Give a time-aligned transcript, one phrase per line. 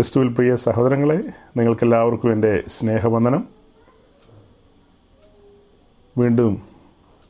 [0.00, 1.24] ക്രിസ്തുവിൽ പ്രിയ സഹോദരങ്ങളെ
[1.56, 3.48] നിങ്ങൾക്കെല്ലാവർക്കും എന്റെ സ്നേഹവന്ദനം.
[6.18, 6.62] വീണ്ടും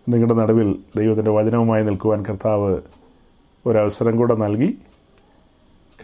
[0.08, 2.80] നിങ്ങളുടെ നടുവിൽ ദൈവത്തിന്റെ വചനവുമായി നിൽക്കുവാൻ കർത്താവ്
[3.66, 4.78] ഒരവസരം കൂടെ നൽകി.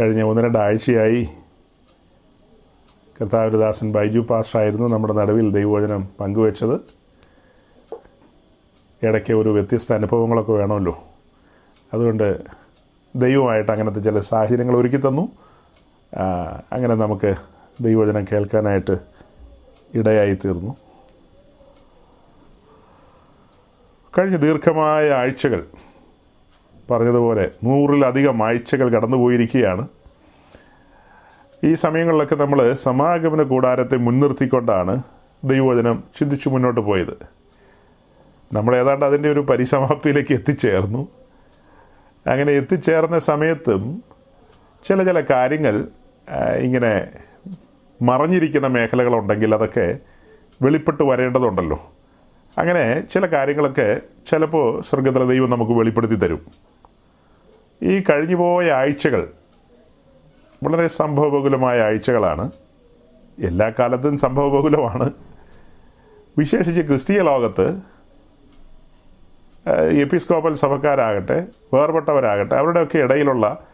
[0.00, 1.28] കഴിഞ്ഞ ഒന്ന് രണ്ടാഴ്ചയായി
[3.20, 6.80] കർത്താവിന്റെ ദാസൻ ബൈജു പാസ്റ്ററായിരുന്നു നമ്മുടെ നടുവിൽ ദൈവവചനം പങ്കുവച്ചത്.
[9.06, 10.98] ഇടയ്ക്ക് ഒരു വ്യത്യസ്ത അനുഭവങ്ങളൊക്കെ വേണമല്ലോ.
[11.94, 12.42] അതുകൊണ്ട്
[13.16, 15.45] ദൈവമായിട്ട് അങ്ങനത്തെ ചില സാഹചര്യങ്ങൾ ഒരുക്കി തന്നു.
[16.72, 17.34] അങ്ങനെ നമുക്ക്
[17.80, 18.98] ദൈവവചനം കേൾക്കാനായിട്ട്
[19.94, 20.76] ഇടയായി തീർന്നു.
[24.18, 25.66] കഴിഞ്ഞ ദീർഘമായ ആഴ്ചകൾ
[26.90, 29.88] പറഞ്ഞതുപോലെ നൂറിലധികം ആഴ്ചകൾ കടന്നുപോയിരിക്കുകയാണ്.
[31.64, 35.02] ഈ സമയങ്ങളിലൊക്കെ നമ്മൾ സമാഗമന കൂടാരത്തെ മുൻനിർത്തിക്കൊണ്ടാണ്
[35.44, 37.16] ദൈവവചനം ചിന്തിച്ചു മുന്നോട്ട് പോയത്.
[38.52, 41.08] നമ്മൾ ഏതാണ്ട് അതിന്റെ ഒരു പരിസമാപ്തിയിലേക്ക് എത്തിച്ചേർന്നു.
[42.26, 44.02] അങ്ങനെ എത്തിച്ചേർന്ന സമയത്തും
[44.84, 45.88] ചില ചില കാര്യങ്ങൾ
[46.60, 47.08] ഇങ്ങനെ
[48.02, 49.98] മറഞ്ഞിരിക്കുന്ന മേഖലകളുണ്ടെങ്കിൽ അതൊക്കെ
[50.62, 51.92] വെളിപ്പെട്ട് വരേണ്ടതുണ്ടല്ലോ.
[52.58, 56.46] അങ്ങനെ ചില കാര്യങ്ങളൊക്കെ ചിലപ്പോൾ സ്വർഗത്തിലെ ദൈവം നമുക്ക് വെളിപ്പെടുത്തി തരും.
[57.82, 59.28] ഈ കഴിഞ്ഞുപോയ ആഴ്ചകൾ
[60.64, 62.50] വളരെ സംഭവബഹുലമായ ആഴ്ചകളാണ്.
[63.38, 65.12] എല്ലാ കാലത്തും സംഭവബഹുലമാണ്.
[66.38, 67.80] വിശേഷിച്ച് ക്രിസ്തീയ ലോകത്ത്
[70.00, 73.66] എപ്പിസ്കോപ്പൽ സഭക്കാരാകട്ടെ വേർപെട്ടവരാകട്ടെ അവരുടെയൊക്കെ ഇടയിലുള്ള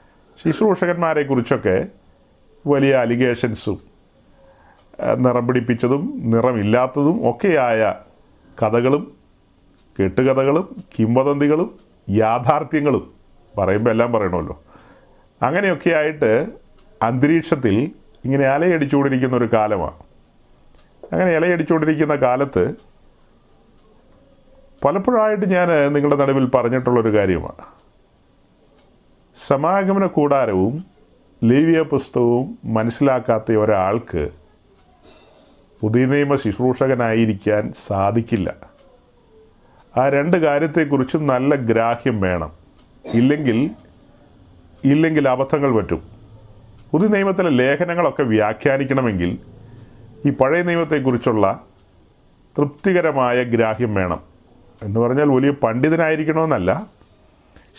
[0.44, 1.86] ശുശ്രൂഷകന്മാരെ കുറിച്ചൊക്കെ
[2.66, 3.80] വലിയ അലിഗേഷൻസും
[5.16, 7.94] നിറം പിടിപ്പിച്ചതും നിറമില്ലാത്തതും ഒക്കെയായ
[8.62, 9.16] കഥകളും
[10.02, 11.78] കെട്ടുകഥകളും കിംവദന്തികളും
[12.10, 13.12] യാഥാർത്ഥ്യങ്ങളും
[13.58, 14.62] പറയുമ്പോൾ എല്ലാം പറയണമല്ലോ.
[15.42, 16.46] അങ്ങനെയൊക്കെ ആയിട്ട്
[17.02, 17.90] അന്തരീക്ഷത്തിൽ
[18.24, 19.94] ഇങ്ങനെ അലയടിച്ചുകൊണ്ടിരിക്കുന്ന ഒരു കാലമാണ്.
[21.12, 22.74] അങ്ങനെ ഇലയടിച്ചുകൊണ്ടിരിക്കുന്ന കാലത്ത്
[24.84, 27.64] പലപ്പോഴായിട്ട് ഞാൻ നിങ്ങളുടെ നടുവിൽ പറഞ്ഞിട്ടുള്ളൊരു കാര്യമാണ്.
[29.36, 30.91] സമാഗമന കൂടാരവും
[31.44, 34.28] ലേവിയ പുസ്തകവും മനസ്സിലാക്കാത്ത ഒരാൾക്ക്
[35.80, 38.54] പുതിയ നിയമ ശുശ്രൂഷകനായിരിക്കാൻ സാധിക്കില്ല.
[39.96, 42.52] ആ രണ്ട് കാര്യത്തെക്കുറിച്ചും നല്ല ഗ്രാഹ്യം വേണം.
[43.14, 43.70] ഇല്ലെങ്കിൽ
[44.84, 46.02] ഇല്ലെങ്കിൽ അബദ്ധങ്ങൾ പറ്റും.
[46.92, 49.38] പുതിയ നിയമത്തിലെ ലേഖനങ്ങളൊക്കെ വ്യാഖ്യാനിക്കണമെങ്കിൽ
[50.26, 51.60] ഈ പഴയ നിയമത്തെക്കുറിച്ചുള്ള
[52.58, 54.20] തൃപ്തികരമായ ഗ്രാഹ്യം വേണം.
[54.82, 56.86] എന്ന് പറഞ്ഞാൽ വലിയ പണ്ഡിതനായിരിക്കണമെന്നല്ല.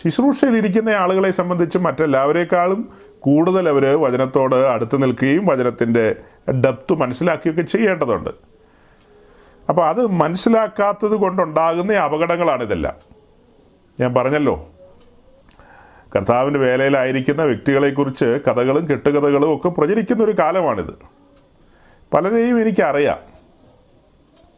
[0.04, 2.88] ശുശ്രൂഷയിലിരിക്കുന്ന ആളുകളെ സംബന്ധിച്ച് മറ്റെല്ലാവരെക്കാളും
[3.24, 6.16] കൂടുതൽ അവർ വചനത്തോട് അടുത്ത് നിൽക്കുകയും വചനത്തിന്റെ
[6.52, 8.30] ഡെപ്ത് മനസ്സിലാക്കുകയൊക്കെ ചെയ്യേണ്ടതുണ്ട്.
[9.68, 12.94] അപ്പോൾ അത് മനസ്സിലാക്കാത്തത് കൊണ്ടുണ്ടാകുന്ന അപകടങ്ങളാണിതെല്ലാം
[14.00, 14.68] ഞാൻ പറഞ്ഞല്ലോ.
[16.16, 20.94] കർത്താവിന്റെ വേലയിലായിരിക്കുന്ന വ്യക്തികളെക്കുറിച്ച് കഥകളും കെട്ടുകഥകളും ഒക്കെ പ്രചരിക്കുന്ന ഒരു കാലമാണിത്.
[22.14, 23.18] പലരെയും എനിക്കറിയാം.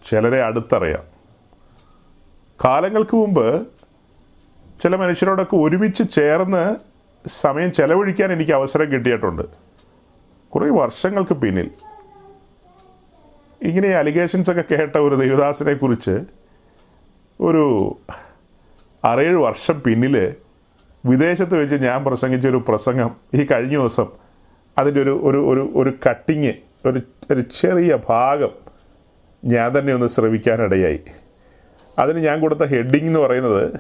[0.06, 1.02] ചിലരെ അടുത്തറിയാം.
[2.64, 3.66] കാലങ്ങൾക്ക് മുമ്പ്
[4.82, 6.95] ചില മനുഷ്യരോടൊക്കെ ഒരുമിച്ച് ചേർന്ന്
[7.26, 9.42] സമയം ചെലവഴിക്കാൻ എനിക്ക് അവസരം കിട്ടിയിട്ടുണ്ട്.
[10.48, 11.70] കുറേ വർഷങ്ങൾക്ക് പിന്നിൽ.
[13.62, 16.20] ഇങ്ങനെ അലിഗേഷൻസ് ഒക്കെ കേട്ട ഒരു ദേവദാസിനെ കുറിച്ച്
[17.40, 17.96] ഒരു
[19.04, 20.34] ആറേഴ് വർഷം പിന്നിൽ
[21.06, 24.06] വിദേശത്ത് വെച്ച് ഞാൻ പ്രസംഗിച്ച ഒരു പ്രസംഗം ഈ കഴിഞ്ഞ ദിവസം
[24.78, 26.52] അതിന്റെ ഒരു ഒരു ഒരു ഒരു കട്ടിങ്
[26.88, 27.00] ഒരു
[27.30, 28.50] ഒരു ചെറിയ ഭാഗം
[29.44, 31.00] ഞാൻ തന്നെ ഒന്ന് ശ്രവിക്കാനിടയായി.
[31.98, 33.72] അതിന് ഞാൻ കൊടുത്ത ഹെഡിങ് എന്ന് പറയുന്നത്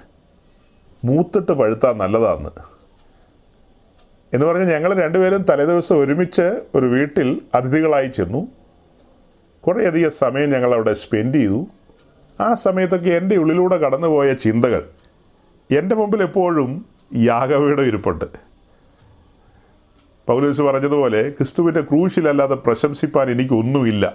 [1.04, 2.75] മൂത്തിട്ട് പഴുത്താൽ നല്ലതാന്ന്
[4.34, 8.48] എന്ന് പറഞ്ഞാൽ ഞങ്ങൾ രണ്ടുപേരും തലേദിവസം ഒരുമിച്ച് ഒരു വീട്ടിൽ അതിഥികളായി ചെന്നു.
[9.66, 11.66] കുറേയധികം സമയം ഞങ്ങൾ അവിടെ സ്പെൻഡ് ചെയ്തു.
[12.40, 14.88] ആ സമയത്തൊക്കെ എന്റെ ഉള്ളിലൂടെ കടന്നുപോയ ചിന്തകൾ.
[15.70, 18.24] എന്റെ മുമ്പിൽ എപ്പോഴും യാഗവയുടെ ഇരിപ്പുണ്ട്.
[20.26, 24.12] പൗലൂസ് പറഞ്ഞതുപോലെ ക്രിസ്തുവിന്റെ ക്രൂശിലല്ലാതെ പ്രശംസിപ്പാൻ എനിക്കൊന്നുമില്ല.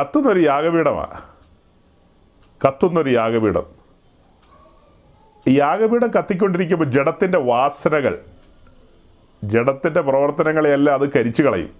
[0.00, 1.20] കത്തുന്നൊരു യാഗപീഠമാണ്
[2.66, 3.62] കത്തുന്നൊരു യാഗപീഠം.
[5.48, 8.20] യാഗപീഠം കത്തിക്കൊണ്ടിരിക്കുമ്പോൾ ജഡത്തിന്റെ വാസനകൾ
[9.44, 11.70] ജഡത്തിന്റെ പ്രവർത്തനങ്ങളെയെല്ലാം അത് കരിച്ചു കളയും.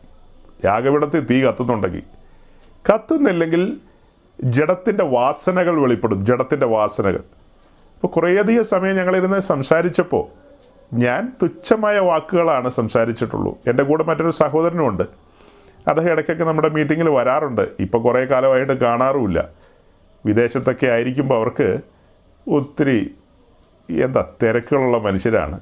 [0.65, 2.03] യാഗപീഠത്തിൽ തീ കത്തുന്നുണ്ടെങ്കിൽ.
[2.95, 3.81] കത്തുന്നില്ലെങ്കിൽ
[4.45, 6.27] ജഡത്തിന്റെ വാസനകൾ വെളിപ്പെടും.
[6.27, 7.21] ജഡത്തിന്റെ വാസനകൾ.
[7.95, 10.41] അപ്പോൾ കുറേയധികം സമയം ഞങ്ങളിരുന്ന് സംസാരിച്ചപ്പോൾ
[10.95, 13.59] ഞാൻ തുച്ഛമായ വാക്കുകളാണ് സംസാരിച്ചിട്ടുള്ളൂ.
[13.67, 15.03] എന്റെ കൂടെ മറ്റൊരു സഹോദരനുമുണ്ട്.
[15.89, 17.69] അദ്ദേഹം ഇടയ്ക്കൊക്കെ നമ്മുടെ മീറ്റിങ്ങിൽ വരാറുണ്ട്.
[17.81, 19.49] ഇപ്പോൾ കുറേ കാലമായിട്ട് കാണാറുമില്ല.
[20.27, 21.79] വിദേശത്തൊക്കെ ആയിരിക്കുമ്പോൾ അവർക്ക്
[22.51, 23.15] ഒത്തിരി
[23.91, 25.61] എന്താ തിരക്കുകളുള്ള മനുഷ്യരാണ്.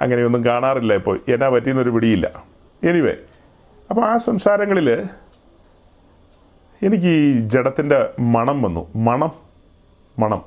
[0.00, 1.20] അങ്ങനെയൊന്നും കാണാറില്ല ഇപ്പോൾ.
[1.28, 2.44] എന്നാ പറ്റിയെന്നൊരു പിടിയില്ല.
[2.84, 3.14] എനിവേ
[3.90, 4.90] അപ്പോൾ ആ സംസാരങ്ങളിൽ
[6.82, 8.86] എനിക്ക് ഈ ജഡത്തിന്റെ മണം വന്നു.
[8.96, 9.32] മണം.
[10.18, 10.44] മണം.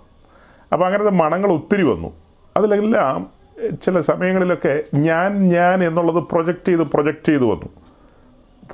[0.73, 2.13] അപ്പോൾ അങ്ങനത്തെ മണങ്ങൾ ഒത്തിരി വന്നു.
[2.57, 3.43] അതിലെല്ലാം
[3.83, 7.69] ചില സമയങ്ങളിലൊക്കെ ഞാൻ ഞാൻ എന്നുള്ളത് പ്രൊജക്റ്റ് ചെയ്ത് പ്രൊജക്റ്റ് ചെയ്ത് വന്നു.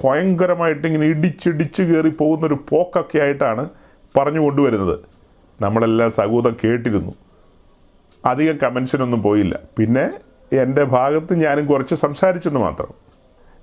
[0.06, 3.70] ഭയങ്കരമായിട്ട് ഇങ്ങനെ ഇടിച്ചിടിച്ച് കയറി പോകുന്നൊരു പോക്കൊക്കെ ആയിട്ടാണ്
[4.18, 5.00] പറഞ്ഞു കൊണ്ടുവരുന്നത്.
[5.62, 7.12] നമ്മളെല്ലാം സകൂതം കേട്ടിരുന്നു.
[8.26, 9.60] അധികം കമൻസിനൊന്നും പോയില്ല.
[9.78, 10.12] പിന്നെ
[10.54, 12.94] എന്റെ ഭാഗത്ത് ഞാനും കുറച്ച് സംസാരിച്ചെന്ന് മാത്രം.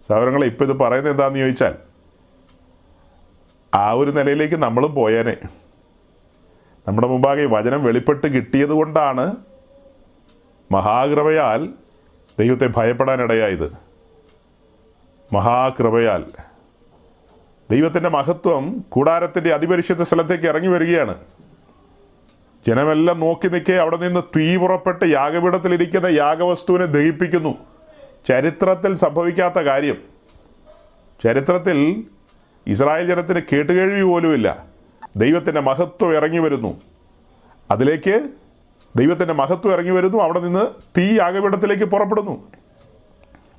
[0.03, 1.75] സഹോദരങ്ങളെ ഇപ്പോൾ ഇത് പറയുന്നത് എന്താണെന്ന് ചോദിച്ചാൽ
[3.75, 5.37] ആ ഒരു നിലയിലേക്ക് നമ്മളും പോയേനെ.
[6.89, 9.37] നമ്മുടെ മുമ്പാകെ വചനം വെളിപ്പെട്ട് കിട്ടിയത് കൊണ്ടാണ്
[10.73, 11.69] മഹാകൃപയാൽ
[12.39, 13.73] ദൈവത്തെ ഭയപ്പെടാനിടയായത്.
[15.33, 16.25] മഹാകൃപയാൽ.
[17.71, 21.15] ദൈവത്തിന്റെ മഹത്വം കൂടാരത്തിന്റെ അതിപരിശുദ്ധ സ്ഥലത്തേക്ക് ഇറങ്ങി വരികയാണ്.
[22.67, 27.55] ജനമെല്ലാം നോക്കി നിൽക്കെ അവിടെ നിന്ന് തീ പുറപ്പെട്ട് യാഗപീഠത്തിലിരിക്കുന്ന യാഗവസ്തുവിനെ ദഹിപ്പിക്കുന്നു.
[28.29, 29.97] ചരിത്രത്തിൽ സംഭവിക്കാത്ത കാര്യം.
[31.25, 32.05] ചരിത്രത്തിൽ
[32.67, 34.65] ഇസ്രായേൽ ജനത്തിന് കേട്ടുകേഴ്വി പോലുമില്ല.
[35.17, 36.81] ദൈവത്തിന്റെ മഹത്വം ഇറങ്ങി വരുന്നു.
[37.71, 38.29] അതിലേക്ക്
[38.97, 40.67] ദൈവത്തിന്റെ മഹത്വം ഇറങ്ങി വരുന്നു അവിടെ നിന്ന്
[40.99, 42.33] തീ യാഗപീഠത്തിലേക്ക് പുറപ്പെടുന്നു.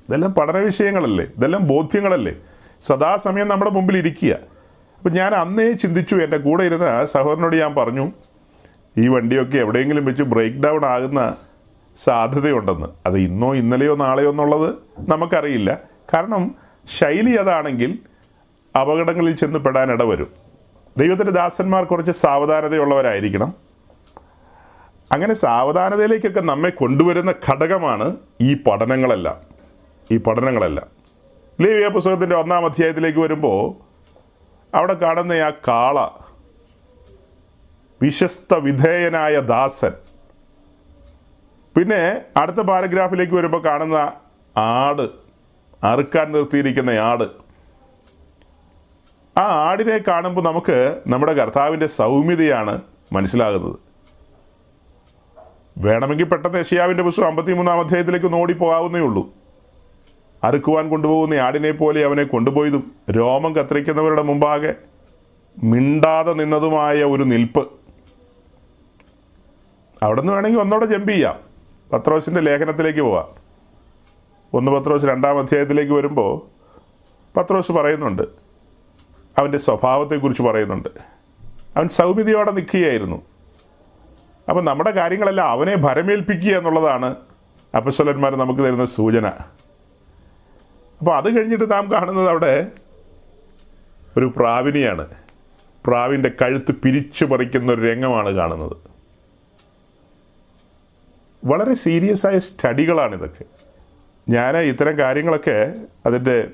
[0.08, 1.24] ഇതെല്ലാം പഠന വിഷയങ്ങളല്ലേ?
[1.38, 2.34] ഇതെല്ലാം ബോധ്യങ്ങളല്ലേ?
[2.80, 4.32] സദാസമയം നമ്മുടെ മുമ്പിൽ ഇരിക്കുക.
[4.98, 8.12] അപ്പം ഞാൻ അന്നേ ചിന്തിച്ചു എന്റെ കൂടെ ഇരുന്ന സഹോദരനോട് ഞാൻ പറഞ്ഞു
[8.98, 11.36] ഈ വണ്ടിയൊക്കെ എവിടെയെങ്കിലും വെച്ച് ബ്രേക്ക് ഡൗൺ ആകുന്ന
[12.04, 12.86] സാധ്യതയുണ്ടെന്ന്.
[13.06, 15.80] അത് ഇന്നോ ഇന്നലെയോ നാളെയോ എന്നുള്ളത് നമുക്കറിയില്ല.
[16.14, 16.54] കാരണം
[16.98, 17.98] ശൈലി അതാണെങ്കിൽ
[18.80, 20.30] അപകടങ്ങളിൽ ചെന്ന് പെടാൻ ഇടവരും.
[20.96, 23.54] ദൈവത്തിന്റെ ദാസന്മാർ കുറച്ച് സാവധാനതയുള്ളവരായിരിക്കണം.
[25.12, 29.36] അങ്ങനെ സാവധാനതയിലേക്കൊക്കെ നമ്മെ കൊണ്ടുവരുന്ന ഘടകമാണ് ഈ പഠനങ്ങളെല്ലാം.
[30.10, 30.86] ഈ പഠനങ്ങളെല്ലാം.
[31.60, 33.88] ലേവിയ പുസ്തകത്തിന്റെ ഒന്നാം അധ്യായത്തിലേക്ക് വരുമ്പോൾ
[34.76, 36.08] അവിടെ കാണുന്ന ആ കാള
[38.02, 39.92] വിശ്വസ്ത വിധേയനായ ദാസൻ.
[41.76, 44.12] പിന്നെ അടുത്ത പാരഗ്രാഫിലേക്ക് വരുമ്പോൾ കാണുന്ന
[44.56, 45.08] ആട്
[45.84, 47.48] അറുക്കാൻ നിർത്തിയിരിക്കുന്ന ആട്.
[49.38, 52.80] ആ ആടിനെ കാണുമ്പോൾ നമുക്ക് നമ്മുടെ കർത്താവിന്റെ സൗമ്യതയാണ്
[53.12, 53.78] മനസ്സിലാകുന്നത്.
[55.78, 59.28] വേണമെങ്കിൽ പെട്ടെന്ന് യഷിയാവിന്റെ പുസ്തകം അമ്പത്തിമൂന്നാം അധ്യായത്തിലേക്ക് ഓടി ഓടിപ്പോകാവുന്നേ ഉള്ളൂ.
[60.44, 64.74] അറുക്കുവാൻ കൊണ്ടുപോകുന്ന ആടിനെ പോലെ അവനെ കൊണ്ടുപോയതും രോമം കത്തിരിക്കുന്നവരുടെ മുമ്പാകെ
[65.62, 67.77] മിണ്ടാതെ നിന്നതുമായ ഒരു നിൽപ്പ്.
[70.02, 71.40] അവിടെ നിന്ന് വേണമെങ്കിൽ ഒന്നോടെ ജമ്പ് ചെയ്യാം.
[71.92, 73.28] പത്രോസിന്റെ ലേഖനത്തിലേക്ക് പോവാം.
[74.52, 76.58] ഒന്ന് പത്രോസ് രണ്ടാം അധ്യായത്തിലേക്ക് വരുമ്പോൾ
[77.38, 78.22] പത്രോസ് പറയുന്നുണ്ട്.
[79.38, 80.88] അവന്റെ സ്വഭാവത്തെക്കുറിച്ച് പറയുന്നുണ്ട്.
[81.76, 83.22] അവൻ സൗമ്യതയോടെ നിൽക്കുകയായിരുന്നു.
[84.48, 87.16] അപ്പം നമ്മുടെ കാര്യങ്ങളെല്ലാം അവനെ ഭരമേൽപ്പിക്കുക എന്നുള്ളതാണ്
[87.76, 89.26] അപ്പസ്വലന്മാർ നമുക്ക് തരുന്ന സൂചന.
[90.98, 92.66] അപ്പോൾ അത് കഴിഞ്ഞിട്ട് നാം കാണുന്നത് അവിടെ
[94.16, 95.06] ഒരു പ്രാവിനെയാണ്.
[95.86, 98.87] പ്രാവിന്റെ കഴുത്ത് പിരിച്ചു പറിക്കുന്ന ഒരു രംഗമാണ് കാണുന്നത്.
[101.44, 103.44] വളരെ സീരിയസ് ആയ സ്റ്റഡികളാണ് ഇതൊക്കെ.
[104.28, 105.74] ഞാൻ ഇത്തരം കാര്യങ്ങളൊക്കെ
[106.06, 106.48] അതിന്റെ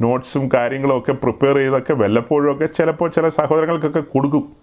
[0.00, 4.56] നോട്ട്സും കാര്യങ്ങളും ഒക്കെ പ്രിപ്പയർ ചെയ്തൊക്കെ വല്ലപ്പോഴുമൊക്കെ ചിലപ്പോൾ ചില സഹോദരങ്ങൾക്കൊക്കെ കൊടുക്കും.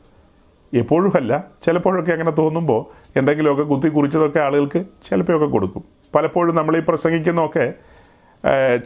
[0.74, 2.86] എപ്പോഴും അല്ല ചിലപ്പോഴൊക്കെ അങ്ങനെ തോന്നുമ്പോൾ
[3.16, 5.84] എന്തെങ്കിലുമൊക്കെ കുത്തി കുറിച്ചതൊക്കെ ആളുകൾക്ക് ചിലപ്പോഴൊക്കെ കൊടുക്കും.
[6.16, 7.74] പലപ്പോഴും നമ്മൾ ഈ പ്രസംഗിക്കുന്നതൊക്കെ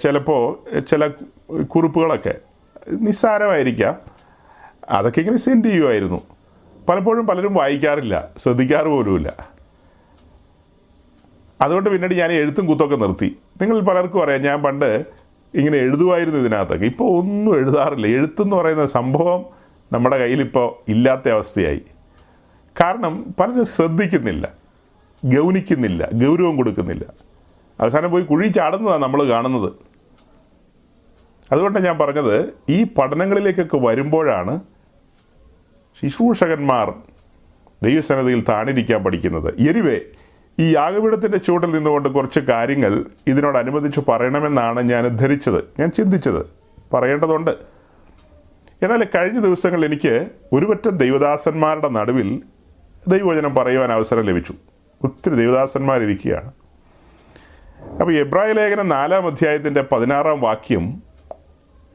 [0.03, 1.07] ചിലപ്പോൾ ചില
[1.63, 2.35] കുറിപ്പുകളൊക്കെ
[2.91, 3.95] നിസ്സാരമായിരിക്കാം.
[4.89, 6.21] അതൊക്കെ ഇങ്ങനെ സെൻഡ് ചെയ്യുമായിരുന്നു.
[6.89, 9.50] പലപ്പോഴും പലരും വായിക്കാറില്ല ശ്രദ്ധിക്കാറ് പോലുമില്ല.
[11.61, 13.37] അതുകൊണ്ട് പിന്നീട് ഞാൻ എഴുത്തും കുത്തൊക്കെ നിർത്തി.
[13.61, 15.05] നിങ്ങൾ പലർക്കും അറിയാം ഞാൻ പണ്ട്
[15.53, 16.85] ഇങ്ങനെ എഴുതുമായിരുന്നു ഇതിനകത്തൊക്കെ.
[16.85, 18.07] ഇപ്പോൾ ഒന്നും എഴുതാറില്ല.
[18.07, 19.45] എഴുത്തെന്ന് പറയുന്ന സംഭവം
[19.91, 21.81] നമ്മുടെ കയ്യിലിപ്പോൾ ഇല്ലാത്ത അവസ്ഥയായി.
[22.81, 24.53] കാരണം പലരും ശ്രദ്ധിക്കുന്നില്ല
[25.25, 27.05] ഗൗനിക്കുന്നില്ല ഗൗരവം കൊടുക്കുന്നില്ല.
[27.79, 29.73] അവസാനം പോയി കുഴി ചാടുന്നതാണ് നമ്മൾ കാണുന്നത്.
[31.51, 34.59] അതുകൊണ്ടാണ് ഞാൻ പറഞ്ഞത് ഈ പഠനങ്ങളിലേക്കൊക്കെ വരുമ്പോഴാണ്
[36.01, 36.93] ശുശ്രൂഷകന്മാർ
[37.83, 39.69] ദൈവസന്നതയിൽ താണിരിക്കാൻ പഠിക്കുന്നത്.
[39.69, 40.01] എനിവേ
[40.61, 45.63] ഈ യാഗപീഠത്തിന്റെ ചൂടിൽ നിന്നുകൊണ്ട് കുറച്ച് കാര്യങ്ങൾ ഇതിനോടനുബന്ധിച്ച് പറയണമെന്നാണ് ഞാൻ ധരിച്ചത്.
[45.79, 46.45] ഞാൻ ചിന്തിച്ചത്.
[46.93, 47.51] പറയേണ്ടതുണ്ട്.
[48.83, 52.43] എന്നാൽ കഴിഞ്ഞ ദിവസങ്ങളിൽ എനിക്ക് ഒരുപറ്റം ദൈവദാസന്മാരുടെ നടുവിൽ
[53.07, 54.53] ദൈവവചനം പറയുവാൻ അവസരം ലഭിച്ചു.
[55.03, 56.51] ഒത്തിരി ദൈവദാസന്മാരിരിക്കുകയാണ്.
[57.91, 61.03] അപ്പോൾ എബ്രായ ലേഖനം നാലാം അധ്യായത്തിന്റെ പതിനാറാം വാക്യം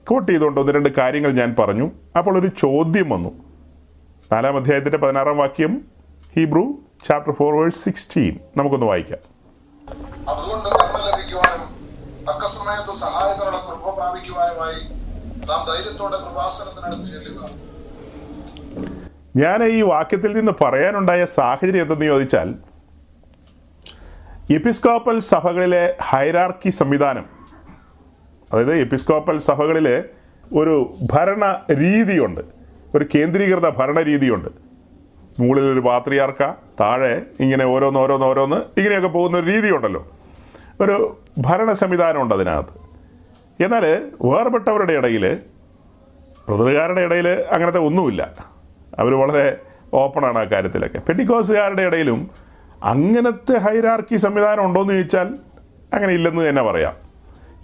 [0.06, 1.90] കോട്ട് ചെയ്തുകൊണ്ട് ഒന്ന് രണ്ട് കാര്യങ്ങൾ ഞാൻ പറഞ്ഞു.
[2.18, 3.28] അപ്പോൾ ഒരു ചോദ്യം വന്നു.
[4.32, 5.84] നാലാം അധ്യായത്തിന്റെ പതിനാറാം വാക്യം
[6.36, 9.20] Hebrew chapter four verse sixteen നമുക്കൊന്ന് വായിക്കാം.
[10.32, 11.68] അതുകൊണ്ട് നന്മ ലഭിക്കുവാനും
[12.28, 14.80] തക്ക സമയത്ത് സഹായത്തിനുള്ള കൃപ പ്രാപിക്കുവാനുമായി
[15.48, 17.40] നാം ധൈര്യത്തോടെ കൃപാസനത്തിനടുത്ത് ചെല്ലുക.
[19.36, 22.48] ഞാൻ ഈ വാക്യത്തിൽ നിന്ന് പറയാനുണ്ടായ സാഹചര്യം എന്തെന്ന് ചോദിച്ചാൽ
[24.54, 27.26] എപ്പിസ്കോപ്പൽ സഭകളിലെ ഹൈറാർക്കി സംവിധാനം
[28.50, 29.96] അതായത് എപ്പിസ്കോപ്പൽ സഭകളിലെ
[30.56, 30.74] ഒരു
[31.12, 32.42] ഭരണ രീതിയുണ്ട്
[32.96, 34.48] ഒരു കേന്ദ്രീകൃത ഭരണ രീതിയുണ്ട്
[35.40, 36.42] മുകളിൽ ഒരു പാത്രിയാർക്ക
[36.80, 40.02] താഴെ ഇങ്ങനെ ഓരോന്ന് ഓരോന്ന് ഓരോന്ന് ഇങ്ങനെയൊക്കെ പോകുന്ന ഒരു രീതിയുണ്ടല്ലോ.
[40.80, 42.74] ഒരു ഭരണ സംവിധാനമുണ്ട് അതിനകത്ത്.
[43.64, 43.84] എന്നാൽ
[44.22, 45.24] വേർപെട്ടവരുടെ ഇടയിൽ
[46.48, 48.22] പ്രതികാരുടെ ഇടയിൽ അങ്ങനത്തെ ഒന്നുമില്ല.
[48.98, 49.60] അവർ വളരെ
[49.94, 50.98] ഓപ്പണാണ് ആ കാര്യത്തിലൊക്കെ.
[50.98, 52.30] പെട്ടിക്കോസുകാരുടെ ഇടയിലും
[52.82, 55.28] അങ്ങനത്തെ ഹൈരാർക്കി സംവിധാനം ഉണ്ടോയെന്ന് ചോദിച്ചാൽ
[55.94, 56.94] അങ്ങനെ ഇല്ലെന്ന് തന്നെ പറയാം.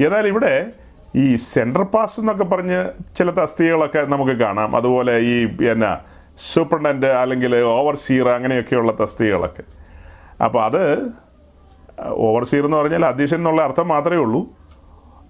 [0.00, 0.72] എന്നാൽ ഇവിടെ
[1.16, 2.78] ഈ സെൻട്രൽ പാസ് എന്നൊക്കെ പറഞ്ഞ്
[3.16, 4.76] ചില തസ്തികകളൊക്കെ നമുക്ക് കാണാം.
[4.76, 6.11] അതുപോലെ ഈ പിന്നെ
[6.50, 9.62] സൂപ്രണ്ടന്റ് അല്ലെങ്കിൽ ഓവർസീർ അങ്ങനെയൊക്കെയുള്ള തസ്തികകളൊക്കെ.
[10.44, 11.12] അപ്പോൾ അത്
[12.06, 14.46] ഓവർസീർ എന്ന് പറഞ്ഞാൽ അധ്യക്ഷൻ എന്നുള്ള അർത്ഥം മാത്രമേ ഉള്ളൂ.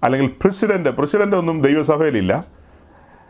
[0.03, 2.45] അല്ലെങ്കിൽ പ്രസിഡന്റ് പ്രസിഡന്റ് ഒന്നും ദൈവസഭയിലില്ല.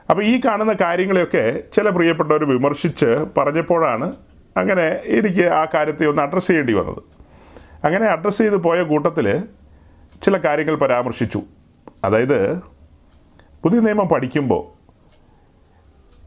[0.09, 4.13] അപ്പോൾ ഈ കാണുന്ന കാര്യങ്ങളെയൊക്കെ ചില പ്രിയപ്പെട്ടവർ വിമർശിച്ച് പറഞ്ഞപ്പോഴാണ്
[4.57, 7.03] അങ്ങനെ എനിക്ക് ആ കാര്യത്തെ ഒന്ന് അഡ്രസ്സ് ചെയ്യേണ്ടി വന്നത്.
[7.85, 9.43] അങ്ങനെ അഡ്രസ്സ് ചെയ്ത് പോയ കൂട്ടത്തിൽ
[10.23, 11.41] ചില കാര്യങ്ങൾ പരാമർശിച്ചു.
[12.03, 12.57] അതായത്
[13.63, 14.72] പുതിയ നിയമം പഠിക്കുമ്പോൾ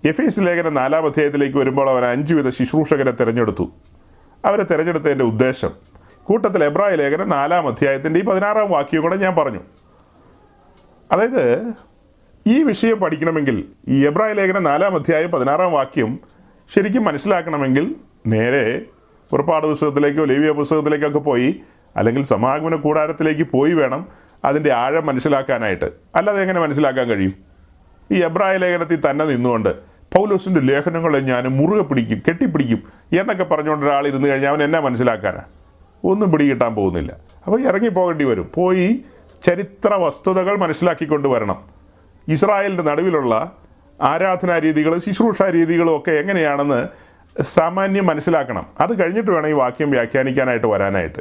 [0.05, 3.73] എഫ് എസ് ലേഖനം നാലാം അധ്യായത്തിലേക്ക് വരുമ്പോൾ അവൻ അഞ്ചു വിധ ശുശ്രൂഷകരെ തിരഞ്ഞെടുത്തു.
[4.45, 5.71] അവരെ തിരഞ്ഞെടുത്തതിന്റെ ഉദ്ദേശം
[6.25, 9.61] കൂട്ടത്തിൽ എബ്രായ ലേഖന നാലാം അധ്യായത്തിന്റെ ഈ പതിനാറാം വാക്യവും കൂടെ ഞാൻ പറഞ്ഞു.
[11.13, 11.73] അതായത്
[12.47, 16.21] ഈ വിഷയം പഠിക്കണമെങ്കിൽ ഈ എബ്രായ ലേഖന നാലാം അധ്യായം പതിനാറാം വാക്യം
[16.75, 17.95] ശരിക്കും മനസ്സിലാക്കണമെങ്കിൽ
[18.27, 18.83] നേരെ
[19.31, 21.61] പുറപ്പാട് പുസ്തകത്തിലേക്കോ ലേവിയ പുസ്തകത്തിലേക്കൊക്കെ പോയി
[21.97, 24.09] അല്ലെങ്കിൽ സമാഗമന കൂടാരത്തിലേക്ക് പോയി വേണം
[24.45, 25.91] അതിന്റെ ആഴം മനസ്സിലാക്കാനായിട്ട്.
[26.17, 27.56] അല്ലാതെ എങ്ങനെ മനസ്സിലാക്കാൻ കഴിയും?
[28.13, 32.83] ഈ എബ്രായ ലേഖനത്തിൽ തന്നെ നിന്നുകൊണ്ട് പൗലോസിന്റെ ലേഖനങ്ങളെ ഞാൻ മുറുകെ പിടിക്കും കെട്ടിപ്പിടിക്കും
[33.21, 35.45] എന്നൊക്കെ പറഞ്ഞുകൊണ്ട് ഒരാൾ ഇരുന്ന് കഴിഞ്ഞാൽ അവൻ എന്നാ മനസ്സിലാക്കാനാണ്
[36.05, 37.17] ഒന്നും പിടികിട്ടാൻ പോകുന്നില്ല.
[37.47, 38.51] അപ്പോൾ ഇറങ്ങി പോകേണ്ടി വരും.
[38.55, 39.05] പോയി
[39.47, 41.63] ചരിത്ര വസ്തുതകൾ മനസ്സിലാക്കിക്കൊണ്ട് വരണം.
[42.29, 43.53] ഇസ്രായേലിന്റെ നടുവിലുള്ള
[44.03, 46.89] ആരാധനാ രീതികളും ശുശ്രൂഷാ രീതികളും ഒക്കെ എങ്ങനെയാണെന്ന്
[47.43, 48.67] സാമാന്യം മനസ്സിലാക്കണം.
[48.81, 51.19] അത് കഴിഞ്ഞിട്ട് വേണം ഈ വാക്യം വ്യാഖ്യാനിക്കാനായിട്ട് വരാനായിട്ട്.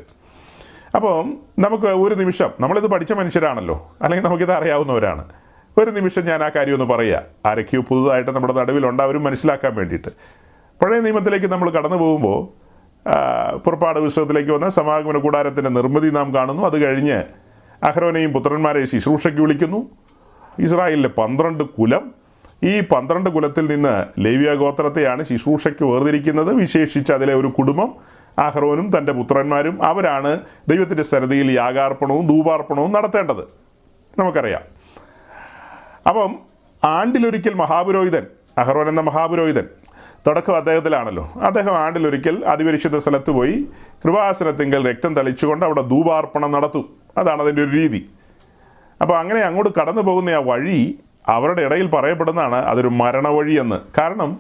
[0.96, 3.96] അപ്പം നമുക്ക് ഒരു നിമിഷം നമ്മളിത് പഠിച്ച മനുഷ്യരാണല്ലോ.
[4.02, 5.26] അല്ലെങ്കിൽ നമുക്കിത് അറിയാവുന്നവരാണ്.
[5.78, 10.08] ഒരു നിമിഷം ഞാൻ ആ കാര്യം ഒന്ന് പറയുക ആരൊക്കെയോ പുതുതായിട്ട് നമ്മുടെ നടുവിലുണ്ട് അവരും മനസ്സിലാക്കാൻ വേണ്ടിയിട്ട്.
[10.82, 12.66] പഴയ നിയമത്തിലേക്ക് നമ്മൾ കടന്നു പോകുമ്പോൾ
[13.58, 16.66] പുറപ്പാട് പുസ്തകത്തിലേക്ക് വന്ന സമാഗമന കൂടാരത്തിന്റെ നിർമ്മിതി നാം കാണുന്നു.
[16.66, 17.24] അത് കഴിഞ്ഞ്
[17.84, 19.90] അഹ്റോനെയും പുത്രന്മാരെ ശുശ്രൂഷയ്ക്ക് വിളിക്കുന്നു.
[20.60, 22.12] ഇസ്രായേലിലെ പന്ത്രണ്ട് കുലം.
[22.64, 26.54] ഈ പന്ത്രണ്ട് കുലത്തിൽ നിന്ന് ലേവ്യ ഗോത്രത്തെയാണ് ശുശ്രൂഷയ്ക്ക് വേർതിരിക്കുന്നത്.
[26.54, 27.94] വിശേഷിച്ച് അതിലെ ഒരു കുടുംബം
[28.40, 33.44] അഹ്റോനും തന്റെ പുത്രന്മാരും അവരാണ് ദൈവത്തിന്റെ സരതിയിൽ യാഗാർപ്പണവും ധൂപാർപ്പണവും നടത്തേണ്ടത്.
[34.20, 34.75] നമുക്കറിയാം.
[36.10, 36.36] അപ്പം
[36.84, 38.26] ആണ്ടിലൊരിക്കൽ മഹാപുരോഹിതൻ
[38.58, 39.68] അഹ്റോൻ എന്ന മഹാപുരോഹിതൻ
[40.28, 41.32] തുടക്കം അദ്ദേഹത്തിലാണല്ലോ.
[41.42, 43.68] അദ്ദേഹം ആണ്ടിലൊരിക്കൽ അതിപരിശുദ്ധ സ്ഥലത്ത് പോയി
[44.06, 46.90] കൃപാസനത്തിങ്കൽ രക്തം തളിച്ചുകൊണ്ട് അവിടെ ധൂപാർപ്പണം നടത്തും.
[47.18, 48.10] അതാണ് അതിന്റെ ഒരു രീതി.
[49.02, 54.40] അപ്പോൾ അങ്ങനെ അങ്ങോട്ട് കടന്നു പോകുന്ന ആ വഴി അവരുടെ ഇടയിൽ പറയപ്പെടുന്നതാണ് അതൊരു മരണവഴി എന്ന് കാരണം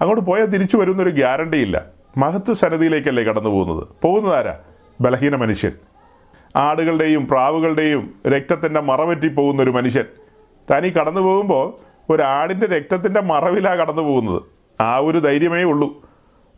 [0.00, 1.84] അങ്ങോട്ട് പോയാൽ തിരിച്ചു വരുന്നൊരു ഗ്യാരണ്ടി ഇല്ല.
[2.16, 3.88] മഹത്വ സന്നദ്ധിയിലേക്കല്ലേ കടന്നു പോകുന്നത്?
[4.02, 4.58] പോകുന്നതാരാ
[5.00, 5.72] ബലഹീന മനുഷ്യൻ.
[6.56, 9.70] ആടുകളുടെയും പ്രാവുകളുടെയും രക്തത്തിന്റെ മറവറ്റി പോകുന്ന ഒരു
[10.70, 11.74] താനീ കടന്നു പോകുമ്പോൾ
[12.12, 14.42] ഒരാടിന്റെ രക്തത്തിന്റെ മറവിലാണ് കടന്നു പോകുന്നത്.
[14.82, 15.88] ആ ഒരു ധൈര്യമേ ഉള്ളൂ.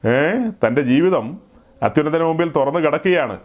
[0.08, 0.32] ഏ?
[0.66, 1.38] തന്റെ ജീവിതം
[1.82, 3.38] അത്യുന്നതന് മുമ്പിൽ തുറന്നു കിടക്കുകയാണ്.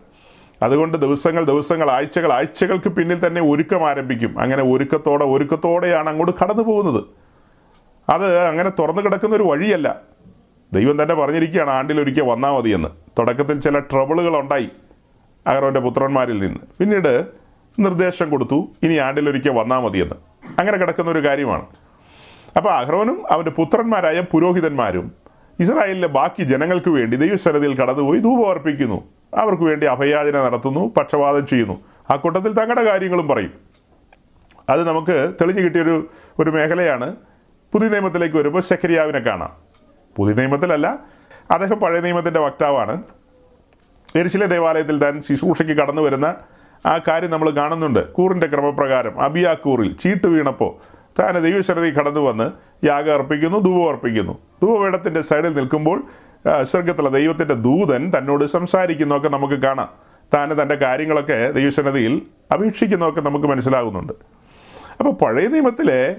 [0.63, 4.39] അതുകൊണ്ട് ദിവസങ്ങൾ ദിവസങ്ങൾ ആഴ്ചകൾ ആഴ്ചകൾക്ക് പിന്നിൽ തന്നെ ഒരുക്കം ആരംഭിക്കും.
[4.39, 7.03] അങ്ങനെ ഒരുക്കത്തോടെ ഒരുക്കത്തോടെയാണ് അങ്ങോട്ട് കടന്നു പോകുന്നത്.
[8.09, 10.01] അത് അങ്ങനെ തുറന്നു കിടക്കുന്ന ഒരു വഴിയല്ല.
[10.73, 12.89] ദൈവം തന്നെ പറഞ്ഞിരിക്കുകയാണ് ആണ്ടിലൊരിക്കൽ വന്നാൽ മതിയെന്ന്.
[13.19, 14.69] തുടക്കത്തിൽ ചില ട്രബിളുകൾ ഉണ്ടായി
[15.47, 16.59] അഗറോന്റെ പുത്രന്മാരിൽ നിന്ന്.
[16.79, 17.25] പിന്നീട്
[17.79, 20.28] നിർദ്ദേശം കൊടുത്തു ഇനി ആണ്ടിലൊരിക്കൽ വന്നാൽ മതിയെന്ന്.
[20.59, 21.65] അങ്ങനെ കിടക്കുന്ന ഒരു കാര്യമാണ്.
[22.57, 25.11] അപ്പോൾ അഹ്റോനും അവന്റെ പുത്രന്മാരായ പുരോഹിതന്മാരും
[25.59, 29.03] ഇസ്രായേലിലെ ബാക്കി ജനങ്ങൾക്ക് വേണ്ടി ദൈവസ്ഥലത്തിൽ കടന്നുപോയി ധൂപം അർപ്പിക്കുന്നു.
[29.35, 31.81] അവർക്ക് വേണ്ടി അഭയാചന നടത്തുന്നു പക്ഷപാതം ചെയ്യുന്നു.
[32.11, 33.53] ആ കൂട്ടത്തിൽ തങ്ങളുടെ കാര്യങ്ങളും പറയും.
[34.69, 37.15] അത് നമുക്ക് തെളിഞ്ഞു കിട്ടിയൊരു ഒരു മേഖലയാണ്.
[37.73, 39.53] പുതിയ നിയമത്തിലേക്ക് വരുമ്പോൾ ശക്കരിയാവിനെ കാണാം.
[40.15, 40.99] പുതിയ നിയമത്തിലല്ല
[41.51, 43.03] അദ്ദേഹം പഴയ നിയമത്തിന്റെ വക്താവാണ്.
[44.15, 46.35] എരിശിലെ ദേവാലയത്തിൽ താൻ ശുശ്രൂഷയ്ക്ക് കടന്നു വരുന്ന
[46.85, 48.11] ആ കാര്യം നമ്മൾ കാണുന്നുണ്ട്.
[48.13, 50.71] കൂറിന്റെ ക്രമപ്രകാരം അബിയാക്കൂറിൽ ചീട്ട് വീണപ്പോൾ
[51.19, 52.51] താൻ ദൈവശരതി കടന്നു വന്ന്
[52.85, 54.37] യാഗം അർപ്പിക്കുന്നു ധൂപം അർപ്പിക്കുന്നു.
[54.63, 56.03] ധൂപവേടത്തിന്റെ സൈഡിൽ നിൽക്കുമ്പോൾ
[56.63, 59.89] സ്വർഗത്തിലെ ദൈവത്തിന്റെ ദൂതൻ തന്നോട് സംസാരിക്കുന്നതൊക്കെ നമുക്ക് കാണാം.
[60.33, 62.21] താൻ തന്റെ കാര്യങ്ങളൊക്കെ ദൈവസന്നതിയിൽ
[62.53, 64.13] അപേക്ഷിക്കുന്നതൊക്കെ നമുക്ക് മനസ്സിലാകുന്നുണ്ട്.
[64.99, 66.15] അപ്പോൾ പഴയ നിയമത്തിലെ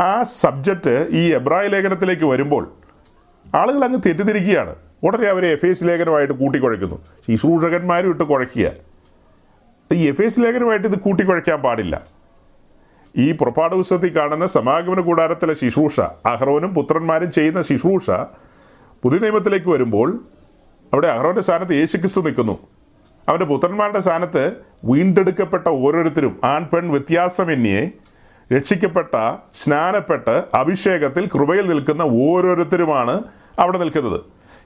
[0.00, 2.72] ആ സബ്ജക്റ്റ് ഈ എബ്രായ ലേഖനത്തിലേക്ക് വരുമ്പോൾ
[3.54, 4.74] ആളുകൾ അങ്ങ് തെറ്റിദ്ധരിക്കുകയാണ്.
[5.02, 7.04] ഉടനെ അവരെ എഫ് എസ് ലേഖനമായിട്ട് കൂട്ടിക്കുഴയ്ക്കുന്നു.
[7.30, 8.70] ശുശ്രൂഷകന്മാരും ഇട്ട് കുഴയ്ക്കുക.
[9.94, 12.02] ഈ എഫ് എസ് ലേഖനമായിട്ട് ഇത് കൂട്ടിക്കുഴയ്ക്കാൻ പാടില്ല.
[13.16, 18.10] ഈ പുറപ്പാട് പുസ്തകത്തിൽ കാണുന്ന സമാഗമന കൂടാരത്തിലെ ശുശ്രൂഷ അഹ്റോനും പുത്രന്മാരും ചെയ്യുന്ന ശുശ്രൂഷ
[19.02, 20.24] പുതിയ നിയമത്തിലേക്ക് വരുമ്പോൾ
[20.92, 22.58] അവിടെ അഹ്റോന്റെ സ്ഥാനത്ത് യേശുക്രിസ്തു നിൽക്കുന്നു.
[23.28, 24.52] അവന്റെ പുത്രന്മാരുടെ സ്ഥാനത്ത്
[24.84, 27.90] വീണ്ടെടുക്കപ്പെട്ട ഓരോരുത്തരും ആൺ പെൺ വ്യത്യാസമെന്നിയെ
[28.56, 33.22] രക്ഷിക്കപ്പെട്ട സ്നാനപ്പെട്ട് അഭിഷേകത്തിൽ കൃപയിൽ നിൽക്കുന്ന ഓരോരുത്തരുമാണ്
[33.58, 34.20] അവിടെ നിൽക്കുന്നത്.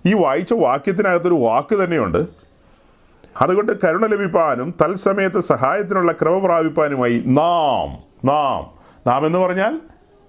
[0.07, 2.46] ഈ വായിച്ച വാക്യത്തിനകത്തൊരു വാക്ക് തന്നെയുണ്ട്.
[3.41, 7.89] അതുകൊണ്ട് കരുണ ലഭിപ്പാനും തത്സമയത്ത് സഹായത്തിനുള്ള ക്രമ പ്രാപിപ്പാനുമായി നാം
[8.25, 8.63] നാം
[9.07, 9.81] നാം എന്ന് പറഞ്ഞാൽ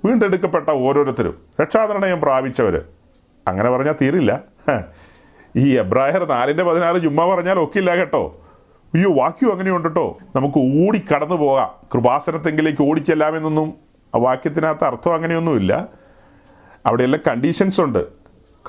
[0.05, 2.85] വീണ്ടെടുക്കപ്പെട്ട ഓരോരുത്തരും രക്ഷാനിർണയം പ്രാപിച്ചവർ
[3.47, 4.41] അങ്ങനെ പറഞ്ഞാൽ തീരില്ല.
[5.55, 8.41] ഈ എബ്രായർ നാലിന്റെ പതിനാറ് ചുമ്മാ പറഞ്ഞാൽ ഒക്കില്ല കേട്ടോ.
[8.93, 11.69] അയ്യോ വാക്യം അങ്ങനെയുണ്ട് കേട്ടോ നമുക്ക് ഓടി കടന്നു പോകാം.
[11.93, 13.73] കൃപാസനത്തെങ്കിലേക്ക് ഓടിച്ചെല്ലാമെന്നൊന്നും
[14.15, 15.87] ആ വാക്യത്തിനകത്ത് അർത്ഥം അങ്ങനെയൊന്നുമില്ല.
[16.85, 18.07] അവിടെയെല്ലാം കണ്ടീഷൻസ് ഉണ്ട്.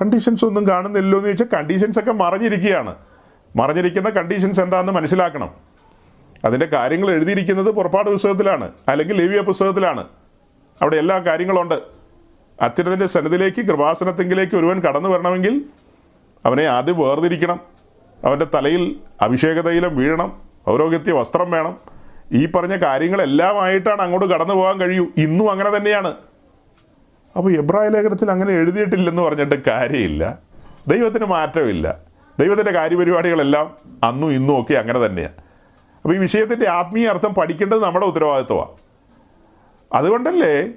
[0.01, 2.95] കണ്ടീഷൻസ് ഒന്നും കാണുന്നില്ലോ എന്ന് ചോദിച്ചാൽ കണ്ടീഷൻസ് ഒക്കെ മറഞ്ഞിരിക്കുകയാണ്.
[3.57, 5.51] മറഞ്ഞിരിക്കുന്ന കണ്ടീഷൻസ് എന്താണെന്ന് മനസ്സിലാക്കണം.
[6.45, 10.05] അതിന്റെ കാര്യങ്ങൾ എഴുതിയിരിക്കുന്നത് പുറപ്പാട് പുസ്തകത്തിലാണ് അല്ലെങ്കിൽ ലേവിയ പുസ്തകത്തിലാണ്.
[10.83, 11.75] അവിടെ എല്ലാ കാര്യങ്ങളുണ്ട്.
[12.63, 15.65] അത്യുന്നതിന്റെ സന്നിധിയിലേക്ക് കൃപാസനത്തെങ്കിലേക്ക് ഒരുവൻ കടന്നു വരണമെങ്കിൽ
[16.47, 17.61] അവനെ ആദ്യം വേർതിരിക്കണം.
[18.25, 20.43] അവന്റെ തലയിൽ അഭിഷേക തൈലം വീഴണം.
[20.71, 21.79] ഔരോഗ്യത്തെ വസ്ത്രം വേണം.
[22.33, 25.07] ഈ പറഞ്ഞ കാര്യങ്ങളെല്ലാമായിട്ടാണ് അങ്ങോട്ട് കടന്നു പോകാൻ കഴിയൂ.
[25.17, 26.15] ഇന്നും അങ്ങനെ തന്നെയാണ്.
[27.37, 30.39] അപ്പോൾ എബ്രായ ലേഖനത്തിൽ അങ്ങനെ എഴുതിയിട്ടില്ലെന്ന് പറഞ്ഞിട്ട് കാര്യമില്ല.
[30.89, 32.08] ദൈവത്തിന് മാറ്റമില്ല.
[32.41, 35.35] ദൈവത്തിന്റെ കാര്യപരിപാടികളെല്ലാം അന്നും ഇന്നും ഒക്കെ അങ്ങനെ തന്നെയാണ്
[36.03, 38.71] അപ്പോൾ ഈ വിഷയത്തിന്റെ ആത്മീയ അർത്ഥം പഠിക്കേണ്ടത് നമ്മുടെ ഉത്തരവാദിത്വമാണ്
[39.93, 40.69] അതുകൊണ്ടല്ലേ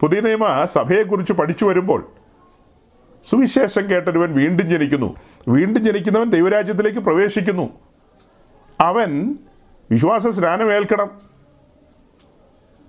[0.00, 2.08] പുതിയ നിയമ സഭയെക്കുറിച്ച് പഠിച്ചു വരുമ്പോൾ
[3.24, 5.16] സുവിശേഷം കേട്ടൊരുവൻ വീണ്ടും ജനിക്കുന്നു.
[5.48, 7.70] വീണ്ടും ജനിക്കുന്നവൻ ദൈവരാജ്യത്തിലേക്ക് പ്രവേശിക്കുന്നു.
[8.80, 9.34] അവൻ
[9.90, 11.10] വിശ്വാസ സ്നാനം ഏൽക്കണം.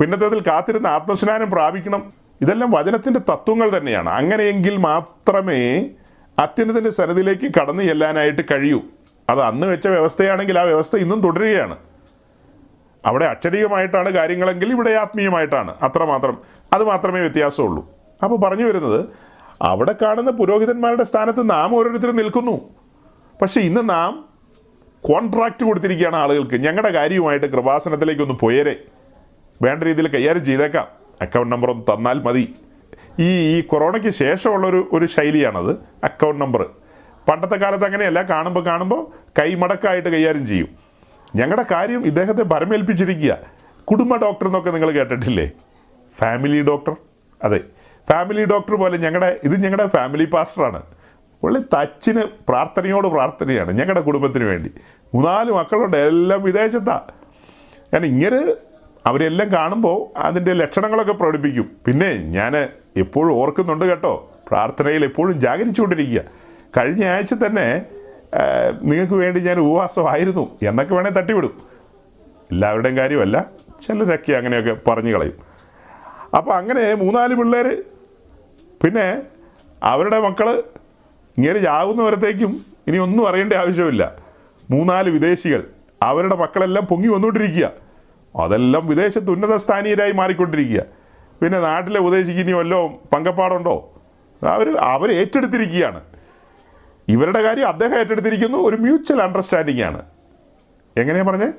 [0.02, 2.14] പിന്നത്തേതിൽ കാത്തിരുന്ന ആത്മസ്നാനം പ്രാപിക്കണം.
[2.42, 4.10] ഇതെല്ലാം വചനത്തിന്റെ തത്വങ്ങൾ തന്നെയാണ്.
[4.10, 5.90] അങ്ങനെയെങ്കിൽ മാത്രമേ
[6.40, 8.82] അത്യുന്നതിന്റെ സന്നിധിയിലേക്ക് കടന്നു ചെല്ലാനായിട്ട് കഴിയൂ.
[9.30, 11.78] അത് അന്ന് വെച്ച വ്യവസ്ഥയാണെങ്കിൽ ആ വ്യവസ്ഥ ഇന്നും തുടരുകയാണ്.
[13.06, 15.76] അവിടെ അക്ഷരീയമായിട്ടാണ് കാര്യങ്ങളെങ്കിൽ ഇവിടെ ആത്മീയമായിട്ടാണ്.
[15.82, 16.38] അത്രമാത്രം
[16.74, 17.90] അത് മാത്രമേ വ്യത്യാസമുള്ളൂ.
[18.24, 19.06] അപ്പോൾ പറഞ്ഞു വരുന്നത്
[19.62, 22.70] അവിടെ കാണുന്ന പുരോഹിതന്മാരുടെ സ്ഥാനത്ത് നാം ഓരോരുത്തരും നിൽക്കുന്നു.
[23.42, 24.26] പക്ഷെ ഇന്ന് നാം
[25.02, 26.56] കോൺട്രാക്റ്റ് കൊടുത്തിരിക്കുകയാണ് ആളുകൾക്ക്.
[26.56, 28.76] ഞങ്ങളുടെ കാര്യവുമായിട്ട് കൃപാസനത്തിലേക്കൊന്ന് പോയേരെ.
[29.62, 30.88] വേണ്ട രീതിയിൽ കൈകാര്യം ചെയ്തേക്കാം.
[31.22, 32.56] അക്കൗണ്ട് നമ്പർ ഒന്ന് തന്നാൽ മതി.
[33.20, 35.72] ഈ ഈ കൊറോണയ്ക്ക് ശേഷമുള്ളൊരു ഒരു ശൈലിയാണത്.
[36.04, 36.70] Account number.
[37.30, 38.22] പണ്ടത്തെ കാലത്ത് അങ്ങനെയല്ല.
[38.22, 40.70] കാണുമ്പോൾ കാണുമ്പോൾ കൈമടക്കായിട്ട് കൈകാര്യം ചെയ്യും.
[41.36, 43.38] ഞങ്ങളുടെ കാര്യം ഇദ്ദേഹത്തെ ഭരമേൽപ്പിച്ചിരിക്കുക.
[43.86, 45.52] കുടുംബ ഡോക്ടർ എന്നൊക്കെ നിങ്ങൾ കേട്ടിട്ടില്ലേ?
[46.18, 46.96] Family doctor.
[47.44, 47.60] അതെ.
[48.10, 50.82] ഫാമിലി ഡോക്ടർ പോലെ ഞങ്ങളുടെ ഇത് ഞങ്ങളുടെ ഫാമിലി പാസ്റ്ററാണ്.
[51.42, 54.72] പുള്ളി തച്ചിന് പ്രാർത്ഥനയോട് പ്രാർത്ഥനയാണ് ഞങ്ങളുടെ കുടുംബത്തിന് വേണ്ടി.
[55.14, 55.98] മൂന്നാൽ മക്കളുണ്ട്.
[55.98, 57.12] എല്ലാം വിദേശത്താണ്
[57.94, 58.54] ഞാൻ ഇങ്ങനെ
[59.06, 61.72] അവരെല്ലാം കാണുമ്പോൾ അതിന്റെ ലക്ഷണങ്ങളൊക്കെ പ്രകടിപ്പിക്കും.
[61.86, 62.68] പിന്നെ ഞാൻ
[62.98, 64.32] എപ്പോഴും ഓർക്കുന്നുണ്ട് കേട്ടോ.
[64.48, 66.22] പ്രാർത്ഥനയിൽ എപ്പോഴും ജാഗരിച്ചുകൊണ്ടിരിക്കുക.
[66.78, 67.86] കഴിഞ്ഞ ആഴ്ച തന്നെ
[68.82, 71.62] നിങ്ങൾക്ക് വേണ്ടി ഞാൻ ഉപവാസമായിരുന്നു എന്നൊക്കെ വേണേൽ തട്ടിവിടും.
[72.52, 73.46] എല്ലാവരുടെയും കാര്യമല്ല
[73.88, 75.38] ചിലരൊക്കെ അങ്ങനെയൊക്കെ പറഞ്ഞു കളയും.
[76.38, 77.84] അപ്പോൾ അങ്ങനെ മൂന്നാൽ പിള്ളേർ
[78.84, 79.22] പിന്നെ
[79.84, 80.64] അവരുടെ മക്കൾ
[81.38, 84.16] ഇങ്ങനെ ചാവുന്നവരത്തേക്കും ഇനി ഒന്നും അറിയേണ്ട ആവശ്യമില്ല.
[84.72, 85.64] മൂന്നാൽ വിദേശികൾ
[86.04, 87.72] അവരുടെ മക്കളെല്ലാം പൊങ്ങി വന്നുകൊണ്ടിരിക്കുക.
[88.40, 90.84] അതെല്ലാം വിദേശത്ത് ഉന്നത സ്ഥാനീയരായി മാറിക്കൊണ്ടിരിക്കുക.
[91.42, 94.02] പിന്നെ നാട്ടിലെ ഉപദേശിക്ക് ഇനി വല്ലതും പങ്കപ്പാടുണ്ടോ?
[94.48, 96.02] അവർ അവർ ഏറ്റെടുത്തിരിക്കുകയാണ്.
[97.08, 100.02] ഇവരുടെ കാര്യം അദ്ദേഹം ഏറ്റെടുത്തിരിക്കുന്നു ഒരു മ്യൂച്വൽ അണ്ടർസ്റ്റാൻഡിംഗ് ആണ്.
[100.98, 101.52] എങ്ങനെയാ പറഞ്ഞേ?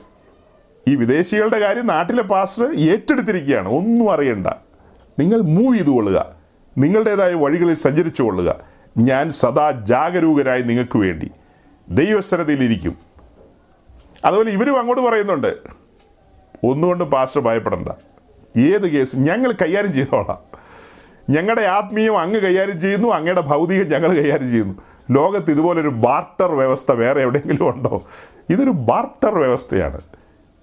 [0.88, 3.68] ഈ വിദേശികളുടെ കാര്യം നാട്ടിലെ പാസ്റ്റർ ഏറ്റെടുത്തിരിക്കുകയാണ്.
[3.68, 4.46] ഒന്നും അറിയണ്ട.
[5.18, 6.34] നിങ്ങൾ മൂവ് ചെയ്തു കൊള്ളുക.
[6.78, 8.56] നിങ്ങളുടേതായ വഴികളിൽ സഞ്ചരിച്ചു കൊള്ളുക.
[8.98, 11.30] ഞാൻ സദാ ജാഗരൂകരായി നിങ്ങൾക്ക് വേണ്ടി.
[11.88, 12.96] ദൈവസ്ഥരതയിലിരിക്കും
[14.24, 15.56] അതുപോലെ ഇവരും അങ്ങോട്ട് പറയുന്നുണ്ട്.
[16.64, 17.88] ഒന്നുകൊണ്ടും പാസ്റ്റർ ഭയപ്പെടണ്ട.
[18.56, 19.16] ഏത് കേസ്?
[19.16, 20.38] ഞങ്ങൾ കൈകാര്യം ചെയ്തോളാം.
[21.30, 24.74] ഞങ്ങളുടെ ആത്മീയം അങ്ങ് കൈകാര്യം ചെയ്യുന്നു അങ്ങയുടെ ഭൗതികം ഞങ്ങൾ കൈകാര്യം ചെയ്യുന്നു.
[25.10, 28.02] ലോകത്ത് ഇതുപോലൊരു ബാർട്ടർ വ്യവസ്ഥ വേറെ എവിടെയെങ്കിലും ഉണ്ടോ?
[28.50, 30.00] ഇതൊരു ബാർട്ടർ വ്യവസ്ഥയാണ്.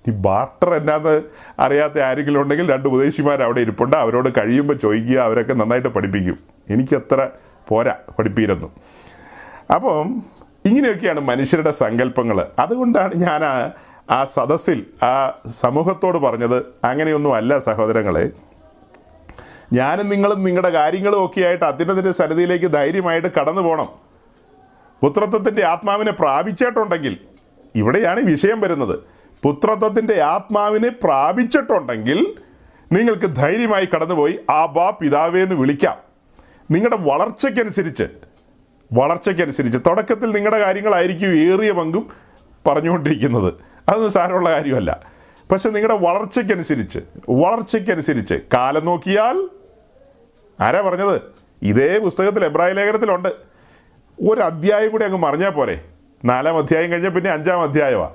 [0.08, 1.22] ഈ ബാർട്ടർ എന്നാന്ന്
[1.60, 3.98] അറിയാത്ത ആരെങ്കിലും ഉണ്ടെങ്കിൽ രണ്ട് ഉപദേശിമാർ അവിടെ ഇരിപ്പുണ്ട്.
[3.98, 6.38] അവരോട് കഴിയുമ്പോൾ ചോദിക്കുക അവരൊക്കെ നന്നായിട്ട് പഠിപ്പിക്കും.
[6.70, 7.30] എനിക്കത്ര
[7.68, 8.72] പോരാ പഠിപ്പിയിരുന്നു
[9.74, 10.24] അപ്പം
[10.66, 13.42] ഇങ്ങനെയൊക്കെയാണ് മനുഷ്യരുടെ സങ്കല്പങ്ങൾ അതുകൊണ്ടാണ് ഞാൻ
[14.12, 18.32] ആ സദസ്സിൽ ആ സമൂഹത്തോട് പറഞ്ഞത് അങ്ങനെയൊന്നും അല്ല സഹോദരങ്ങളെ.
[19.74, 23.90] ഞാനും നിങ്ങളും നിങ്ങളുടെ കാര്യങ്ങളും ഒക്കെ ആയിട്ട് അത്യുന്നതിന്റെ സന്നിധിയിലേക്ക് ധൈര്യമായിട്ട് കടന്നു പോകണം
[25.02, 27.18] പുത്രത്വത്തിന്റെ ആത്മാവിനെ പ്രാപിച്ചിട്ടുണ്ടെങ്കിൽ
[27.76, 29.00] ഇവിടെയാണ് വിഷയം വരുന്നത്.
[29.44, 32.36] പുത്രത്വത്തിന്റെ ആത്മാവിനെ പ്രാപിച്ചിട്ടുണ്ടെങ്കിൽ
[32.92, 35.98] നിങ്ങൾക്ക് ധൈര്യമായി കടന്നുപോയി ആ ബാ പിതാവേ എന്ന് വിളിക്കാം.
[36.72, 38.04] നിങ്ങളുടെ വളർച്ചയ്ക്കനുസരിച്ച്
[38.94, 42.10] വളർച്ചയ്ക്കനുസരിച്ച് തുടക്കത്തിൽ നിങ്ങളുടെ കാര്യങ്ങളായിരിക്കും ഏറിയ പങ്കും
[42.68, 43.71] പറഞ്ഞുകൊണ്ടിരിക്കുന്നത്.
[43.92, 45.06] അതൊന്നും സാരമുള്ള കാര്യമല്ല.
[45.52, 47.00] പക്ഷെ നിങ്ങളുടെ വളർച്ചയ്ക്കനുസരിച്ച്
[47.30, 49.50] വളർച്ചയ്ക്കനുസരിച്ച് കാലം നോക്കിയാൽ
[50.60, 51.22] ആരാ പറഞ്ഞത്?
[51.62, 53.30] ഇതേ പുസ്തകത്തിൽ എബ്രാഹിം ലേഖനത്തിലുണ്ട്.
[54.30, 55.86] ഒരു അധ്യായം കൂടി അങ്ങ് മറിഞ്ഞാൽ പോരെ.
[56.26, 58.14] നാലാം അധ്യായം കഴിഞ്ഞാൽ പിന്നെ അഞ്ചാം അധ്യായമാണ്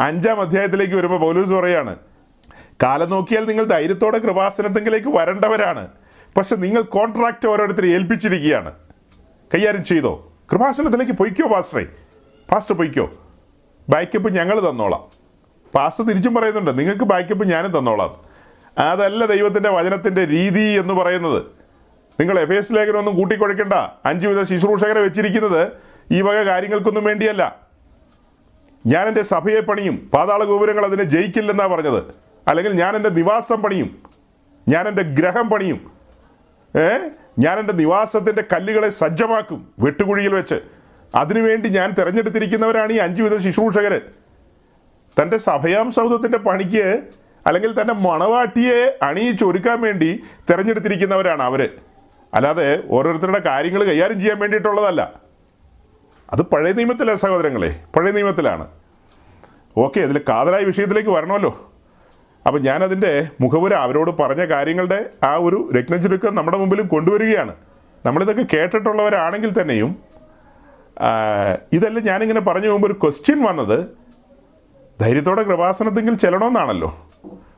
[0.00, 1.96] അഞ്ചാം അധ്യായത്തിലേക്ക് വരുമ്പോൾ പൗലൂസ് പറയാണ്
[2.82, 5.88] കാലം നോക്കിയാൽ നിങ്ങൾ ധൈര്യത്തോടെ കൃപാസനത്തെങ്കിലേക്ക് വരേണ്ടവരാണ്.
[6.36, 8.72] പക്ഷെ നിങ്ങൾ കോൺട്രാക്റ്റ് ഓരോരുത്തരെ ഏൽപ്പിച്ചിരിക്കുകയാണ്.
[9.54, 10.32] കൈകാര്യം ചെയ്തോ?
[10.52, 11.86] കൃപാസനത്തിലേക്ക് പൊയ്ക്കോ പാസ്റ്ററെ
[12.50, 13.10] പാസ്റ്റർ പൊയ്ക്കോ?
[13.90, 15.04] ബാക്കപ്പ് ഞങ്ങൾ തന്നോളാം.
[15.74, 18.16] പാസ്റ്റർ തിരിച്ചും പറയുന്നുണ്ട് നിങ്ങൾക്ക് ബാക്കപ്പ് ഞാനും തന്നോളാം.
[18.78, 21.42] അതല്ല ദൈവത്തിന്റെ വചനത്തിന്റെ രീതി എന്ന് പറയുന്നത്.
[22.20, 23.72] നിങ്ങൾ എഫ് എസ് ലേഖനമൊന്നും കൂട്ടിക്കൊടുക്കണ്ട.
[24.04, 25.72] അഞ്ച് വിധ ശുശ്രൂഷകരെ വെച്ചിരിക്കുന്നത്
[26.12, 27.58] ഈ വക കാര്യങ്ങൾക്കൊന്നും വേണ്ടിയല്ല.
[28.86, 32.02] ഞാൻ എന്റെ സഭയെ പണിയും പാതാള ഗോപുരങ്ങൾ അതിനെ ജയിക്കില്ലെന്നാണ് പറഞ്ഞത്.
[32.48, 34.02] അല്ലെങ്കിൽ ഞാൻ എന്റെ നിവാസം പണിയും
[34.68, 35.92] ഞാൻ എന്റെ ഗ്രഹം പണിയും
[36.78, 36.98] ഏ?
[37.38, 40.79] ഞാൻ എന്റെ നിവാസത്തിന്റെ കല്ലുകളെ സജ്ജമാക്കും വെട്ടുകുഴിയിൽ വെച്ച്.
[41.14, 44.00] അതിനുവേണ്ടി ഞാൻ തിരഞ്ഞെടുത്തിരിക്കുന്നവരാണ് ഈ അഞ്ചുവിധ ശുശ്രൂഷകർ
[45.22, 47.02] തന്റെ സഭയാം സൗദത്തിന്റെ പണിക്ക്
[47.46, 51.68] അല്ലെങ്കിൽ തന്റെ മണവാട്ടിയെ അണിയിച്ചൊരുക്കാൻ വേണ്ടി തിരഞ്ഞെടുത്തിരിക്കുന്നവരാണ് അവർ
[52.34, 55.12] അല്ലാതെ ഓരോരുത്തരുടെ കാര്യങ്ങൾ കൈകാര്യം ചെയ്യാൻ വേണ്ടിയിട്ടുള്ളതല്ല.
[56.32, 58.68] അത് പഴയ നിയമത്തിലെ സഹോദരങ്ങളെ പഴയ നിയമത്തിലാണ്.
[59.76, 61.72] ഓക്കെ അതിൽ കാതലായ വിഷയത്തിലേക്ക് വരണമല്ലോ.
[62.46, 67.54] അപ്പം ഞാനതിന്റെ മുഖപുര അവരോട് പറഞ്ഞ കാര്യങ്ങളുടെ ആ ഒരു രത്നചുരുക്കം നമ്മുടെ മുമ്പിലും കൊണ്ടുവരികയാണ്.
[68.06, 70.09] നമ്മളിതൊക്കെ കേട്ടിട്ടുള്ളവരാണെങ്കിൽ തന്നെയും
[71.72, 73.86] ഇതെല്ലാം ഞാനിങ്ങനെ പറഞ്ഞു പോകുമ്പോൾ ഒരു ക്വസ്റ്റ്യൻ വന്നത്
[75.00, 77.08] ധൈര്യത്തോടെ കൃപാസനത്തെങ്കിൽ ചെല്ലണമെന്നാണല്ലോ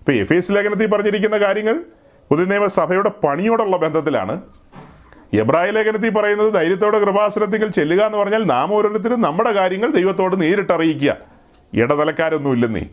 [0.00, 1.84] ഇപ്പോൾ എഫ് എസ് ലേഖനത്തിൽ പറഞ്ഞിരിക്കുന്ന കാര്യങ്ങൾ
[2.30, 4.42] പുതിയ നിയമസഭയുടെ പണിയോടുള്ള ബന്ധത്തിലാണ്.
[5.34, 11.16] എബ്രായ ലേഖനത്തിൽ പറയുന്നത് ധൈര്യത്തോടെ കൃപാസനത്തിൽ ചെല്ലുക എന്ന് പറഞ്ഞാൽ നാം ഓരോരുത്തരും നമ്മുടെ കാര്യങ്ങൾ ദൈവത്തോട് നേരിട്ട് അറിയിക്കുക
[11.74, 12.88] ഇടനിലക്കാരൊന്നുമില്ലെന്നേ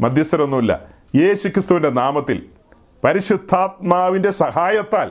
[0.00, 0.80] മധ്യസ്ഥരൊന്നുമില്ല.
[1.16, 2.46] യേശു ക്രിസ്തുവിന്റെ നാമത്തിൽ
[3.04, 5.10] പരിശുദ്ധാത്മാവിന്റെ സഹായത്താൽ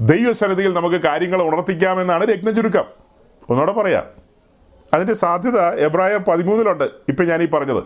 [0.00, 2.50] ദൈവസന്നിധിയിൽ നമുക്ക് കാര്യങ്ങൾ ഉണർത്തിക്കാമെന്നാണ് രത്ന
[3.50, 4.04] ഒന്നുകൂടെ പറയാം.
[4.94, 6.84] അതിന്റെ സാധ്യത എബ്രായ പതിമൂന്നിലുണ്ട്.
[6.84, 7.84] ഇപ്പം ഞാൻ ഈ പറഞ്ഞത്.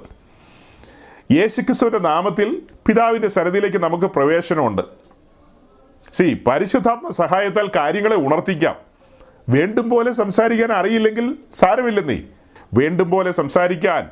[1.33, 4.83] യേശുക്രിസ്തുവിന്റെ നാമത്തിൽ പിതാവിന്റെ സരതിയിലേക്ക് നമുക്ക് പ്രവേശനമുണ്ട്.
[6.13, 8.77] സി പരിശുദ്ധാത്മ സഹായത്താൽ കാര്യങ്ങളെ ഉണർത്തിക്കാം.
[9.49, 12.23] വേണ്ടും പോലെ സംസാരിക്കാൻ അറിയില്ലെങ്കിൽ സാരമില്ലെന്നേ.
[12.75, 14.11] വേണ്ടും പോലെ സംസാരിക്കാൻ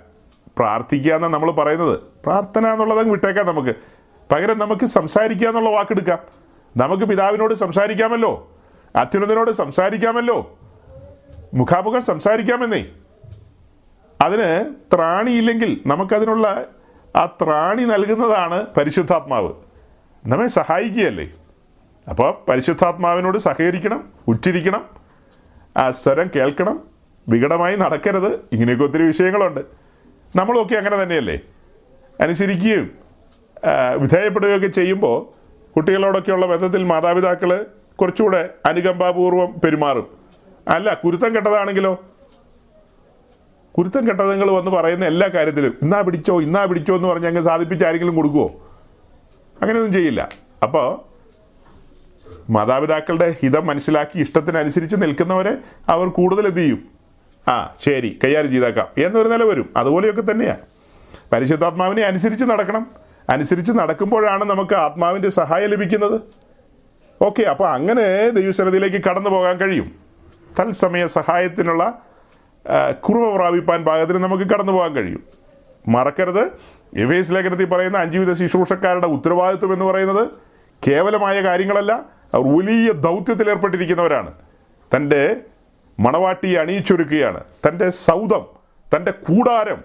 [0.58, 2.00] പ്രാർത്ഥിക്കുക എന്നാണ് നമ്മൾ പറയുന്നത്.
[2.00, 3.74] പ്രാർത്ഥന എന്നുള്ളത് അങ്ങ് വിട്ടേക്കാം നമുക്ക്.
[4.34, 6.18] പകരം നമുക്ക് സംസാരിക്കുക എന്നുള്ള വാക്കെടുക്കാം.
[6.76, 8.52] നമുക്ക് പിതാവിനോട് സംസാരിക്കാമല്ലോ.
[8.96, 10.59] അത്യുന്നതനോട് സംസാരിക്കാമല്ലോ.
[11.54, 12.86] മുഖാമുഖം സംസാരിക്കാമെന്നേ.
[14.20, 16.64] അതിന് ത്രാണിയില്ലെങ്കിൽ നമുക്കതിനുള്ള
[17.16, 19.52] ആ ത്രാണി നൽകുന്നതാണ് പരിശുദ്ധാത്മാവ്.
[20.26, 21.30] നമ്മെ സഹായിക്കുകയല്ലേ?
[22.08, 24.88] അപ്പോൾ പരിശുദ്ധാത്മാവിനോട് സഹകരിക്കണം ഉറ്റിരിക്കണം
[25.76, 26.84] ആ സ്വരം കേൾക്കണം
[27.28, 28.34] വികടമായി നടക്കരുത്.
[28.52, 29.60] ഇങ്ങനെയൊക്കെ ഒത്തിരി വിഷയങ്ങളുണ്ട്.
[30.36, 31.40] നമ്മളൊക്കെ അങ്ങനെ തന്നെയല്ലേ?
[32.20, 32.90] അനുസരിക്കുകയും
[33.98, 35.16] വിധേയപ്പെടുകയൊക്കെ ചെയ്യുമ്പോൾ
[35.76, 40.19] കുട്ടികളോടൊക്കെയുള്ള ബന്ധത്തിൽ മാതാപിതാക്കൾ കുറച്ചുകൂടെ അനുകമ്പാപൂർവം പെരുമാറും.
[40.68, 42.02] അല്ല കുരുത്തം കെട്ടതാണെങ്കിലോ?
[43.78, 45.78] കുരുത്തം കെട്ടതുങ്ങൾ വന്ന് പറയുന്ന എല്ലാ കാര്യത്തിലും.
[45.82, 48.50] ഇന്നാ പിടിച്ചോ ഇന്നാ പിടിച്ചോ എന്ന് പറഞ്ഞ് അങ്ങ് സാധിപ്പിച്ച് ആരെങ്കിലും കൊടുക്കുമോ
[49.62, 50.28] അങ്ങനെയൊന്നും ചെയ്യില്ല.
[50.62, 51.10] അപ്പോൾ
[52.50, 56.84] മാതാപിതാക്കളുടെ ഹിതം മനസ്സിലാക്കി ഇഷ്ടത്തിനനുസരിച്ച് നിൽക്കുന്നവരെ അവർ കൂടുതൽ എന്ത് ചെയ്യും?
[57.48, 58.88] ആ ശരി കൈകാര്യം ചെയ്തേക്കാം.
[58.98, 59.72] എന്നൊരു നില വരും.
[59.76, 60.58] അതുപോലെയൊക്കെ തന്നെയാണ്
[61.32, 62.86] പരിശുദ്ധാത്മാവിനെ അനുസരിച്ച് നടക്കണം.
[63.30, 66.20] അനുസരിച്ച് നടക്കുമ്പോഴാണ് നമുക്ക് ആത്മാവിന്റെ സഹായം ലഭിക്കുന്നത്.
[67.22, 70.09] ഓക്കെ അപ്പോൾ അങ്ങനെ ദൈവസന്നിധിയിലേക്ക് കടന്നു പോകാൻ കഴിയും.
[70.58, 72.02] തത്സമയ സഹായത്തിനുള്ള
[72.92, 75.24] കുറവ് പ്രാപിപ്പാൻ പാകത്തിന് നമുക്ക് കടന്നു പോകാൻ കഴിയും.
[75.88, 76.50] മറക്കരുത്.
[76.96, 80.28] എവേസ് ലേഖനത്തിൽ പറയുന്ന അഞ്ചുവിധ ശുശ്രൂഷക്കാരുടെ ഉത്തരവാദിത്വം എന്ന് പറയുന്നത്
[80.86, 81.92] കേവലമായ കാര്യങ്ങളല്ല
[82.34, 84.32] അവർ വലിയ ദൗത്യത്തിൽ ഏർപ്പെട്ടിരിക്കുന്നവരാണ്.
[84.96, 85.36] തന്റെ
[86.00, 87.44] മണവാട്ടിയെ അണിയിച്ചൊരുക്കുകയാണ്.
[87.68, 88.46] തന്റെ സൗദം
[88.96, 89.80] തന്റെ കൂടാരം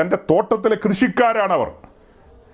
[0.00, 1.72] തന്റെ തോട്ടത്തിലെ കൃഷിക്കാരാണവർ.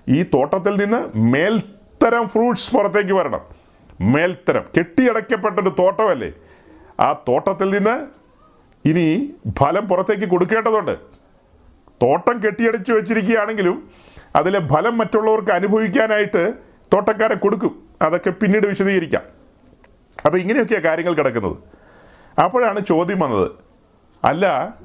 [0.09, 3.41] ഈ തോട്ടത്തിൽ നിന്ന് മേൽത്തരം ഫ്രൂട്ട്സ് പുറത്തേക്ക് വരണം.
[4.01, 6.31] മേൽത്തരം കെട്ടിയടയ്ക്കപ്പെട്ടൊരു തോട്ടമല്ലേ?
[7.01, 8.07] ആ തോട്ടത്തിൽ നിന്ന്
[8.89, 10.91] ഇനി ഫലം പുറത്തേക്ക് കൊടുക്കേണ്ടതുണ്ട്.
[12.01, 13.89] തോട്ടം കെട്ടിയടിച്ചു വെച്ചിരിക്കുകയാണെങ്കിലും
[14.35, 16.53] അതിലെ ഫലം മറ്റുള്ളവർക്ക് അനുഭവിക്കാനായിട്ട്
[16.93, 17.83] തോട്ടക്കാരെ കൊടുക്കും.
[18.01, 19.21] അതൊക്കെ പിന്നീട് വിശദീകരിക്കാം.
[20.25, 21.57] അപ്പോൾ ഇങ്ങനെയൊക്കെയാണ് കാര്യങ്ങൾ കിടക്കുന്നത്.
[22.39, 23.51] അപ്പോഴാണ് ചോദ്യം വന്നത്.
[24.23, 24.75] അല്ല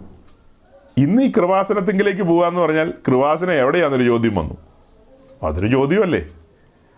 [0.99, 4.57] ഇന്ന് ഈ കൃപാസനത്തിങ്കിലേക്ക് പോകാമെന്ന് പറഞ്ഞാൽ കൃപാസനം എവിടെയാണെന്നൊരു ചോദ്യം വന്നു.
[5.43, 6.27] അതൊരു ചോദ്യമല്ലേ?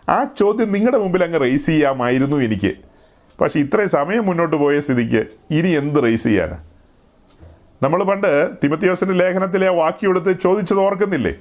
[0.08, 2.76] ആ ചോദ്യം നിങ്ങളുടെ മുമ്പിൽ അങ്ങ് റേസ് ചെയ്യാമായിരുന്നു എനിക്ക്.
[3.40, 6.68] പക്ഷെ ഇത്രയും സമയം മുന്നോട്ട് പോയ സ്ഥിതിക്ക് ഇനി എന്ത് റേസ് ചെയ്യാനാണ്
[7.82, 11.34] നമ്മൾ പണ്ട് തിമത്തിയോസിന്റെ ലേഖനത്തിലെ ആ വാക്യം എടുത്ത് ചോദിച്ചത് ഓർക്കുന്നില്ലേ?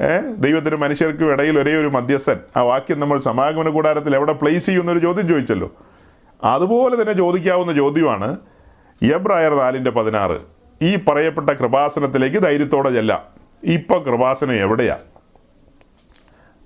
[0.00, 0.18] ഏ?
[0.18, 2.36] ദൈവത്തിന് മനുഷ്യർക്കും ഇടയിൽ ഒരേ ഒരു മധ്യസ്ഥൻ.
[2.56, 5.72] ആ വാക്യം നമ്മൾ സമാഗമന കൂടാരത്തിൽ എവിടെ പ്ലേസ് ചെയ്യുമെന്നൊരു ചോദ്യം ചോദിച്ചല്ലോ.
[6.44, 8.36] അതുപോലെ തന്നെ ചോദിക്കാവുന്ന ചോദ്യമാണ്
[9.14, 10.40] എബ്രായർ നാലിന്റെ പതിനാറ്.
[10.82, 13.22] ഈ പറയപ്പെട്ട കൃപാസനത്തിലേക്ക് ധൈര്യത്തോടെ ചെല്ലാം.
[13.64, 14.98] ഇപ്പം കൃപാസനം എവിടെയാ?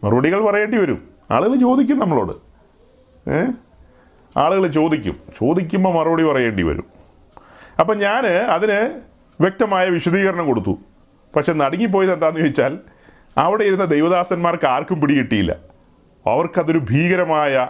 [0.05, 1.09] മറുപടികൾ പറയേണ്ടി വരും.
[1.31, 2.33] ആളുകൾ ചോദിക്കും നമ്മളോട്.
[3.31, 3.44] ഏ?
[4.37, 5.16] ആളുകൾ ചോദിക്കും.
[5.40, 6.85] ചോദിക്കുമ്പോൾ മറുപടി പറയേണ്ടി വരും.
[7.81, 9.01] അപ്പം ഞാൻ അതിന്
[9.40, 10.79] വ്യക്തമായ വിശദീകരണം കൊടുത്തു.
[11.37, 12.79] പക്ഷെ നടുങ്ങിപ്പോയത് എന്താണെന്ന് ചോദിച്ചാൽ
[13.38, 15.57] അവിടെ ഇരുന്ന ദൈവദാസന്മാർക്ക് ആർക്കും പിടികിട്ടിയില്ല.
[16.27, 17.69] അവർക്കതൊരു ഭീകരമായ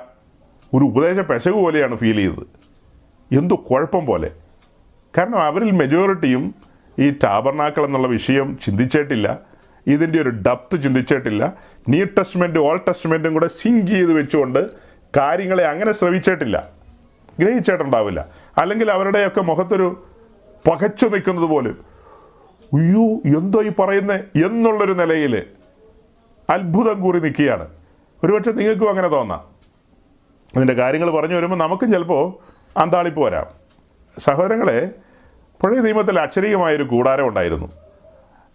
[0.75, 2.47] ഒരു ഉപദേശ പെശക് പോലെയാണ് ഫീൽ ചെയ്തത്.
[3.35, 4.31] എന്തോ കുഴപ്പം പോലെ.
[5.19, 6.55] കാരണം അവരിൽ മെജോറിറ്റിയും
[6.99, 9.39] ഈ ടാബർനാക്കൾ എന്നുള്ള വിഷയം ചിന്തിച്ചിട്ടില്ല.
[9.87, 11.55] ഇതിന്റെ ഒരു ഡപ്ത് ചിന്തിച്ചിട്ടില്ല.
[11.89, 16.69] ന്യൂ ടെസ്റ്റ്മെന്റും ഓൾഡ് ടെസ്റ്റ്മെന്റും കൂടെ സിങ്ക് ചെയ്ത് വെച്ചുകൊണ്ട് കാര്യങ്ങളെ അങ്ങനെ ശ്രവിച്ചിട്ടില്ല.
[17.41, 18.29] ഗ്രഹിച്ചിട്ടുണ്ടാവില്ല.
[18.59, 20.07] അല്ലെങ്കിൽ അവരുടെയൊക്കെ മുഖത്തൊരു
[20.71, 21.85] പകച്ചു നിൽക്കുന്നത് പോലും.
[22.75, 25.43] അയ്യോ എന്തോ ഈ പറയുന്നത് എന്നുള്ളൊരു നിലയിൽ
[26.51, 27.69] അത്ഭുതം കൂറി നിൽക്കുകയാണ്.
[28.25, 29.45] ഒരുപക്ഷെ നിങ്ങൾക്കും അങ്ങനെ തോന്നാം.
[30.57, 32.35] അതിന്റെ കാര്യങ്ങൾ പറഞ്ഞു വരുമ്പോൾ നമുക്കും ചിലപ്പോൾ
[32.79, 33.47] അന്താളിപ്പ് വരാം.
[34.19, 34.91] സഹോദരങ്ങളെ
[35.63, 37.73] പഴയ നിയമത്തിൽ അക്ഷരീയമായൊരു കൂടാരം ഉണ്ടായിരുന്നു.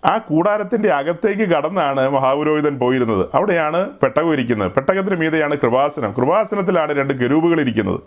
[0.05, 3.25] ആ കൂടാരത്തിന്റെ അകത്തേക്ക് കടന്നാണ് മഹാപുരോഹിതൻ പോയിരുന്നത്.
[3.33, 4.71] അവിടെയാണ് പെട്ടകം ഇരിക്കുന്നത്.
[4.71, 6.11] പെട്ടകത്തിന് മീതെയാണ് കൃപാസനം.
[6.11, 7.99] കൃപാസനത്തിലാണ് രണ്ട് കരൂപുകൾ ഇരിക്കുന്നത്.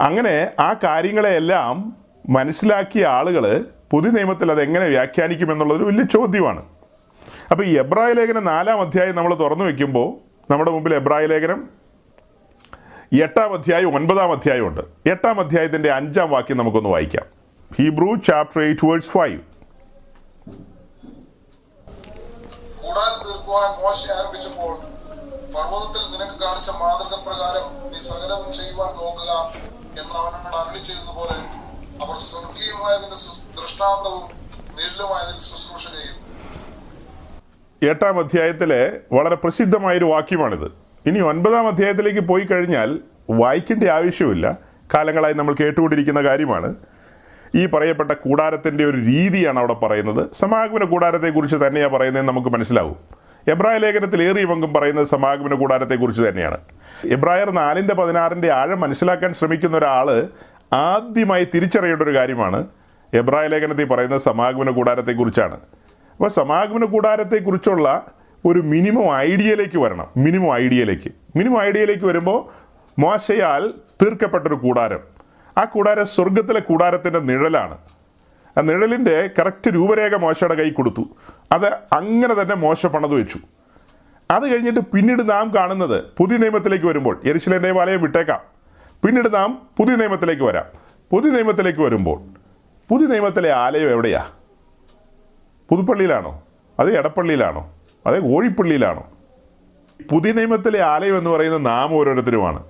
[0.00, 1.96] അങ്ങനെ ആ കാര്യങ്ങളെയെല്ലാം
[2.28, 6.62] മനസ്സിലാക്കിയ ആളുകൾ പുതിയ നിയമത്തിൽ അതെങ്ങനെ എങ്ങനെ വ്യാഖ്യാനിക്കും എന്നുള്ളതൊരു വലിയ ചോദ്യമാണ്.
[7.50, 11.68] അപ്പോൾ ഈ എബ്രായ ലേഖനം നാലാം അധ്യായം നമ്മൾ തുറന്നു വയ്ക്കുമ്പോൾ നമ്മുടെ മുമ്പിൽ എബ്രായ ലേഖനം
[13.22, 14.80] എട്ടാം അധ്യായം ഒൻപതാം അധ്യായം ഉണ്ട്.
[15.08, 17.26] എട്ടാം അധ്യായത്തിന്റെ അഞ്ചാം വാക്യം നമുക്കൊന്ന് വായിക്കാം.
[17.78, 19.49] Hebrew chapter eight words five.
[23.00, 24.72] കൂടാൻ തീർക്കുവാൻ മോശ ആരംഭിച്ചപ്പോൾ
[25.54, 29.32] പർവതത്തിൽ നിനക്ക് കാണിച്ച മാതൃക പ്രകാരം നീ സകലവും ചെയ്യുവാൻ നോക്കുക
[30.00, 31.36] എന്ന് അവനോട് അരളി ചെയ്തതുപോലെ
[32.04, 33.16] അവർ സ്വർഗീയമായതിന്റെ
[33.60, 34.24] ദൃഷ്ടാന്തവും
[34.76, 36.26] നിഴലുമായതിൽ ശുശ്രൂഷ ചെയ്യുന്നു.
[37.90, 38.82] എട്ടാം അധ്യായത്തിലെ
[39.12, 40.68] വളരെ പ്രസിദ്ധമായൊരു വാക്യമാണിത്.
[41.08, 42.98] ഇനി ഒൻപതാം അധ്യായത്തിലേക്ക് പോയി കഴിഞ്ഞാൽ
[43.30, 44.46] വായിക്കേണ്ട ആവശ്യമില്ല.
[44.94, 46.74] കാലങ്ങളായി നമ്മൾ കേട്ടുകൊണ്ടിരിക്കുന്ന കാര്യമാണ്.
[47.54, 50.26] ഈ പറയപ്പെട്ട കൂടാരത്തിന്റെ ഒരു രീതിയാണ് അവിടെ പറയുന്നത്.
[50.32, 52.96] സമാഗമന കൂടാരത്തെക്കുറിച്ച് തന്നെയാണ് പറയുന്നതെന്ന് നമുക്ക് മനസ്സിലാവും.
[53.48, 56.58] എബ്രായ ലേഖനത്തിൽ ഏറിയ പങ്കും പറയുന്നത് സമാഗമന കൂടാരത്തെക്കുറിച്ച് തന്നെയാണ്.
[57.04, 60.28] എബ്രായർ നാലിന്റെ പതിനാറിന്റെ ആഴം മനസ്സിലാക്കാൻ ശ്രമിക്കുന്ന ഒരാൾ
[60.72, 62.66] ആദ്യമായി തിരിച്ചറിയേണ്ട ഒരു കാര്യമാണ്
[63.14, 65.54] എബ്രായ ലേഖനത്തിൽ പറയുന്ന സമാഗമന കൂടാരത്തെക്കുറിച്ചാണ്.
[65.54, 68.06] അപ്പോൾ സമാഗമന കൂടാരത്തെക്കുറിച്ചുള്ള
[68.44, 70.06] ഒരു മിനിമം ഐഡിയയിലേക്ക് വരണം.
[70.16, 71.12] മിനിമം ഐഡിയയിലേക്ക്.
[71.36, 72.48] മിനിമം ഐഡിയയിലേക്ക് വരുമ്പോൾ
[73.00, 75.19] മോശയാൽ തീർക്കപ്പെട്ടൊരു കൂടാരം.
[75.60, 77.78] ആ കൂടാരം സ്വർഗത്തിലെ കൂടാരത്തിന്റെ നിഴലാണ്.
[78.58, 81.08] ആ നിഴലിന്റെ കറക്റ്റ് രൂപരേഖ മോശയുടെ കൈ കൊടുത്തു.
[81.52, 83.38] അത് അങ്ങനെ തന്നെ മോശ പണത് വെച്ചു.
[84.30, 88.40] അത് കഴിഞ്ഞിട്ട് പിന്നീട് നാം കാണുന്നത് പുതിയ നിയമത്തിലേക്ക് വരുമ്പോൾ യരിശിലെ ദേവാലയം വിട്ടേക്കാം.
[89.04, 90.64] പിന്നീട് നാം പുതിയ നിയമത്തിലേക്ക് വരാം.
[91.10, 92.20] പുതിയ നിയമത്തിലേക്ക് വരുമ്പോൾ
[92.88, 94.26] പുതിയ നിയമത്തിലെ ആലയം എവിടെയാ?
[95.70, 96.42] പുതുപ്പള്ളിയിലാണോ?
[96.80, 97.74] അതേ എടപ്പള്ളിയിലാണോ?
[98.06, 99.10] അതേ കോഴിപ്പള്ളിയിലാണോ?
[100.12, 102.62] പുതിയ നിയമത്തിലെ ആലയം എന്ന് പറയുന്നത് നാം ഓരോരുത്തരുമാണ്.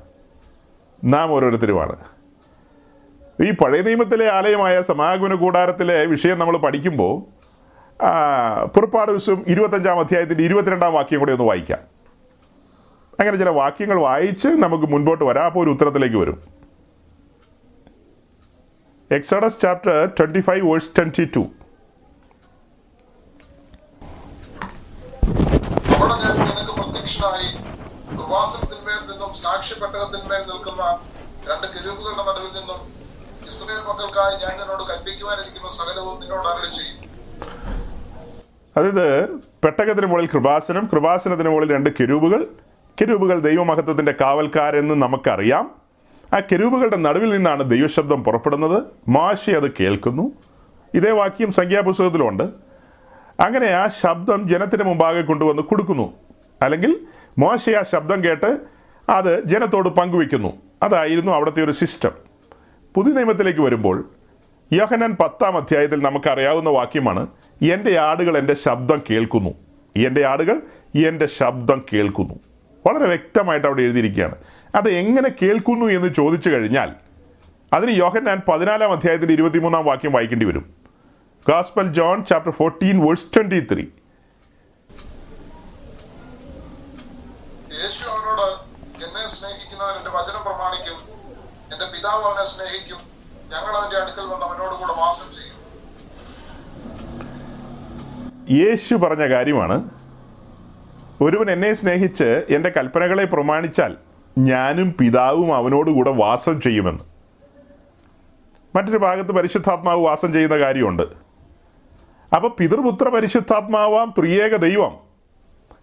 [1.05, 1.97] നാം ഓരോരുത്തരുമാണ്.
[3.45, 7.13] ഈ പഴയ നിയമത്തിലെ ആലയമായ സമാഗമന കൂടാരത്തിലെ വിഷയം നമ്മൾ പഠിക്കുമ്പോൾ
[8.75, 11.79] പുറപ്പാട് ദിവസം ഇരുപത്തഞ്ചാം അധ്യായത്തിന്റെ ഇരുപത്തിരണ്ടാം വാക്യം കൂടെ ഒന്ന് വായിക്കാം.
[13.21, 15.47] അങ്ങനെ ചില വാക്യങ്ങൾ വായിച്ച് നമുക്ക് മുൻപോട്ട് വരാം.
[15.47, 16.43] അപ്പോൾ ഒരു ഉത്തരത്തിലേക്ക് വരും.
[19.11, 21.45] Exodus chapter twenty five verse twenty two.
[29.43, 30.83] സാക്ഷ്യപ്പെട്ടകത്തിന്മേൽ നിൽക്കുന്ന
[31.51, 33.00] രണ്ട് കെരൂബുകളുടെ നടുവിൽ നിന്നും
[38.77, 39.29] അതായത്
[39.65, 42.47] പെട്ടകത്തിന് മുകളിൽ കൃപാസനം കൃപാസനത്തിന് മുകളിൽ രണ്ട് കിരൂപുകൾ
[43.01, 45.71] കിരൂപുകൾ ദൈവമഹത്വത്തിന്റെ കാവൽക്കാരെന്ന് നമുക്കറിയാം.
[46.37, 48.83] ആ കിരൂപുകളുടെ നടുവിൽ നിന്നാണ് ദൈവശബ്ദം പുറപ്പെടുന്നത്.
[49.09, 50.33] മാഷി അത് കേൾക്കുന്നു.
[50.95, 52.43] ഇതേ വാക്യം സംഖ്യാപുസ്തകത്തിലുണ്ട്.
[53.41, 56.13] അങ്ങനെ ആ ശബ്ദം ജനത്തിന് മുമ്പാകെ കൊണ്ടുവന്ന് കൊടുക്കുന്നു.
[56.63, 57.01] അല്ലെങ്കിൽ
[57.39, 58.59] മോശ ആ ശബ്ദം കേട്ട്
[59.09, 62.30] അത് ജനത്തോട് പങ്കുവെക്കുന്നു അതായിരുന്നു അവിടുത്തെ ഒരു സിസ്റ്റം.
[62.95, 64.11] പുതിയ നിയമത്തിലേക്ക് വരുമ്പോൾ
[64.73, 67.27] യോഹനാൻ പത്താം അധ്യായത്തിൽ നമുക്കറിയാവുന്ന വാക്യമാണ്
[67.73, 69.51] എന്റെ ആടുകൾ എന്റെ ശബ്ദം കേൾക്കുന്നു.
[70.07, 70.63] എന്റെ ആടുകൾ
[71.09, 72.35] എന്റെ ശബ്ദം കേൾക്കുന്നു.
[72.87, 74.35] വളരെ വ്യക്തമായിട്ട് അവിടെ എഴുതിയിരിക്കുകയാണ്.
[74.75, 76.95] അത് എങ്ങനെ കേൾക്കുന്നു എന്ന് ചോദിച്ചു കഴിഞ്ഞാൽ
[77.73, 80.75] അതിന് യോഹന്നാൻ പതിനാലാം അധ്യായത്തിന്റെ ഇരുപത്തിമൂന്നാം വാക്യം വായിക്കേണ്ടി വരും.
[81.49, 83.85] Gospel John chapter fourteen verse twenty three.
[87.83, 88.71] യേശു അവനോട്
[89.05, 90.45] എന്നെ സ്നേഹിക്കുന്നവൻ എന്റെ വചനം
[92.11, 92.99] പിതാവ് അവനെ സ്നേഹിക്കും.
[93.53, 95.57] ഞങ്ങൾ അവന്റെ അടുക്കൽ വന്ന് അവനോട് കൂടെ വാസം ചെയ്യും.
[98.67, 99.91] യേശു പറഞ്ഞ കാര്യമാണ്
[101.21, 103.97] ഒരുവൻ എന്നെ സ്നേഹിച്ച് എന്റെ കൽപ്പനകളെ പ്രമാണിച്ചാൽ
[104.39, 107.05] ഞാനും പിതാവും അവനോടുകൂടെ വാസം ചെയ്യുമെന്ന്.
[108.77, 111.03] മറ്റൊരു ഭാഗത്ത് പരിശുദ്ധാത്മാവ് വാസം ചെയ്യുന്ന കാര്യമുണ്ട്.
[112.37, 114.99] അപ്പോൾ പിതൃപുത്ര പരിശുദ്ധാത്മാവാം ത്രിയേക ദൈവം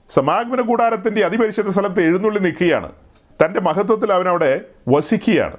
[0.09, 2.91] സമാഗമന കൂടാരത്തിന്റെ അതിപരിശുദ്ധ സ്ഥലത്ത് എഴുന്നള്ളി നിൽക്കുകയാണ്.
[3.45, 5.57] തന്റെ മഹത്വത്തിൽ അവനവിടെ വസിക്കുകയാണ്.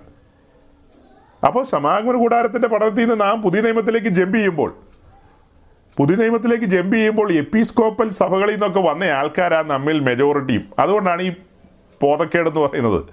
[1.47, 4.77] അപ്പോൾ സമാഗമന കൂടാരത്തിന്റെ പഠനത്തിൽ നിന്ന് നാം പുതിയ നിയമത്തിലേക്ക് ജമ്പ് ചെയ്യുമ്പോൾ
[5.99, 11.33] പുതിയ നിയമത്തിലേക്ക് ജമ്പ് ചെയ്യുമ്പോൾ എപ്പിസ്കോപ്പൽ സഭകളിൽ നിന്നൊക്കെ വന്ന ആൾക്കാരാണ് നമ്മിൽ മെജോറിറ്റിയും അതുകൊണ്ടാണ് ഈ
[12.03, 13.05] പോതക്കേടെന്ന് പറയുന്നത്.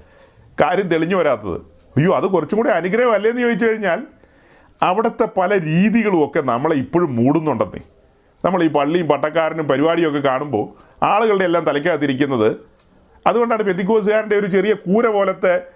[0.62, 1.58] കാര്യം തെളിഞ്ഞു വരാത്തത്.
[1.98, 4.02] അയ്യോ അത് കുറച്ചും കൂടി അനുഗ്രഹം അല്ലേന്ന് ചോദിച്ചു കഴിഞ്ഞാൽ
[4.84, 7.80] അവിടുത്തെ പല രീതികളും ഒക്കെ നമ്മളെ ഇപ്പോഴും മൂടുന്നുണ്ടെന്നേ.
[8.46, 10.66] നമ്മൾ ഈ പള്ളിയും പട്ടക്കാരനും പരിപാടിയും ഒക്കെ കാണുമ്പോൾ
[11.06, 12.58] ആളുകളുടെ എല്ലാം തലയ്ക്കകത്തിരിക്കുന്നത്
[13.28, 15.75] അതുകൊണ്ടാണ് പെത്തിക്കോസുകാരന്റെ ഒരു ചെറിയ കൂര പോലത്തെ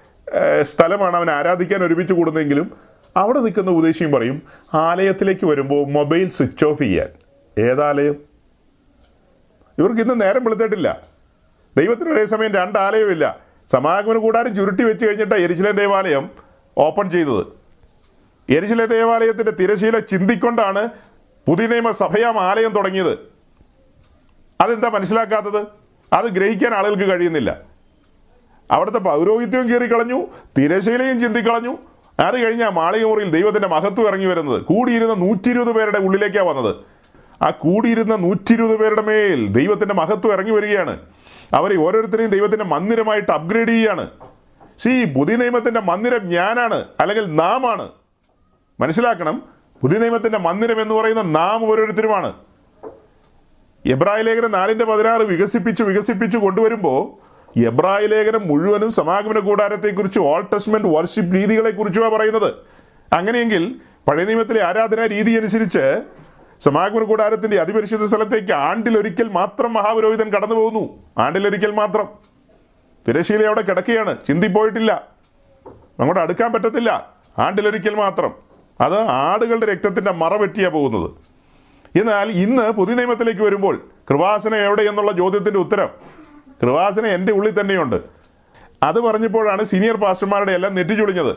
[0.62, 2.78] സ്ഥലമാണ് അവൻ ആരാധിക്കാൻ ഒരുമിച്ച് കൂടുന്നതെങ്കിലും
[3.18, 4.42] അവിടെ നിൽക്കുന്ന ഉപദേശിയും പറയും
[4.74, 7.10] ആലയത്തിലേക്ക് വരുമ്പോൾ മൊബൈൽ സ്വിച്ച് ഓഫ് ചെയ്യാൻ.
[7.63, 8.15] ഏതാലയം
[9.78, 11.02] ഇവർക്ക് ഇന്ന് നേരം വെളുത്തിട്ടില്ല.
[11.78, 13.38] ദൈവത്തിന് ഒരേ സമയം രണ്ട് ആലയമില്ല
[13.72, 16.32] സമാഗമന കൂടാരം ചുരുട്ടി വെച്ച് കഴിഞ്ഞിട്ടാണ് എരിശിലൻ ദേവാലയം
[16.78, 17.46] ഓപ്പൺ ചെയ്തത്.
[18.50, 20.89] എരിശിലെ ദേവാലയത്തിന്റെ തിരശീല ചിന്തിക്കൊണ്ടാണ്
[21.48, 23.18] പുതിയ നിയമ സഭയാം ആലയം തുടങ്ങിയത്.
[24.62, 25.65] അതെന്താ മനസ്സിലാക്കാത്തത്?
[26.13, 27.69] അത് ഗ്രഹിക്കാൻ ആളുകൾക്ക് കഴിയുന്നില്ല.
[28.72, 30.28] അവിടുത്തെ പൗരോഹിത്യവും കീറിക്കളഞ്ഞു
[30.58, 31.78] തിരശീലയും ചിന്തിക്കളഞ്ഞു
[32.20, 34.62] അത് കഴിഞ്ഞാൽ മാളികമുറിയിൽ ദൈവത്തിന്റെ മഹത്വം ഇറങ്ങി വരുന്നത്.
[34.62, 36.76] കൂടിയിരുന്ന നൂറ്റി ഇരുപത് പേരുടെ ഉള്ളിലേക്കാണ് വന്നത്.
[37.44, 41.00] ആ കൂടിയിരുന്ന നൂറ്റി ഇരുപത് പേരുടെ മേൽ ദൈവത്തിന്റെ മഹത്വം ഇറങ്ങി വരികയാണ്.
[41.54, 44.10] അവരെ ഓരോരുത്തരെയും ദൈവത്തിന്റെ മന്ദിരമായിട്ട് അപ്ഗ്രേഡ് ചെയ്യുകയാണ്
[44.80, 47.90] സി പുതിയ നിയമത്തിന്റെ മന്ദിരം ഞാനാണ് അല്ലെങ്കിൽ നാമാണ്.
[48.80, 49.44] മനസ്സിലാക്കണം
[49.82, 52.34] പുതിയ നിയമത്തിന്റെ മന്ദിരം എന്ന് പറയുന്ന നാം ഓരോരുത്തരുമാണ്.
[53.86, 61.36] എബ്രാഹിം ലേഖനം നാലിന്റെ പതിനാറ് വികസിപ്പിച്ച് വികസിപ്പിച്ച് കൊണ്ടുവരുമ്പോൾ എബ്രായ ലേഖനം മുഴുവനും സമാഗമന കൂടാരത്തെക്കുറിച്ച് ഓൾ ടെസ്റ്റ്മെന്റ് വർഷിപ്പ്
[61.36, 62.54] രീതികളെക്കുറിച്ചുമാണ് പറയുന്നത്.
[63.14, 63.76] അങ്ങനെയെങ്കിൽ
[64.08, 66.02] പഴയ നിയമത്തിലെ ആരാധനാ രീതി അനുസരിച്ച്
[66.60, 71.00] സമാഗമന കൂടാരത്തിന്റെ അതിപരിശുദ്ധ സ്ഥലത്തേക്ക് ആണ്ടിലൊരിക്കൽ മാത്രം മഹാപുരോഹിതൻ കടന്നു പോകുന്നു.
[71.18, 72.08] ആണ്ടിലൊരിക്കൽ മാത്രം.
[73.08, 74.18] തിരശീല അവിടെ കിടക്കുകയാണ്.
[74.28, 75.08] ചിന്തിപ്പോയിട്ടില്ല.
[75.68, 77.14] അങ്ങോട്ട് അടുക്കാൻ പറ്റത്തില്ല.
[77.40, 78.34] ആണ്ടിലൊരിക്കൽ മാത്രം.
[78.82, 81.12] അത് ആടുകളുടെ രക്തത്തിന്റെ മറ വെട്ടിയാ പോകുന്നത്.
[82.00, 86.19] എന്നാൽ ഇന്ന് പുതിയ നിയമത്തിലേക്ക് വരുമ്പോൾ കൃപാസന എവിടെ എന്നുള്ള ചോദ്യത്തിന്റെ ഉത്തരം
[86.62, 87.95] കൃപാസനം എന്റെ ഉള്ളിൽ തന്നെയുണ്ട്.
[88.84, 91.34] അത് പറഞ്ഞപ്പോഴാണ് സീനിയർ പാസ്റ്റർമാരുടെ എല്ലാം നെറ്റിച്ചൊളിഞ്ഞത്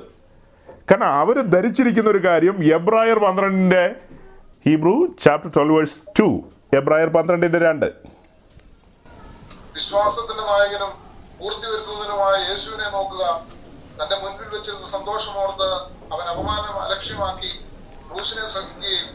[0.91, 3.97] കാരണം അവർ ധരിച്ചിരിക്കുന്ന ഒരു കാര്യം എബ്രായർ പന്ത്രണ്ടിന്റെ
[4.67, 6.45] Hebrew chapter twelve verse two
[6.77, 7.87] എബ്രായർ പന്ത്രണ്ടിന്റെ രണ്ട്.
[9.75, 10.93] വിശ്വാസത്തിന്റെ നായകനും
[11.41, 13.47] പൂർത്തി വരുത്തുന്നതിനുമായ യേശുവിനെ നോക്കുക.
[14.01, 15.69] തന്റെ മുൻപിൽ വെച്ചിരുന്ന സന്തോഷമോർത്ത്
[16.13, 17.53] അവൻ അപമാനം അലക്ഷ്യമാക്കി
[18.09, 19.09] ക്രൂശിനെ സഹിക്കുകയും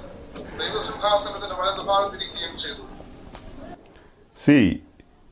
[0.60, 2.84] ദൈവസിംഹാസനത്തിന്റെ വലതു ഭാഗത്തിരിക്കുകയും ചെയ്തു.
[4.46, 4.84] സി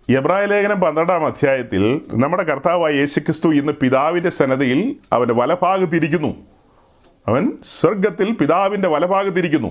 [0.10, 6.36] എബ്രായ ലേഖനം പന്ത്രണ്ടാം അധ്യായത്തിൽ നമ്മുടെ കർത്താവായ യേശുക്രിസ്തു ഇന്ന് പിതാവിന്റെ സന്നദ്ധയിൽ അവന്റെ വലഭാഗത്തിരിക്കുന്നു.
[7.28, 9.68] അവൻ സ്വർഗത്തിൽ പിതാവിന്റെ വലഭാഗത്തിരിക്കുന്നു.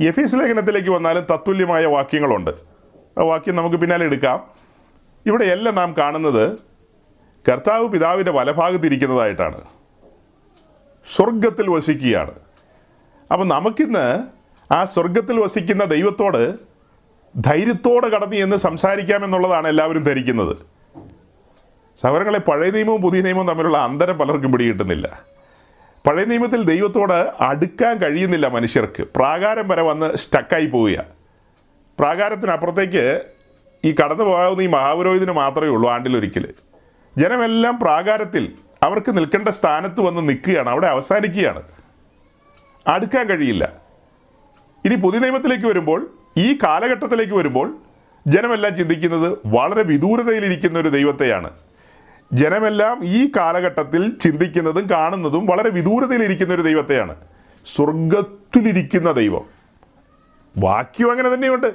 [0.00, 2.50] എഫീസ് ലേഖനത്തിലേക്ക് വന്നാലും തത്തുല്യമായ വാക്യങ്ങളുണ്ട്.
[3.18, 4.44] ആ വാക്യം നമുക്ക് പിന്നാലെ എടുക്കാം.
[5.26, 6.58] ഇവിടെ എല്ലാം നാം കാണുന്നത്
[7.50, 9.60] കർത്താവ് പിതാവിന്റെ വലഭാഗത്തിരിക്കുന്നതായിട്ടാണ്.
[11.16, 12.32] സ്വർഗത്തിൽ വസിക്കുകയാണ്.
[13.32, 14.22] അപ്പം നമുക്കിന്ന്
[14.74, 16.67] ആ സ്വർഗത്തിൽ വസിക്കുന്ന ദൈവത്തോട്
[17.36, 20.56] ധൈര്യത്തോടെ കടന്നു എന്ന് സംസാരിക്കാമെന്നുള്ളതാണ് എല്ലാവരും ധരിക്കുന്നത്.
[22.02, 25.22] സഹോദരങ്ങളെ പഴയ നിയമവും പുതിയ നിയമവും തമ്മിലുള്ള അന്തരം പലർക്കും പിടികിട്ടുന്നില്ല.
[26.06, 29.02] പഴയ നിയമത്തിൽ ദൈവത്തോട് അടുക്കാൻ കഴിയുന്നില്ല മനുഷ്യർക്ക്.
[29.16, 31.04] പ്രാകാരം വരെ വന്ന് സ്റ്റക്കായി പോവുക
[31.98, 33.20] പ്രാകാരത്തിനപ്പുറത്തേക്ക്
[33.84, 36.54] ഈ കടന്നു പോകാവുന്ന ഈ മഹാപുരോഹിതന് മാത്രമേ ഉള്ളൂ ആണ്ടിലൊരിക്കൽ.
[37.18, 40.70] ജനമെല്ലാം പ്രാകാരത്തിൽ അവർക്ക് നിൽക്കേണ്ട സ്ഥാനത്ത് വന്ന് നിൽക്കുകയാണ്.
[40.70, 41.62] അവിടെ അവസാനിക്കുകയാണ്.
[42.88, 43.72] അടുക്കാൻ കഴിയില്ല.
[44.84, 47.76] ഇനി പുതിയ നിയമത്തിലേക്ക് വരുമ്പോൾ ഈ കാലഘട്ടത്തിലേക്ക് വരുമ്പോൾ
[48.26, 51.50] ജനമെല്ലാം ചിന്തിക്കുന്നത് വളരെ വിദൂരതയിലിരിക്കുന്ന ഒരു ദൈവത്തെയാണ്.
[52.32, 57.16] ജനമെല്ലാം ഈ കാലഘട്ടത്തിൽ ചിന്തിക്കുന്നതും കാണുന്നതും വളരെ വിദൂരതയിലിരിക്കുന്ന ഒരു ദൈവത്തെയാണ്.
[57.66, 59.44] സ്വർഗത്തിലിരിക്കുന്ന ദൈവം.
[60.58, 61.66] വാക്യം അങ്ങനെ തന്നെയുണ്ട്.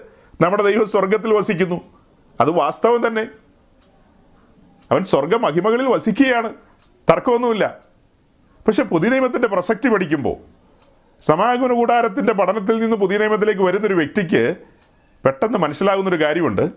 [0.42, 1.82] നമ്മുടെ ദൈവം സ്വർഗത്തിൽ വസിക്കുന്നു.
[2.42, 3.28] അത് വാസ്തവം തന്നെ.
[4.92, 6.54] അവൻ സ്വർഗ മഹിമകളിൽ വസിക്കുകയാണ്.
[7.10, 7.78] തർക്കമൊന്നുമില്ല.
[8.68, 10.53] പക്ഷെ പുതിയ നിയമത്തിന്റെ പ്രസക്തി പഠിക്കുമ്പോൾ
[11.26, 14.56] സമാഗമന കൂടാരത്തിന്റെ പഠനത്തിൽ നിന്ന് പുതിയ നിയമത്തിലേക്ക് വരുന്നൊരു വ്യക്തിക്ക്
[15.26, 16.70] പെട്ടെന്ന് മനസ്സിലാകുന്നൊരു കാര്യമുണ്ട്.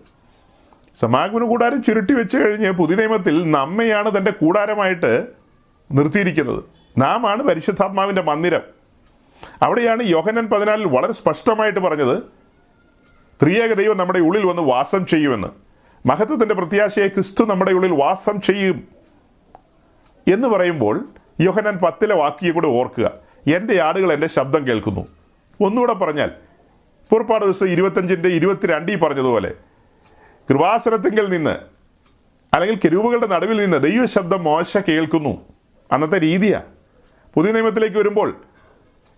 [0.99, 5.27] സമാഗമന കൂടാരം ചുരുട്ടി വെച്ച് കഴിഞ്ഞ് പുതിയ നിയമത്തിൽ നമ്മയാണ് തന്റെ കൂടാരമായിട്ട്
[5.91, 6.63] നിർത്തിയിരിക്കുന്നത്.
[6.97, 8.61] നാം ആണ് പരിശുദ്ധാത്മാവിന്റെ മന്ദിരം.
[9.61, 12.23] അവിടെയാണ് യോഹനൻ പതിനാലിൽ വളരെ സ്പഷ്ടമായിട്ട് പറഞ്ഞത്
[13.43, 15.47] ത്രിയേക ദൈവം നമ്മുടെ ഉള്ളിൽ വന്ന് വാസം ചെയ്യുമെന്ന്.
[16.05, 18.87] മഹത്വത്തിന്റെ പ്രത്യാശയെ ക്രിസ്തു നമ്മുടെ ഉള്ളിൽ വാസം ചെയ്യും.
[20.33, 21.09] എന്ന് പറയുമ്പോൾ
[21.41, 23.26] യോഹനൻ പത്തിലെ വാക്കിയെ കൂടെ ഓർക്കുക.
[23.47, 25.07] എന്റെ ആടുകൾ എന്റെ ശബ്ദം കേൾക്കുന്നു.
[25.61, 26.31] ഒന്നുകൂടെ പറഞ്ഞാൽ
[27.11, 29.51] പുറപ്പാട് ദിവസം ഇരുപത്തഞ്ചിന്റെ ഇരുപത്തിരണ്ടിൽ പറഞ്ഞതുപോലെ
[30.49, 31.59] കൃപാസനത്തിങ്കിൽ നിന്ന്
[32.53, 35.45] അല്ലെങ്കിൽ കെരൂപുകളുടെ നടുവിൽ നിന്ന് ദൈവശബ്ദം മോശ കേൾക്കുന്നു.
[35.91, 36.65] അന്നത്തെ രീതിയാണ്
[37.35, 38.37] പുതിയ നിയമത്തിലേക്ക് വരുമ്പോൾ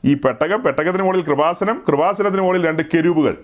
[0.06, 3.38] ഈ പെട്ടകം പെട്ടകത്തിന് മുകളിൽ കൃപാസനം കൃപാസനത്തിന് മുകളിൽ രണ്ട് കെരൂപുകൾ.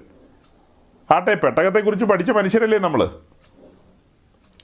[1.11, 3.09] ആട്ടെ പെട്ടകത്തെക്കുറിച്ച് പഠിച്ച മനുഷ്യരല്ലേ നമ്മൾ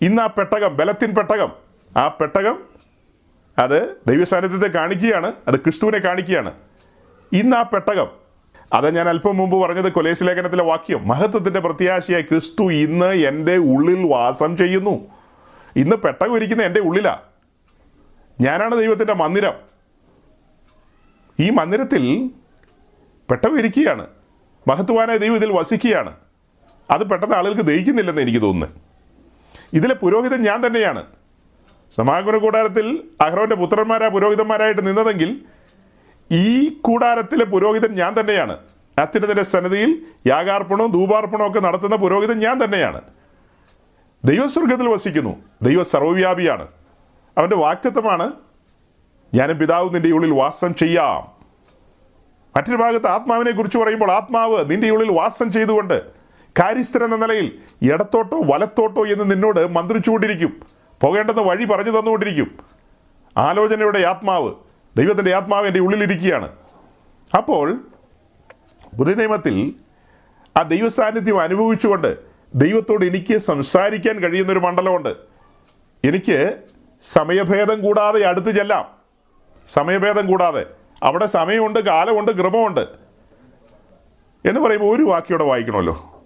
[0.01, 1.51] ഇന്ന് ആ പെട്ടകം ബലത്തിൻ പെട്ടകം
[1.97, 2.70] ആ പെട്ടകം
[3.57, 6.53] അത് ദൈവസാന്നിധ്യത്തെ കാണിക്കുകയാണ് അത് ക്രിസ്തുവിനെ കാണിക്കുകയാണ്.
[7.33, 8.07] ഇന്ന് ആ പെട്ടകം
[8.73, 15.07] അത് ഞാൻ അല്പം മുമ്പ് പറഞ്ഞത് കൊലേശലേഖനത്തിലെ വാക്യം മഹത്വത്തിന്റെ പ്രത്യാശയായി ക്രിസ്തു ഇന്ന് എന്റെ ഉള്ളിൽ വാസം ചെയ്യുന്നു.
[15.75, 17.19] ഇന്ന് പെട്ടകം ഇരിക്കുന്ന എന്റെ ഉള്ളിലാ.
[18.41, 19.53] ഞാനാണ് ദൈവത്തിന്റെ മന്ദിരം.
[21.39, 22.31] ഈ മന്ദിരത്തിൽ
[23.31, 24.07] പെട്ടകം ഇരിക്കുകയാണ്.
[24.67, 26.15] മഹത്വാനായ ദൈവം ഇതിൽ വസിക്കുകയാണ്.
[26.91, 28.79] അത് പെട്ടെന്ന് ആളുകൾക്ക് ദഹിക്കുന്നില്ലെന്ന് എനിക്ക് തോന്നുന്നു.
[29.73, 31.03] ഇതിലെ പുരോഹിതൻ ഞാൻ തന്നെയാണ്.
[31.97, 35.41] സമാഗമന കൂടാരത്തിൽ അഹ്റോന്റെ പുത്രന്മാരാ പുരോഹിതന്മാരായിട്ട് നിന്നതെങ്കിൽ
[36.32, 38.58] ഈ കൂടാരത്തിലെ പുരോഹിതൻ ഞാൻ തന്നെയാണ്.
[38.97, 43.01] അത്യുന്നതിന്റെ സന്നദ്ധിയിൽ യാഗാർപ്പണവും ധൂപാർപ്പണവും ഒക്കെ നടത്തുന്ന പുരോഹിതൻ ഞാൻ തന്നെയാണ്.
[44.25, 45.36] ദൈവസ്വർഗത്തിൽ വസിക്കുന്നു.
[45.62, 46.67] ദൈവ സർവവ്യാപിയാണ്.
[47.38, 48.32] അവന്റെ വാക്തത്വമാണ്
[49.34, 51.41] ഞാനും പിതാവ് നിന്റെ ഉള്ളിൽ വാസം ചെയ്യാം.
[52.58, 56.04] മറ്റൊരു ഭാഗത്ത് ആത്മാവിനെ കുറിച്ച് പറയുമ്പോൾ ആത്മാവ് നിന്റെ ഉള്ളിൽ വാസം ചെയ്തുകൊണ്ട്
[56.60, 60.80] കാര്യസ്ഥൻ എന്ന നിലയിൽ ഇടത്തോട്ടോ വലത്തോട്ടോ എന്ന് നിന്നോട് മന്ത്രിച്ചുകൊണ്ടിരിക്കും.
[61.01, 62.57] പോകേണ്ടെന്ന വഴി പറഞ്ഞു തന്നുകൊണ്ടിരിക്കും.
[63.37, 64.53] ആലോചനയുടെ ആത്മാവ്
[64.97, 66.51] ദൈവത്തിന്റെ ആത്മാവ് എന്റെ ഉള്ളിലിരിക്കുകയാണ്.
[67.37, 67.77] അപ്പോൾ
[68.97, 69.75] പുതിയ നിയമത്തിൽ
[70.59, 72.17] ആ ദൈവസാന്നിധ്യം അനുഭവിച്ചുകൊണ്ട്
[72.55, 75.15] ദൈവത്തോട് എനിക്ക് സംസാരിക്കാൻ കഴിയുന്നൊരു മണ്ഡലമുണ്ട്.
[76.03, 76.59] എനിക്ക്
[77.01, 78.85] സമയഭേദം കൂടാതെ അടുത്ത് ചെല്ലാം.
[79.67, 80.65] സമയഭേദം കൂടാതെ.
[81.03, 82.88] അവിടെ സമയമുണ്ട് കാലമുണ്ട് ക്രമമുണ്ട്.
[84.45, 86.23] എന്ന് പറയുമ്പോൾ ഒരു വാക്കിയോടെ വായിക്കണമല്ലോ.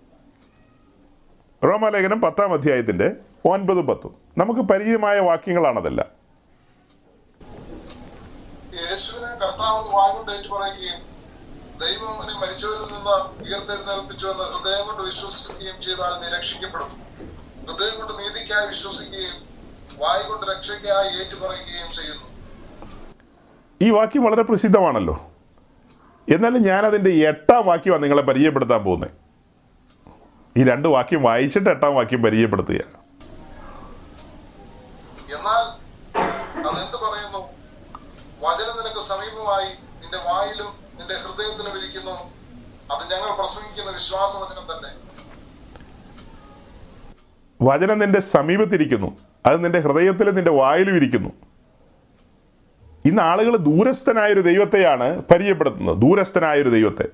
[1.66, 3.12] റോമാലേഖനം പത്താം അധ്യായത്തിന്റെ
[3.46, 4.16] ഒൻപതും പത്തും.
[4.38, 6.08] നമുക്ക് പരിചയമായ വാക്യങ്ങളാണതെല്ലാം.
[8.74, 11.16] യേശുവിനെ കർത്താവെന്ന് വാഗുകൊണ്ട് ഏറ്റുപറയുകയും
[11.80, 13.12] ദൈവം അവനെ മരിച്ചവരിൽ നിന്ന്
[13.44, 16.88] ഉയർത്തെഴുന്നേൽപ്പിച്ചു ഹൃദയം കൊണ്ട് വിശ്വസിക്കുകയും ചെയ്താൽ നീ രക്ഷിക്കപ്പെടും.
[17.60, 19.46] ഹൃദയം കൊണ്ട് നീതിക്കായി വിശ്വസിക്കുകയും
[19.98, 22.28] വായ് കൊണ്ട് രക്ഷയ്ക്കായി ഏറ്റുപറയുകയും ചെയ്യുന്നു.
[23.82, 25.32] ഈ വാക്യം വളരെ പ്രസിദ്ധമാണല്ലോ.
[26.34, 29.12] എന്നാലും അതിന്റെ എട്ടാം വാക്യമാണ് നിങ്ങളെ പരിചയപ്പെടുത്താൻ പോകുന്നത്.
[30.58, 33.05] ഈ രണ്ട് വാക്യം വായിച്ചിട്ട് എട്ടാം വാക്യം പരിചയപ്പെടുത്തുക
[35.34, 35.86] എന്നാൽ
[36.58, 37.40] അതെന്ത് പറയുന്നു?
[38.42, 39.68] വചനം നിനക്ക് സമീപമായി
[40.02, 42.12] നിന്റെ വായിലും നിന്റെ ഹൃദയത്തിലും ഇരിക്കുന്നു.
[42.94, 45.06] അത് ഞങ്ങൾ പ്രസംഗിക്കുന്ന വിശ്വാസവചനം തന്നെ.
[47.62, 49.18] വചനം നിന്റെ സമീപത്തിരിക്കുന്നു.
[49.46, 51.30] അത് നിന്റെ ഹൃദയത്തിലും നിന്റെ വായിലും ഇരിക്കുന്നു.
[53.06, 55.98] ഇന്ന് ആളുകൾ ദൂരസ്ഥനായൊരു ദൈവത്തെയാണ് പരിചയപ്പെടുത്തുന്നത്.
[55.98, 57.06] ദൂരസ്ഥനായൊരു ദൈവത്തെ.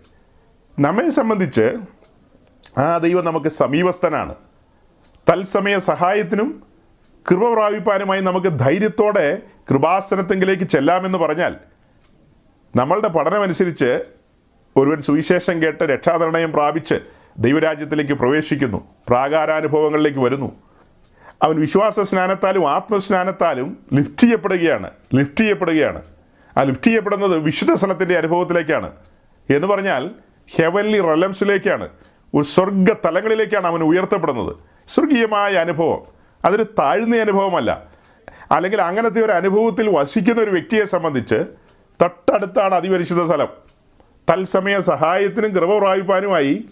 [0.80, 1.78] നമ്മെ സംബന്ധിച്ച്
[2.80, 4.36] ആ ദൈവം നമുക്ക് സമീപസ്ഥനാണ്.
[5.30, 6.71] തത്സമയ സഹായത്തിനും
[7.30, 9.42] കൃപ പ്രാപിപ്പാനുമായി നമുക്ക് ധൈര്യത്തോടെ
[9.72, 11.56] കൃപാസനത്തെങ്കിലേക്ക് ചെല്ലാമെന്ന് പറഞ്ഞാൽ
[12.76, 14.04] നമ്മളുടെ പഠനമനുസരിച്ച്
[14.78, 16.96] ഒരുവൻ സുവിശേഷം കേട്ട് രക്ഷാനിർണയം പ്രാപിച്ച്
[17.40, 18.88] ദൈവരാജ്യത്തിലേക്ക് പ്രവേശിക്കുന്നു.
[19.10, 20.52] പ്രാകാരാനുഭവങ്ങളിലേക്ക് വരുന്നു.
[21.44, 24.90] അവൻ വിശ്വാസ സ്നാനത്താലും ആത്മസ്നാനത്താലും ലിഫ്റ്റ് ചെയ്യപ്പെടുകയാണ്.
[25.16, 26.02] ലിഫ്റ്റ് ചെയ്യപ്പെടുകയാണ്.
[26.58, 28.92] ആ ലിഫ്റ്റ് ചെയ്യപ്പെടുന്നത് വിശുദ്ധ സ്ഥലത്തിന്റെ അനുഭവത്തിലേക്കാണ്.
[29.50, 30.12] എന്ന് പറഞ്ഞാൽ
[30.58, 31.90] ഹെവൻലി റലംസിലേക്കാണ്.
[32.36, 34.56] ഒരു സ്വർഗ തലങ്ങളിലേക്കാണ് അവൻ ഉയർത്തപ്പെടുന്നത്.
[34.88, 36.21] സ്വർഗീയമായ അനുഭവം.
[36.46, 37.84] അതൊരു താഴ്ന്ന അനുഭവമല്ല.
[38.52, 41.36] അല്ലെങ്കിൽ അങ്ങനത്തെ ഒരു അനുഭവത്തിൽ വസിക്കുന്ന ഒരു വ്യക്തിയെ സംബന്ധിച്ച്
[42.02, 43.48] തൊട്ടടുത്താണ് അതിപരിശുദ്ധ സ്ഥലം.
[44.32, 46.66] തത്സമയ സഹായത്തിനും കൃപ പ്രാപിപ്പാനുമായി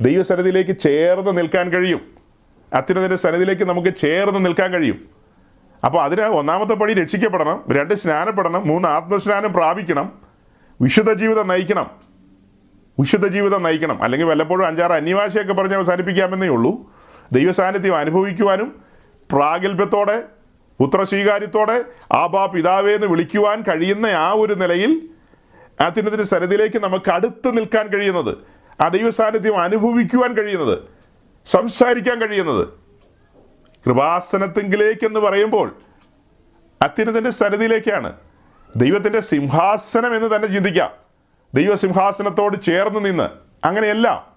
[0.00, 2.00] ദൈവസന്നിധിയിലേക്ക് ചേർന്ന് നിൽക്കാൻ കഴിയും.
[2.74, 5.00] അത്യുന്നതിന്റെ സന്നിധിയിലേക്ക് നമുക്ക് ചേർന്ന് നിൽക്കാൻ കഴിയും.
[5.84, 10.12] അപ്പോൾ അതിന് ഒന്നാമത്തെ പടി രക്ഷിക്കപ്പെടണം രണ്ട് സ്നാനപ്പെടണം മൂന്ന് ആത്മസ്നാനം പ്രാപിക്കണം
[10.80, 11.90] വിശുദ്ധ ജീവിതം നയിക്കണം
[13.00, 14.02] വിശുദ്ധ ജീവിതം നയിക്കണം.
[14.02, 16.93] അല്ലെങ്കിൽ വല്ലപ്പോഴും അഞ്ചാറ് അന്യഭാഷയൊക്കെ പറഞ്ഞ് അവസാനിപ്പിക്കാമെന്നേ ഉള്ളൂ.
[17.32, 18.82] ദൈവസാന്നിധ്യം അനുഭവിക്കുവാനും
[19.32, 20.22] പ്രാഗൽഭ്യത്തോടെ
[20.78, 25.08] പുത്രസ്വീകാര്യത്തോടെ ആബാ പിതാവേ എന്ന് വിളിക്കുവാൻ കഴിയുന്ന ആ ഒരു നിലയിൽ
[25.80, 28.36] അത്യുന്നതിന്റെ സന്നിധിയിലേക്ക് നമുക്ക് അടുത്ത് നിൽക്കാൻ കഴിയുന്നത്
[28.80, 30.78] ആ ദൈവസാന്നിധ്യം അനുഭവിക്കുവാൻ കഴിയുന്നത്
[31.46, 32.68] സംസാരിക്കാൻ കഴിയുന്നത്.
[33.86, 35.76] കൃപാസനത്തെങ്കിലേക്കെന്ന് പറയുമ്പോൾ
[36.82, 38.12] അത്യുന്നതിന്റെ സന്നിധിയിലേക്കാണ്.
[38.76, 40.90] ദൈവത്തിന്റെ സിംഹാസനം എന്ന് തന്നെ ചിന്തിക്കാം.
[41.54, 43.28] ദൈവസിംഹാസനത്തോട് ചേർന്ന് നിന്ന്
[43.66, 44.32] അങ്ങനെയല്ല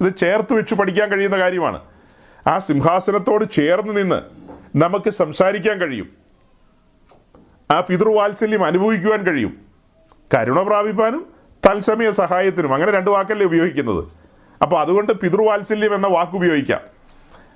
[0.00, 1.91] ഇത് ചേർത്ത് വെച്ച് പഠിക്കാൻ കഴിയുന്ന കാര്യമാണ്.
[2.46, 4.22] ആ സിംഹാസനത്തോട് ചേർന്ന് നിന്ന്
[4.78, 6.08] നമുക്ക് സംസാരിക്കാൻ കഴിയും.
[7.70, 9.56] ആ പിതൃവാത്സല്യം അനുഭവിക്കുവാൻ കഴിയും.
[10.34, 11.26] കരുണ പ്രാപിപ്പാനും
[11.66, 12.74] തത്സമയ സഹായത്തിനും.
[12.74, 14.04] അങ്ങനെ രണ്ട് വാക്കല്ലേ ഉപയോഗിക്കുന്നത്.
[14.62, 16.80] അപ്പോൾ അതുകൊണ്ട് പിതൃവാത്സല്യം എന്ന വാക്ക് ഉപയോഗിക്കാം.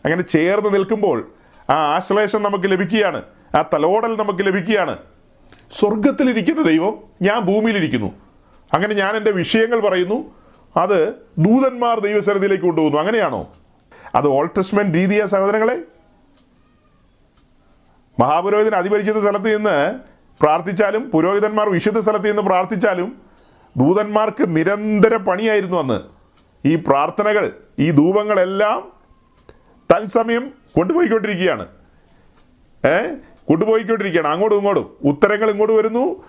[0.04, 1.28] അങ്ങനെ ചേർന്ന് നിൽക്കുമ്പോൾ
[1.70, 3.22] ആ ആശ്ലേഷം നമുക്ക് ലഭിക്കുകയാണ്.
[3.54, 4.98] ആ തലോടൽ നമുക്ക് ലഭിക്കുകയാണ്.
[5.80, 8.12] സ്വർഗത്തിലിരിക്കുന്ന ദൈവം ഞാൻ ഭൂമിയിലിരിക്കുന്നു.
[8.74, 10.34] അങ്ങനെ ഞാൻ എന്റെ വിഷയങ്ങൾ പറയുന്നു.
[10.76, 13.00] അത് ദൂതന്മാർ ദൈവസന്നിധിയിലേക്ക് കൊണ്ടുപോകുന്നു.
[13.00, 13.52] അങ്ങനെയാണോ?
[14.16, 15.82] അത് ഓൾഡ് ടെസ്റ്റ്മെന്റ് രീതിയ സഹോദരങ്ങളെ.
[18.20, 19.98] മഹാപുരോഹിതൻ അതിപരിചിത സ്ഥലത്ത് നിന്ന്
[20.42, 23.22] പ്രാർത്ഥിച്ചാലും പുരോഹിതന്മാർ വിശുദ്ധ സ്ഥലത്ത് നിന്ന് പ്രാർത്ഥിച്ചാലും
[23.76, 26.00] ദൂതന്മാർക്ക് നിരന്തര പണിയായിരുന്നു അന്ന്.
[26.64, 28.92] ഈ പ്രാർത്ഥനകൾ ഈ ധൂപങ്ങളെല്ലാം
[29.92, 31.66] തത്സമയം കൊണ്ടുപോയിക്കൊണ്ടിരിക്കുകയാണ്.
[32.86, 33.14] ഏ?
[33.48, 34.28] കൊണ്ടുപോയിക്കൊണ്ടിരിക്കുകയാണ്.
[34.28, 34.96] അങ്ങോട്ടും ഇങ്ങോട്ടും.
[35.04, 36.24] ഉത്തരങ്ങൾ ഇങ്ങോട്ട് വരുന്നു.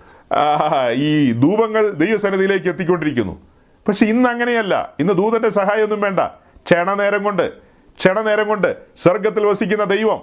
[0.91, 3.41] ഈ ധൂപങ്ങൾ ദൈവസന്നിധിയിലേക്ക് എത്തിക്കൊണ്ടിരിക്കുന്നു.
[3.88, 4.93] പക്ഷെ ഇന്ന് അങ്ങനെയല്ല.
[4.99, 6.19] ഇന്ന് ദൂതന്റെ സഹായമൊന്നും വേണ്ട.
[6.57, 7.66] ക്ഷണനേരം കൊണ്ട്
[7.97, 10.21] ക്ഷണനേരം കൊണ്ട് സ്വർഗത്തിൽ വസിക്കുന്ന ദൈവം.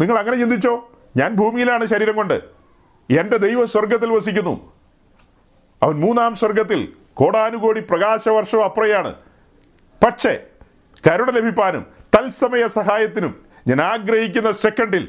[0.00, 0.92] നിങ്ങൾ അങ്ങനെ ചിന്തിച്ചോ?
[1.16, 2.34] ഞാൻ ഭൂമിയിലാണ് ശരീരം കൊണ്ട്.
[3.10, 4.72] എന്റെ ദൈവം സ്വർഗത്തിൽ വസിക്കുന്നു.
[5.82, 9.14] അവൻ മൂന്നാം സ്വർഗത്തിൽ കോടാനുകോടി പ്രകാശവർഷവും അപ്പുറയാണ്.
[10.04, 10.40] പക്ഷേ
[11.06, 11.86] കരുണ ലഭിപ്പാനും
[12.16, 15.08] തത്സമയ സഹായത്തിനും ഞാൻ ആഗ്രഹിക്കുന്ന സെക്കൻഡിൽ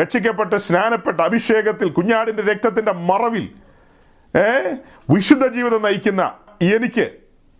[0.00, 3.48] രക്ഷിക്കപ്പെട്ട് സ്നാനപ്പെട്ട അഭിഷേകത്തിൽ കുഞ്ഞാടിന്റെ രക്തത്തിന്റെ മറവിൽ
[4.38, 4.74] ഏ
[5.10, 7.10] വിശുദ്ധ ജീവിതം നയിക്കുന്ന എനിക്ക്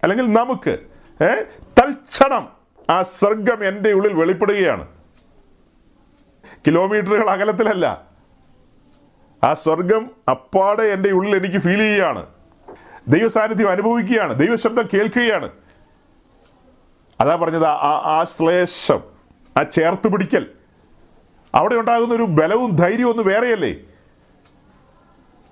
[0.03, 0.78] അല്ലെങ്കിൽ നമുക്ക്
[1.24, 1.43] ഏ
[1.81, 2.60] തൽക്ഷണം
[2.91, 4.86] ആ സ്വർഗം എന്റെ ഉള്ളിൽ വെളിപ്പെടുകയാണ്.
[6.66, 8.05] കിലോമീറ്ററുകൾ അകലത്തിലല്ല.
[9.45, 12.26] ആ സ്വർഗം അപ്പാടെ എന്റെ ഉള്ളിൽ എനിക്ക് ഫീൽ ചെയ്യുകയാണ്.
[13.09, 14.38] ദൈവ സാന്നിധ്യം അനുഭവിക്കുകയാണ്.
[14.38, 15.51] ദൈവശബ്ദം കേൾക്കുകയാണ്.
[17.20, 19.01] അതാ പറഞ്ഞത് ആ ആശ്ലേഷം
[19.59, 20.47] ആ ചേർത്ത് പിടിക്കൽ.
[21.55, 23.74] അവിടെ ഉണ്ടാകുന്ന ഒരു ബലവും ധൈര്യവും ഒന്ന് വേറെയല്ലേ?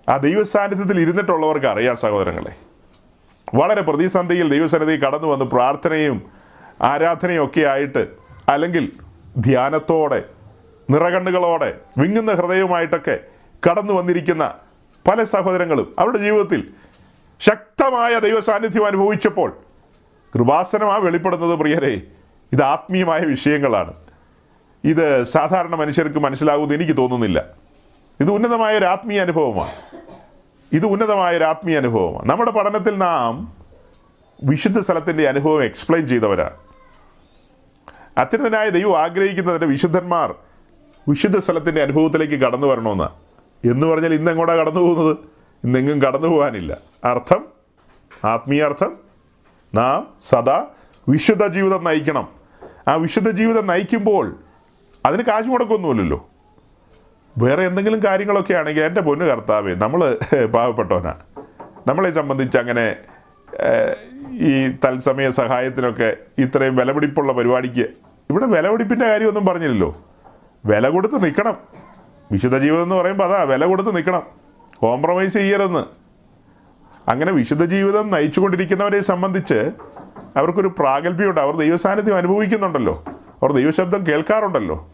[0.09, 2.57] ആ ദൈവസാന്നിധ്യത്തിൽ ഇരുന്നിട്ടുള്ളവർക്ക് അറിയാം സഹോദരങ്ങളെ.
[3.55, 6.38] വളരെ പ്രതിസന്ധിയിൽ ദൈവസന്നിധി കടന്നു വന്ന് പ്രാർത്ഥനയും
[6.83, 8.09] ആരാധനയും ഒക്കെ ആയിട്ട്
[8.49, 8.93] അല്ലെങ്കിൽ
[9.39, 10.22] ധ്യാനത്തോടെ
[10.91, 13.18] നിറകണ്ണുകളോടെ വിങ്ങുന്ന ഹൃദയവുമായിട്ടൊക്കെ
[13.70, 14.55] കടന്നു വന്നിരിക്കുന്ന
[15.09, 16.70] പല സഹോദരങ്ങളും അവരുടെ ജീവിതത്തിൽ
[17.41, 19.57] ശക്തമായ ദൈവസാന്നിധ്യം അനുഭവിച്ചപ്പോൾ
[20.35, 22.01] കൃപാസനമാണ് വെളിപ്പെടുന്നത് പ്രിയരെ
[22.53, 23.95] ഇത് ആത്മീയമായ വിഷയങ്ങളാണ്.
[24.85, 27.45] ഇത് സാധാരണ മനുഷ്യർക്ക് മനസ്സിലാകുമെന്ന് എനിക്ക് തോന്നുന്നില്ല.
[28.20, 29.70] ഇത് ഉന്നതമായ ഒരു ആത്മീയ അനുഭവമാണ്.
[30.72, 32.31] ഇത് ഉന്നതമായ ഒരു ആത്മീയ അനുഭവമാണ്.
[32.31, 33.53] നമ്മുടെ പഠനത്തിൽ നാം
[34.45, 36.68] വിശുദ്ധ സ്ഥലത്തിന്റെ അനുഭവം എക്സ്പ്ലെയിൻ ചെയ്തവരാണ്.
[38.19, 40.35] അത്യുന്നതനായ ദൈവം ആഗ്രഹിക്കുന്നതിന്റെ വിശുദ്ധന്മാർ
[41.09, 43.09] വിശുദ്ധ സ്ഥലത്തിന്റെ അനുഭവത്തിലേക്ക് കടന്നു വരണമെന്ന്.
[43.69, 45.16] എന്ന് പറഞ്ഞാൽ ഇന്ന് എങ്ങോട്ടാണ് കടന്നു പോകുന്നത്?
[45.64, 46.79] ഇന്നെങ്ങും കടന്നു പോകാനില്ല.
[47.05, 47.45] അർത്ഥം?
[48.25, 48.97] ആത്മീയാർത്ഥം
[49.75, 50.66] നാം സദാ
[51.09, 52.29] വിശുദ്ധ ജീവിതം നയിക്കണം.
[52.89, 54.37] ആ വിശുദ്ധ ജീവിതം നയിക്കുമ്പോൾ
[55.07, 56.29] അതിന് കാശ് മുടക്കൊന്നുമില്ലല്ലോ.
[57.39, 61.23] വേറെ എന്തെങ്കിലും കാര്യങ്ങളൊക്കെ ആണെങ്കിൽ എന്റെ പൊന്നു കർത്താവേ നമ്മൾ പാവപ്പെട്ടവനാണ്
[61.87, 62.97] നമ്മളെ സംബന്ധിച്ച് അങ്ങനെ
[64.33, 69.97] ഈ തത്സമയ സഹായത്തിനൊക്കെ ഇത്രയും വിലപിടിപ്പുള്ള പരിപാടിക്ക് ഇവിടെ വിലപിടിപ്പിന്റെ കാര്യമൊന്നും പറഞ്ഞില്ലല്ലോ.
[70.66, 71.57] വില കൊടുത്ത് നിൽക്കണം
[72.33, 74.22] വിശുദ്ധ ജീവിതം എന്ന് പറയുമ്പോൾ അതാ വില കൊടുത്ത് നിൽക്കണം
[74.76, 75.85] കോംപ്രമൈസ് ചെയ്യരുതെന്ന്.
[77.11, 79.70] അങ്ങനെ വിശുദ്ധ ജീവിതം നയിച്ചുകൊണ്ടിരിക്കുന്നവരെ സംബന്ധിച്ച്
[80.37, 81.41] അവർക്കൊരു പ്രാഗൽഭ്യമുണ്ട്.
[81.41, 83.05] അവർ ദൈവസാന്നിധ്യം അനുഭവിക്കുന്നുണ്ടല്ലോ.
[83.09, 84.91] അവർ ദൈവശബ്ദം കേൾക്കാറുണ്ടല്ലോ.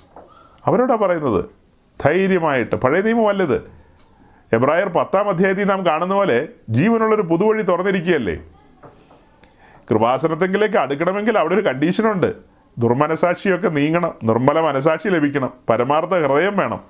[0.67, 1.45] അവരോടാ പറയുന്നത്?
[2.05, 2.77] ധൈര്യമായിട്ട്.
[2.77, 3.71] പഴയ നിയമമല്ലത്.
[4.53, 8.39] എബ്രായർ പത്താം അധ്യായത്തിൽ നാം കാണുന്ന പോലെ ജീവനുള്ളൊരു പുതുവഴി തുറന്നിരിക്കുകയല്ലേ?
[9.91, 16.81] കൃപാസനത്തെങ്കിലേക്ക് അടുക്കണമെങ്കിൽ അവിടെ ഒരു കണ്ടീഷനുണ്ട് ദുർമനസാക്ഷിയൊക്കെ നീങ്ങണം നിർമ്മല മനസാക്ഷി ലഭിക്കണം പരമാർത്ഥ ഹൃദയം വേണം.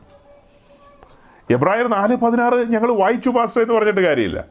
[1.51, 4.45] എബ്രായർ നാല് പതിനാറ് ഞങ്ങൾ വായിച്ചു പാസ്റ്റർ എന്ന് പറഞ്ഞിട്ട് കാര്യമില്ല.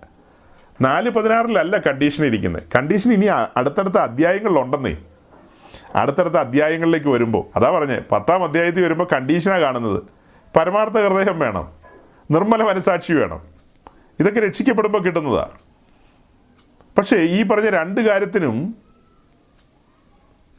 [0.82, 2.64] നാല് പതിനാറിലല്ല കണ്ടീഷൻ ഇരിക്കുന്നത്.
[2.76, 3.26] കണ്ടീഷൻ ഇനി
[3.58, 4.98] അടുത്തടുത്ത അധ്യായങ്ങളിലുണ്ടെന്നേ.
[5.96, 10.04] അടുത്തടുത്ത അധ്യായങ്ങളിലേക്ക് വരുമ്പോൾ അതാ പറഞ്ഞേ പത്താം അധ്യായത്തിൽ വരുമ്പോൾ കണ്ടീഷനാണ് കാണുന്നത്.
[10.58, 11.72] പരമാർത്ഥ ഹൃദയം വേണം
[12.32, 13.42] നിർമ്മല മനസാക്ഷി വേണം.
[14.20, 15.52] ഇതൊക്കെ രക്ഷിക്കപ്പെടുമ്പോൾ കിട്ടുന്നതാണ്
[16.98, 18.76] പക്ഷേ ഈ പറഞ്ഞ രണ്ട് കാര്യത്തിനും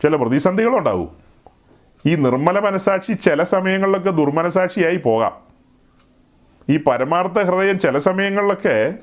[0.04, 1.16] ചില പ്രതിസന്ധികളുണ്ടാവും
[2.06, 5.32] ഈ നിർമ്മല മനസാക്ഷി ചില സമയങ്ങളിലൊക്കെ ദുർമനസാക്ഷിയായി പോകാം.
[6.68, 8.94] ഈ പരമാർത്ഥ ഹൃദയം ചില സമയങ്ങളിലൊക്കെ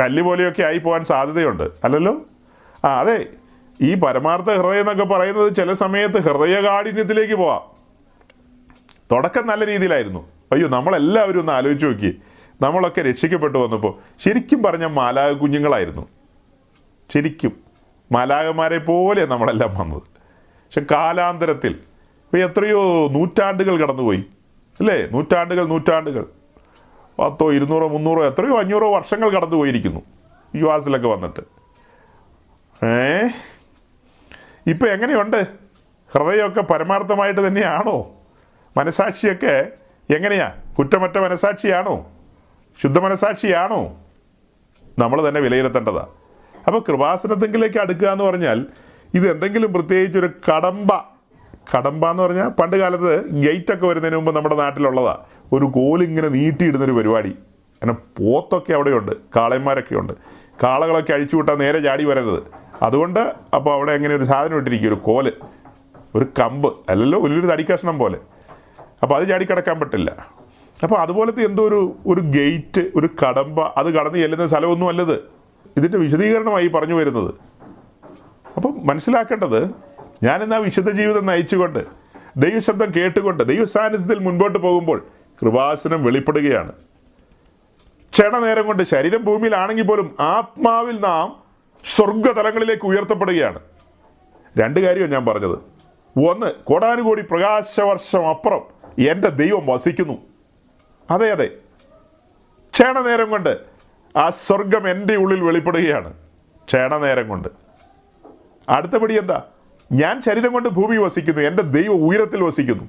[0.00, 1.62] കല്ല് പോലെയൊക്കെ ആയി പോകാൻ സാധ്യതയുണ്ട്.
[1.84, 2.22] അല്ലല്ലോ?
[2.84, 3.26] ആ അതെ.
[3.80, 7.62] ഈ പരമാർത്ഥ ഹൃദയം എന്നൊക്കെ പറയുന്നത് ചില സമയത്ത് ഹൃദയകാഠിന്യത്തിലേക്ക് പോവാം.
[9.12, 10.28] തുടക്കം നല്ല രീതിയിലായിരുന്നു.
[10.52, 12.20] അയ്യോ നമ്മളെല്ലാവരും ഒന്ന് ആലോചിച്ച് നോക്കി
[12.60, 16.08] നമ്മളൊക്കെ രക്ഷിക്കപ്പെട്ടു വന്നപ്പോൾ ശരിക്കും പറഞ്ഞ മാലാക കുഞ്ഞുങ്ങളായിരുന്നു.
[17.14, 17.69] ശരിക്കും.
[18.12, 20.02] മാലാകന്മാരെ പോലെ നമ്മളെല്ലാം വന്നത്.
[20.02, 24.24] പക്ഷെ കാലാന്തരത്തിൽ ഇപ്പോൾ എത്രയോ നൂറ്റാണ്ടുകൾ കടന്നുപോയി.
[24.80, 25.08] അല്ലേ?
[25.12, 26.26] നൂറ്റാണ്ടുകൾ നൂറ്റാണ്ടുകൾ.
[27.18, 30.00] പത്തോ ഇരുന്നൂറോ മുന്നൂറോ എത്രയോ അഞ്ഞൂറോ വർഷങ്ങൾ കടന്നു പോയിരിക്കുന്നു
[30.54, 31.40] യു എസിലൊക്കെ വന്നിട്ട്.
[32.86, 33.28] ഏ?
[34.66, 35.46] ഇപ്പം എങ്ങനെയുണ്ട്?
[36.12, 38.10] ഹൃദയമൊക്കെ പരമാർത്ഥമായിട്ട് തന്നെയാണോ?
[38.76, 39.72] മനസാക്ഷിയൊക്കെ
[40.14, 40.52] എങ്ങനെയാ?
[40.78, 42.06] കുറ്റമറ്റ മനസാക്ഷിയാണോ?
[42.82, 43.96] ശുദ്ധ മനസാക്ഷിയാണോ?
[44.98, 46.06] നമ്മൾ തന്നെ വിലയിരുത്തേണ്ടതാ.
[46.66, 48.66] അപ്പോൾ കൃപാസനത്തെങ്കിലേക്ക് അടുക്കുക എന്ന് പറഞ്ഞാൽ
[49.14, 50.92] ഇത് എന്തെങ്കിലും പ്രത്യേകിച്ച് ഒരു കടമ്പ.
[51.76, 55.18] കടമ്പ എന്ന് പറഞ്ഞാൽ പണ്ട് കാലത്ത് ഗേറ്റ് ഒക്കെ വരുന്നതിന് മുമ്പ് നമ്മുടെ നാട്ടിലുള്ളതാ.
[55.52, 57.28] ഒരു കോലിങ്ങനെ നീട്ടിയിടുന്നൊരു പരിപാടി.
[57.82, 59.12] അങ്ങനെ പോത്തൊക്കെ അവിടെയുണ്ട്.
[59.36, 60.12] കാളന്മാരൊക്കെ ഉണ്ട്
[60.62, 62.42] കാളകളൊക്കെ അഴിച്ചു വിട്ടാൽ നേരെ ചാടി വരരുത്.
[62.82, 65.32] അതുകൊണ്ട് അപ്പോൾ അവിടെ എങ്ങനെ ഒരു സാധനം ഇട്ടിരിക്കും ഒരു കോൽ.
[66.14, 66.74] ഒരു കമ്പ്.
[66.88, 68.18] അല്ലല്ലോ വലിയൊരു തടിക്കഷ്ണം പോലെ.
[69.02, 70.26] അപ്പോൾ അത് ചാടി കിടക്കാൻ പറ്റില്ല.
[70.82, 73.60] അപ്പോൾ അതുപോലത്തെ എന്തോ ഒരു ഒരു ഗേറ്റ് ഒരു കടമ്പ.
[73.60, 75.39] അത് കടന്ന് ചെല്ലുന്ന സ്ഥലമൊന്നും അല്ലത്.
[75.76, 77.34] ഇതിന്റെ വിശദീകരണമായി പറഞ്ഞു വരുന്നത്.
[78.56, 79.70] അപ്പം മനസ്സിലാക്കേണ്ടത്
[80.22, 81.78] ഞാനിന്ന് വിശുദ്ധ ജീവിതം നയിച്ചുകൊണ്ട്
[82.36, 85.06] ദൈവശബ്ദം കേട്ടുകൊണ്ട് ദൈവ സാന്നിധ്യത്തിൽ മുൻപോട്ട് പോകുമ്പോൾ
[85.42, 86.72] കൃപാസനം വെളിപ്പെടുകയാണ്.
[88.12, 91.36] ക്ഷണനേരം കൊണ്ട് ശരീരം ഭൂമിയിലാണെങ്കിൽ പോലും ആത്മാവിൽ നാം
[91.84, 93.58] സ്വർഗതലങ്ങളിലേക്ക് ഉയർത്തപ്പെടുകയാണ്.
[94.58, 95.58] രണ്ട് കാര്യമാണ് ഞാൻ പറഞ്ഞത്.
[96.28, 98.60] ഒന്ന് കോടാനുകോടി പ്രകാശവർഷം അപ്പുറം
[99.08, 100.18] എന്റെ ദൈവം വസിക്കുന്നു.
[101.10, 101.50] അതെ അതെ.
[102.72, 103.69] ക്ഷണനേരം കൊണ്ട്
[104.16, 106.12] ആ സ്വർഗം എന്റെ ഉള്ളിൽ വെളിപ്പെടുകയാണ്
[106.66, 107.48] ക്ഷണനേരം കൊണ്ട്.
[108.68, 109.42] അടുത്തപടി എന്താ?
[109.92, 112.84] ഞാൻ ശരീരം കൊണ്ട് ഭൂമി വസിക്കുന്നു എന്റെ ദൈവം ഉയരത്തിൽ വസിക്കുന്നു.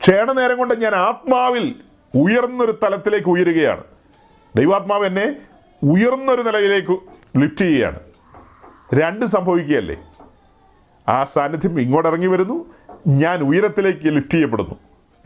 [0.00, 1.80] ക്ഷേണ നേരം കൊണ്ട് ഞാൻ ആത്മാവിൽ
[2.14, 3.84] ഉയർന്നൊരു തലത്തിലേക്ക് ഉയരുകയാണ്.
[4.56, 5.36] ദൈവാത്മാവ് എന്നെ
[5.82, 6.92] ഉയർന്നൊരു നിലയിലേക്ക്
[7.38, 7.98] ലിഫ്റ്റ് ചെയ്യുകയാണ്.
[8.94, 9.96] രണ്ട് സംഭവിക്കുകയല്ലേ?
[11.08, 12.74] ആ സാന്നിധ്യം ഇങ്ങോട്ട് ഇറങ്ങി വരുന്നു
[13.06, 14.74] ഞാൻ ഉയരത്തിലേക്ക് ലിഫ്റ്റ് ചെയ്യപ്പെടുന്നു.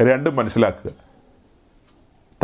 [0.00, 0.90] രണ്ടും മനസ്സിലാക്കുക.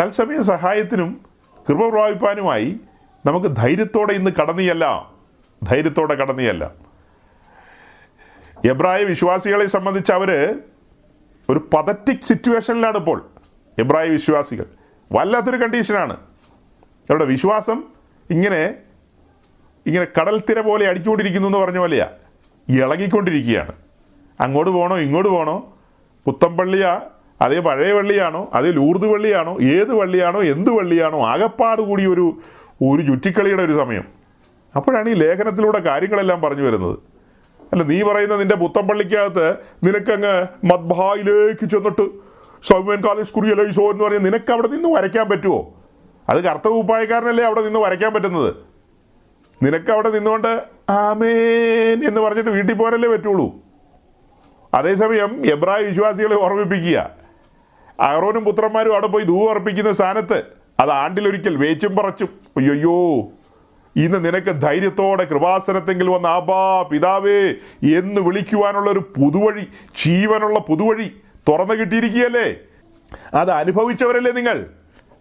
[0.00, 1.33] തത്സമയ സഹായത്തിനും
[1.68, 2.80] കൃപ പ്രാപിപ്പാനുമായി
[3.26, 5.12] നമുക്ക് ധൈര്യത്തോടെ ഇന്ന് കടന്നിയല്ല.
[5.62, 6.70] ധൈര്യത്തോടെ കടന്നിയല്ല.
[8.70, 10.58] എബ്രായ വിശ്വാസികളെ സംബന്ധിച്ച് അവർ
[11.48, 13.30] ഒരു പതറ്റിക് സിറ്റുവേഷനിലാണ് ഇപ്പോൾ
[13.78, 14.66] എബ്രായ വിശ്വാസികൾ.
[15.12, 16.12] വല്ലാത്തൊരു കണ്ടീഷനാണ്.
[16.92, 17.84] അവരുടെ വിശ്വാസം
[18.30, 18.74] ഇങ്ങനെ
[19.86, 22.08] ഇങ്ങനെ കടൽ തിര പോലെ അടിച്ചുകൊണ്ടിരിക്കുന്നു എന്ന് പറഞ്ഞ പോലെയാ.
[22.68, 23.72] ഇളകിക്കൊണ്ടിരിക്കുകയാണ്.
[24.40, 25.76] അങ്ങോട്ട് പോകണോ ഇങ്ങോട്ട് പോകണോ
[26.24, 27.02] പുത്തമ്പള്ളിയാ
[27.40, 28.50] അതേ പഴയ വള്ളിയാണോ?
[28.54, 29.58] അതേ ലൂർദ് വള്ളിയാണോ?
[29.62, 30.42] ഏത് വള്ളിയാണോ?
[30.42, 31.26] എന്ത് വള്ളിയാണോ?
[31.26, 32.38] ആകപ്പാട് കൂടി ഒരു
[32.82, 34.04] ഒരു ചുറ്റിക്കളിയുടെ ഒരു സമയം.
[34.76, 36.98] അപ്പോഴാണ് ഈ ലേഖനത്തിലൂടെ കാര്യങ്ങളെല്ലാം പറഞ്ഞു വരുന്നത്.
[37.72, 42.10] അല്ല നീ പറയുന്ന നിന്റെ പുത്തമ്പള്ളിക്കകത്ത് നിനക്കങ്ങ് മദ്ഭായിലേക്ക് ചെന്നിട്ട്
[42.62, 45.74] സൗമ്യൻ കാലേജ് കുറിയലൈസോ എന്ന് പറഞ്ഞാൽ നിനക്ക് അവിടെ നിന്ന് വരയ്ക്കാൻ പറ്റുമോ
[46.28, 48.54] അത് കറുത്ത ഉപ്പായക്കാരനല്ലേ അവിടെ നിന്ന് വരയ്ക്കാൻ പറ്റുന്നത്?
[49.62, 53.54] നിനക്ക് അവിടെ നിന്നുകൊണ്ട് ആമേൻ എന്ന് പറഞ്ഞിട്ട് വീട്ടിൽ പോകാനല്ലേ പറ്റുള്ളൂ?
[54.74, 57.23] അതേസമയം എബ്രായ വിശ്വാസികളെ ഓർമ്മിപ്പിക്കുക.
[58.00, 60.42] അഹറോനും പുത്രന്മാരും അവിടെ പോയി ധൂവ് അർപ്പിക്കുന്ന സ്ഥാനത്ത്
[60.80, 62.28] അത് ആണ്ടിലൊരിക്കൽ വേച്ചും പറച്ചും.
[62.56, 63.32] അയ്യോ
[63.96, 67.40] ഇന്ന് നിനക്ക് ധൈര്യത്തോടെ കൃപാസനത്തെങ്കിൽ വന്ന ആബാ പിതാവേ
[67.98, 69.66] എന്ന് വിളിക്കുവാനുള്ള ഒരു പുതുവഴി
[70.04, 71.10] ജീവനുള്ള പുതുവഴി
[71.48, 72.56] തുറന്നു കിട്ടിയിരിക്കുകയല്ലേ?
[73.34, 74.66] അത് അനുഭവിച്ചവരല്ലേ നിങ്ങൾ?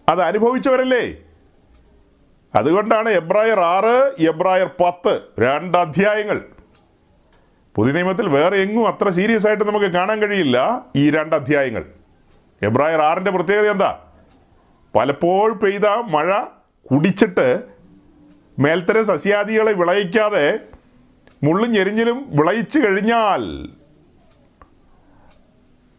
[0.10, 1.04] അത് അനുഭവിച്ചവരല്ലേ?
[2.56, 6.42] അതുകൊണ്ടാണ് എബ്രായർ ആറ് എബ്രായർ പത്ത് രണ്ട് അധ്യായങ്ങൾ
[7.76, 12.03] പുതിയ നിയമത്തിൽ വേറെ എങ്ങും അത്ര സീരിയസ് ആയിട്ട് നമുക്ക് കാണാൻ കഴിയില്ല ഈ രണ്ട് അധ്യായങ്ങൾ
[12.64, 13.91] എബ്രായർ ആറിന്റെ പ്രത്യേകത എന്താ?
[14.93, 16.28] പലപ്പോഴും പെയ്ത മഴ
[16.86, 17.47] കുടിച്ചിട്ട്
[18.57, 20.45] മേൽത്തരം സസ്യാദികളെ വിളയിക്കാതെ
[21.43, 23.41] മുള്ളും ഞെരിഞ്ഞിലും വിളയിച്ചു കഴിഞ്ഞാൽ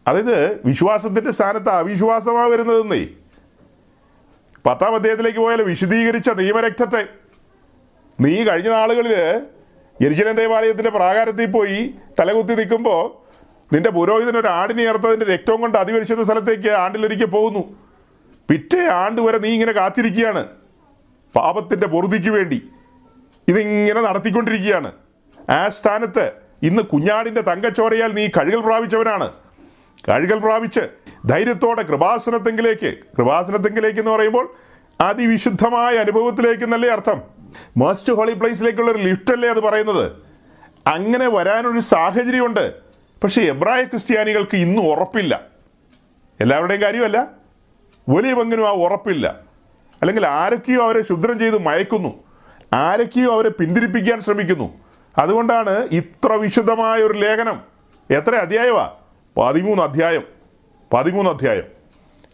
[0.05, 3.01] അതായത് വിശ്വാസത്തിന്റെ സ്ഥാനത്ത് അവിശ്വാസമാണ് വരുന്നതെന്നേ
[4.65, 7.01] പത്താം അദ്ദേഹത്തിലേക്ക് പോയാൽ വിശദീകരിച്ച നിയമരക്തത്തെ
[8.19, 9.13] നീ കഴിഞ്ഞ നാളുകളിൽ
[9.97, 11.79] യരിശന ദേവാലയത്തിന്റെ പ്രാകാരത്തിൽ പോയി
[12.19, 13.03] തലകുത്തി നിൽക്കുമ്പോൾ
[13.73, 17.77] നിന്റെ പുരോഹിതൻ ഒരു ആടിനെ ഇറത്തതിന്റെ രക്തവും കൊണ്ട് അതിവരിച്ചത് സ്ഥലത്തേക്ക് ആണ്ടിലൊരിക്കൽ പോകുന്നു.
[18.49, 20.47] പിറ്റേ ആണ്ട് വരെ നീ ഇങ്ങനെ കാത്തിരിക്കുകയാണ്.
[21.35, 22.69] പാപത്തിന്റെ പൊറുതിക്ക് വേണ്ടി.
[23.47, 24.91] ഇതിങ്ങനെ നടത്തിക്കൊണ്ടിരിക്കുകയാണ്.
[25.49, 26.31] ആ സ്ഥാനത്ത്
[26.63, 29.31] ഇന്ന് കുഞ്ഞാടിന്റെ തങ്കച്ചോരയാൽ നീ കഴുകൽ പ്രാപിച്ചവനാണ്.
[30.09, 30.79] കഴുകൽ പ്രാപിച്ച്
[31.25, 34.55] ധൈര്യത്തോടെ കൃപാസനത്തെങ്കിലേക്ക് കൃപാസനത്തെങ്കിലേക്ക് എന്ന് പറയുമ്പോൾ
[35.01, 37.21] അതിവിശുദ്ധമായ അനുഭവത്തിലേക്ക് എന്നല്ലേ അർത്ഥം?
[37.77, 40.11] മോസ്റ്റ് ഹോളി പ്ലേസിലേക്കുള്ള ഒരു ലിഫ്റ്റ് അല്ലേ അത് പറയുന്നത്?
[40.87, 42.84] അങ്ങനെ വരാനൊരു സാഹചര്യമുണ്ട്.
[43.25, 45.41] പക്ഷേ എബ്രായ ക്രിസ്ത്യാനികൾക്ക് ഇന്നും ഉറപ്പില്ല.
[46.41, 47.27] എല്ലാവരുടെയും കാര്യമല്ല.
[48.09, 49.39] വലിയ പങ്കിനും ആ ഉറപ്പില്ല.
[50.01, 52.23] അല്ലെങ്കിൽ ആരൊക്കെയോ അവരെ ശുദ്രം ചെയ്ത് മയക്കുന്നു.
[52.73, 54.73] ആരൊക്കെയോ അവരെ പിന്തിരിപ്പിക്കാൻ ശ്രമിക്കുന്നു.
[55.17, 57.61] അതുകൊണ്ടാണ് ഇത്ര വിശദമായ ഒരു ലേഖനം.
[58.11, 58.91] എത്ര അധ്യായമാ?
[59.37, 60.23] പതിമൂന്ന് അധ്യായം.
[60.93, 61.63] പതിമൂന്ന് അധ്യായം.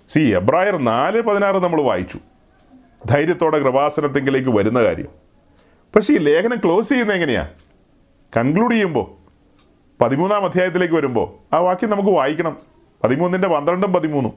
[0.09, 2.19] സി എബ്രായർ നാല് പതിനാറ് നമ്മൾ വായിച്ചു.
[3.05, 5.07] ധൈര്യത്തോടെ കൃപാസനത്തെങ്കിലേക്ക് വരുന്ന കാര്യം.
[5.95, 7.49] പക്ഷേ ഈ ലേഖനം ക്ലോസ് ചെയ്യുന്നത് എങ്ങനെയാ?
[8.37, 9.20] കൺക്ലൂഡ് ചെയ്യുമ്പോൾ
[10.01, 12.57] പതിമൂന്നാം അധ്യായത്തിലേക്ക് വരുമ്പോൾ ആ വാക്യം നമുക്ക് വായിക്കണം.
[13.03, 14.33] പതിമൂന്നിന്റെ പന്ത്രണ്ടും പതിമൂന്നും.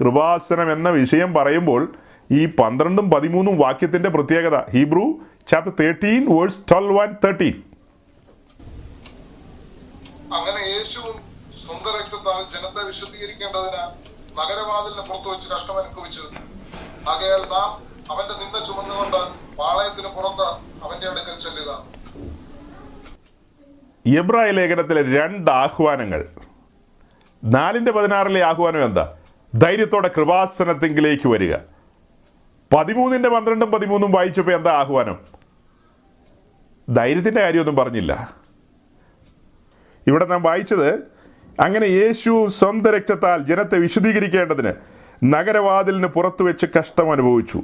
[0.00, 1.82] കൃപാസനം എന്ന വിഷയം പറയുമ്പോൾ
[2.30, 4.56] ഈ പന്ത്രണ്ടും പതിമൂന്നും വാക്യത്തിന്റെ പ്രത്യേകത.
[4.70, 5.04] Hebrew
[5.50, 7.62] chapter thirteen verse twelve and thirteen
[10.36, 11.16] അങ്ങനെ യേശുവും
[11.52, 13.82] സ്വന്തം രക്തത്താൽ ജനത്തെ വിശുദ്ധീകരിക്കേണ്ടതിന്
[14.38, 16.22] നഗരവാതിലിന് പുറത്തു വെച്ച് കഷ്ടം അനുഭവിച്ചു.
[17.10, 17.70] ആകയാൽ നാം
[18.12, 19.20] അവന്റെ നിന്ന ചുമന്നുകൊണ്ട്
[19.58, 20.48] പാളയത്തിന് പുറത്ത്
[20.84, 21.70] അവന്റെ അടുക്കൽ ചെല്ലുക.
[24.06, 26.26] എബ്രായ ലേഖനത്തിലെ രണ്ട് ആഹ്വാനങ്ങൾ.
[27.44, 29.14] നാലിന്റെ പതിനാറിലെ ആഹ്വാനം എന്താ?
[29.54, 31.56] ധൈര്യത്തോടെ കൃപാസനത്തെങ്കിലേക്ക് വരിക.
[32.76, 35.18] പതിമൂന്നിന്റെ പന്ത്രണ്ടും പതിമൂന്നും വായിച്ചപ്പോൾ എന്താ ആഹ്വാനം?
[36.94, 38.34] ധൈര്യത്തിന്റെ കാര്യമൊന്നും പറഞ്ഞില്ല.
[40.06, 40.94] ഇവിടെ നാം വായിച്ചത്
[41.60, 44.72] അങ്ങനെ യേശു സ്വന്തം രക്തത്താൽ ജനത്തെ വിശദീകരിക്കേണ്ടതിന്
[45.24, 47.62] നഗരവാതിലിന് പുറത്തു വെച്ച് കഷ്ടം അനുഭവിച്ചു.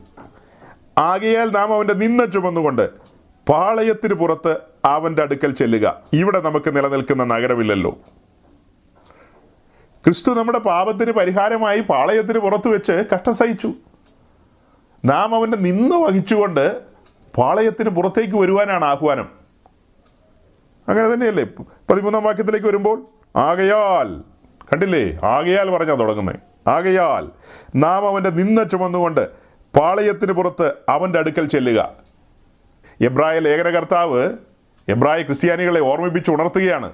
[0.99, 2.91] ആകയാൽ നാം അവന്റെ നിന്ന ചുമന്നുകൊണ്ട്
[3.49, 6.01] പാളയത്തിന് പുറത്ത് അവന്റെ അടുക്കൽ ചെല്ലുക.
[6.13, 7.91] ഇവിടെ നമുക്ക് നിലനിൽക്കുന്ന നഗരമില്ലല്ലോ.
[10.05, 13.73] ക്രിസ്തു നമ്മുടെ പാപത്തിന് പരിഹാരമായി പാളയത്തിന് പുറത്തു വെച്ച് കഷ്ടം സഹിച്ചു.
[15.05, 16.81] നാം അവന്റെ നിന്ന് വഹിച്ചുകൊണ്ട്
[17.39, 19.29] പാളയത്തിന് പുറത്തേക്ക് വരുവാനാണ് ആഹ്വാനം.
[20.89, 21.47] അങ്ങനെ തന്നെയല്ലേ?
[21.91, 23.03] പതിമൂന്നാം വാക്യത്തിലേക്ക് വരുമ്പോൾ
[23.37, 24.21] ആകയാൽ
[24.73, 25.19] കണ്ടില്ലേ?
[25.25, 27.29] ആകയാൽ പറഞ്ഞാൽ തുടങ്ങുന്നത് ആകയാൽ
[27.77, 29.29] നാം അവന്റെ നിന്ന ചുമന്നുകൊണ്ട്
[29.79, 31.91] പാളയത്തിന് പുറത്ത് അവന്റെ അടുക്കൽ ചെല്ലുക.
[33.01, 34.33] എബ്രായ ലേഖനകർത്താവ്
[34.89, 36.93] എബ്രായ ക്രിസ്ത്യാനികളെ ഓർമ്മിപ്പിച്ച് ഉണർത്തുകയാണ്.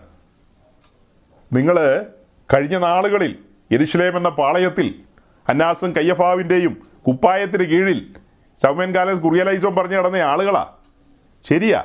[1.53, 2.07] നിങ്ങൾ
[2.55, 3.39] കഴിഞ്ഞ നാളുകളിൽ
[3.73, 4.95] യെരുശലേം എന്ന പാളയത്തിൽ
[5.49, 6.77] അന്നാസും കയ്യഫാവിന്റെയും
[7.07, 8.07] കുപ്പായത്തിന് കീഴിൽ
[8.63, 10.67] സൗമ്യൻ കാലസ് കുറിയലൈസോ പറഞ്ഞു നടന്ന ആളുകളാ.
[11.45, 11.85] ശരിയാ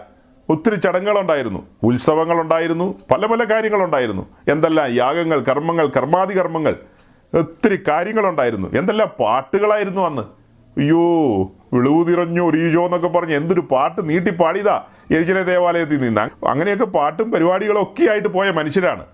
[0.50, 1.68] ഒത്തിരി ചടങ്ങുകളുണ്ടായിരുന്നു.
[1.84, 4.30] ഉത്സവങ്ങളുണ്ടായിരുന്നു പല പല കാര്യങ്ങളുണ്ടായിരുന്നു.
[4.48, 6.76] എന്തെല്ലാം യാഗങ്ങൾ കർമ്മങ്ങൾ കർമാതി കർമ്മങ്ങൾ
[7.34, 8.68] ഒത്തിരി കാര്യങ്ങളുണ്ടായിരുന്നു.
[8.78, 10.22] എന്തെല്ലാം പാട്ടുകളായിരുന്നു അന്ന്.
[10.80, 11.44] അയ്യോ
[11.74, 14.86] വിളിവ് ഒരു ഒരീജോ എന്നൊക്കെ പറഞ്ഞ് എന്തൊരു പാട്ട് നീട്ടി പാടിയതാ.
[15.12, 16.48] യെരുശലേം ദേവാലയത്തിൽ നിന്ന്.
[16.48, 19.06] അങ്ങനെയൊക്കെ പാട്ടും പരിപാടികളും ഒക്കെ ആയിട്ട് പോയ മനുഷ്യരാണ്.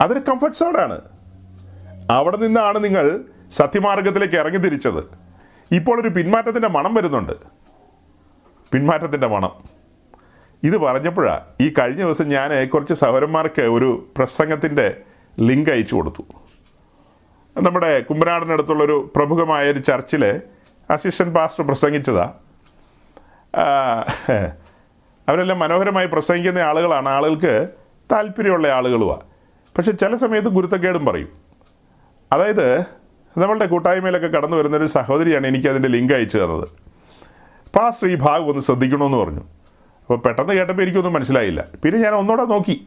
[0.00, 1.00] അതൊരു കംഫർട്ട് സോണാണ്
[2.10, 5.04] അവിടെ നിന്നാണ് നിങ്ങൾ സത്യമാർഗത്തിലേക്ക് ഇറങ്ങി തിരിച്ചത്.
[5.72, 7.32] ഇപ്പോൾ ഒരു പിന്മാറ്റത്തിന്റെ മണം വരുന്നുണ്ട്.
[8.72, 9.74] പിന്മാറ്റത്തിന്റെ മണം.
[10.62, 15.00] ഇത് പറഞ്ഞപ്പോഴാണ് ഈ കഴിഞ്ഞ ദിവസം ഞാൻ കുറച്ച് സഹോദരന്മാർക്ക് ഒരു പ്രസംഗത്തിന്റെ
[15.40, 16.22] ലിങ്ക് അയച്ചു കൊടുത്തു.
[17.60, 20.40] നമ്മുടെ കുമ്പനാടിനടുത്തുള്ളൊരു പ്രമുഖമായ ഒരു ചർച്ചിലെ
[20.90, 22.22] അസിസ്റ്റന്റ് പാസ്റ്റർ പ്രസംഗിച്ചതാ.
[22.22, 22.43] ആ,
[25.28, 27.08] അവരെല്ലാം മനോഹരമായി പ്രസംഗിക്കുന്ന ആളുകളാണ്.
[27.08, 27.68] ആളുകൾക്ക്
[28.12, 29.20] താല്പര്യമുള്ള ആളുകളുമാണ്
[29.76, 31.28] പക്ഷെ ചില സമയത്ത് ഗുരുത്തക്കേടും പറയും.
[32.32, 32.80] അതായത്
[33.38, 36.68] നമ്മളുടെ കൂട്ടായ്മയിലൊക്കെ കടന്നു വരുന്നൊരു സഹോദരിയാണ് എനിക്ക് അതിന്റെ ലിങ്ക് അയച്ചു തന്നത്.
[37.76, 39.40] പാസ്റ്റർ ഈ ഭാഗം ഒന്ന് ശ്രദ്ധിക്കണമെന്ന് പറഞ്ഞു.
[39.40, 41.64] അപ്പോൾ പെട്ടെന്ന് കേട്ടപ്പോൾ എനിക്കൊന്നും മനസ്സിലായില്ല.
[41.84, 42.86] പിന്നെ ഞാൻ ഒന്നുകൂടെ നോക്കി.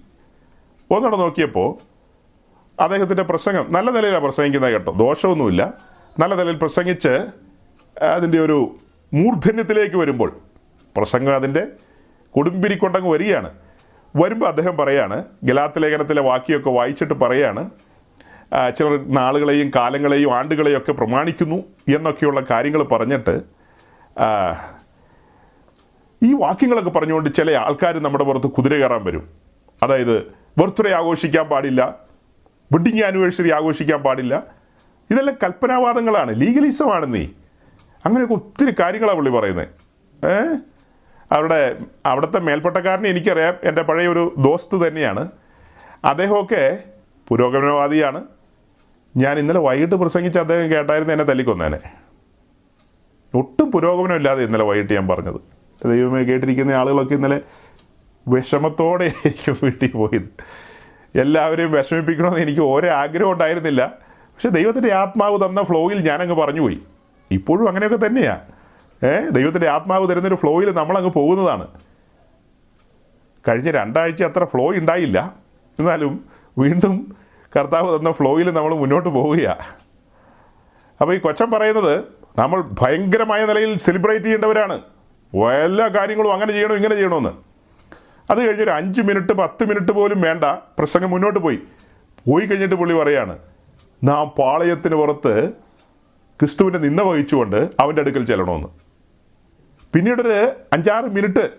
[0.91, 1.69] ഒന്നുകൂടെ നോക്കിയപ്പോൾ
[2.81, 4.91] അദ്ദേഹത്തിന്റെ പ്രസംഗം നല്ല നിലയിലാണ് പ്രസംഗിക്കുന്നത് കേട്ടോ.
[4.91, 5.73] ദോഷമൊന്നുമില്ല.
[6.19, 7.27] നല്ല നിലയിൽ പ്രസംഗിച്ച്
[8.03, 8.75] അതിന്റെ ഒരു
[9.13, 10.37] മൂർധന്യത്തിലേക്ക് വരുമ്പോൾ
[10.97, 11.63] പ്രസംഗം അതിന്റെ
[12.35, 13.49] കൊടുമ്പിരിക്കൊണ്ടങ്ങ് വരികയാണ്.
[14.15, 17.63] വരുമ്പോൾ അദ്ദേഹം പറയാണ് ഗലാത്ത് ലേഖനത്തിലെ വാക്യമൊക്കെ വായിച്ചിട്ട് പറയാണ്
[18.77, 21.57] ചിലർ നാളുകളെയും കാലങ്ങളെയും ആണ്ടുകളെയും ഒക്കെ പ്രമാണിക്കുന്നു
[21.95, 23.35] എന്നൊക്കെയുള്ള കാര്യങ്ങൾ പറഞ്ഞിട്ട്
[26.21, 29.23] ഈ വാക്യങ്ങളൊക്കെ പറഞ്ഞുകൊണ്ട് ചില ആൾക്കാർ നമ്മുടെ പുറത്ത് കുതിര കയറാൻ വരും.
[29.81, 30.15] അതായത്
[30.57, 31.81] ബർത്ത്ഡേ ആഘോഷിക്കാൻ പാടില്ല
[32.71, 34.33] വെഡിങ് ആനിവേഴ്സറി ആഘോഷിക്കാൻ പാടില്ല.
[35.09, 37.23] ഇതെല്ലാം കൽപ്പനാവാദങ്ങളാണ് ലീഗലിസമാണ് നീ
[38.05, 39.67] അങ്ങനെയൊക്കെ ഒത്തിരി കാര്യങ്ങളാണ് പുള്ളി പറയുന്നത്
[40.21, 40.33] ഏ?
[41.31, 43.53] അവരുടെ അവിടുത്തെ മേൽപ്പട്ടക്കാരനെ എനിക്കറിയാം.
[43.63, 45.31] എന്റെ പഴയ ഒരു ദോസ്ത് തന്നെയാണ്.
[46.05, 46.83] അദ്ദേഹമൊക്കെ
[47.27, 48.23] പുരോഗമനവാദിയാണ്.
[49.17, 51.79] ഞാൻ ഇന്നലെ വൈകിട്ട് പ്രസംഗിച്ച് അദ്ദേഹം കേട്ടായിരുന്നു എന്നെ തല്ലിക്കൊന്നേനെ.
[53.33, 55.35] ഒട്ടും പുരോഗമനമില്ലാതെ ഇന്നലെ വൈകിട്ട് ഞാൻ പറഞ്ഞത്.
[55.87, 57.41] ദൈവമേ കേട്ടിരിക്കുന്ന ആളുകളൊക്കെ ഇന്നലെ
[58.27, 60.29] വിഷമത്തോടെ ആയിരിക്കും വീട്ടിൽ പോയത്.
[61.17, 63.85] എല്ലാവരെയും വിഷമിപ്പിക്കണമെന്ന് എനിക്ക് ഓരോ ആഗ്രഹം ഉണ്ടായിരുന്നില്ല.
[64.05, 66.81] പക്ഷെ ദൈവത്തിന്റെ ആത്മാവ് തന്ന ഫ്ലോയിൽ ഞാനങ്ങ് പറഞ്ഞുപോയി
[67.31, 68.56] ഇപ്പോഴും അങ്ങനെയൊക്കെ തന്നെയാണ്
[69.05, 69.29] ഏ?
[69.29, 71.67] ദൈവത്തിന്റെ ആത്മാവ് തരുന്നൊരു ഫ്ലോയിൽ നമ്മളങ്ങ് പോകുന്നതാണ്.
[73.47, 75.33] കഴിഞ്ഞ രണ്ടാഴ്ച അത്ര ഫ്ലോ ഉണ്ടായില്ല.
[75.79, 76.25] എന്നാലും
[76.57, 77.15] വീണ്ടും
[77.59, 79.59] കർത്താവ് തന്ന ഫ്ലോയിൽ നമ്മൾ മുന്നോട്ട് പോവുകയാണ്
[81.01, 82.03] അപ്പോൾ ഈ കൊച്ചൻ പറയുന്നത്
[82.37, 84.81] നമ്മൾ ഭയങ്കരമായ നിലയിൽ സെലിബ്രേറ്റ് ചെയ്യേണ്ടവരാണ്.
[85.63, 87.29] എല്ലാ കാര്യങ്ങളും അങ്ങനെ ചെയ്യണോ ഇങ്ങനെ ചെയ്യണമെന്ന്
[88.31, 90.43] അത് കഴിഞ്ഞൊരു അഞ്ച് മിനിറ്റ് പത്ത് മിനിറ്റ് പോലും വേണ്ട.
[90.79, 91.59] പ്രസംഗം മുന്നോട്ട് പോയി.
[92.27, 93.37] പോയി കഴിഞ്ഞിട്ട് പുള്ളി പറയാണ്
[94.03, 95.49] നാം പാളയത്തിന് പുറത്ത്
[96.39, 98.86] ക്രിസ്തുവിന്റെ നിന്ന വഹിച്ചുകൊണ്ട് അവന്റെ അടുക്കൽ ചെല്ലണമെന്ന്
[99.93, 101.49] പിന്നീടൊരു അഞ്ചാറ് മിനിറ്റ്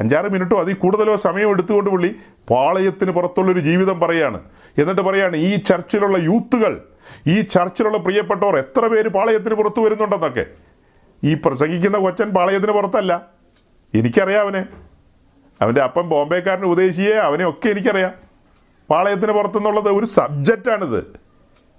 [0.00, 2.16] അഞ്ചാറ് മിനിറ്റോ അതിൽ കൂടുതലോ സമയം എടുത്തുകൊണ്ട് പുള്ളി
[2.50, 4.40] പാളയത്തിന് പുറത്തുള്ളൊരു ജീവിതം പറയാണ്.
[4.78, 6.82] എന്നിട്ട് പറയാണ് ഈ ചർച്ചിലുള്ള യൂത്തുകൾ
[7.26, 10.46] ഈ ചർച്ചിലുള്ള പ്രിയപ്പെട്ടവർ എത്ര പേര് പാളയത്തിന് പുറത്ത് വരുന്നുണ്ടെന്നൊക്കെ.
[11.24, 13.26] ഈ പ്രസംഗിക്കുന്ന കൊച്ചൻ പാളയത്തിന് പുറത്തല്ല.
[13.94, 14.66] എനിക്കറിയാം അവനെ.
[15.60, 18.12] അവന്റെ അപ്പം ബോംബെക്കാരൻ ഉപദേശിയെ അവനെ ഒക്കെ എനിക്കറിയാം.
[18.90, 20.98] പാളയത്തിന് പുറത്തുനിന്നുള്ളത് ഒരു സബ്ജക്റ്റാണിത്.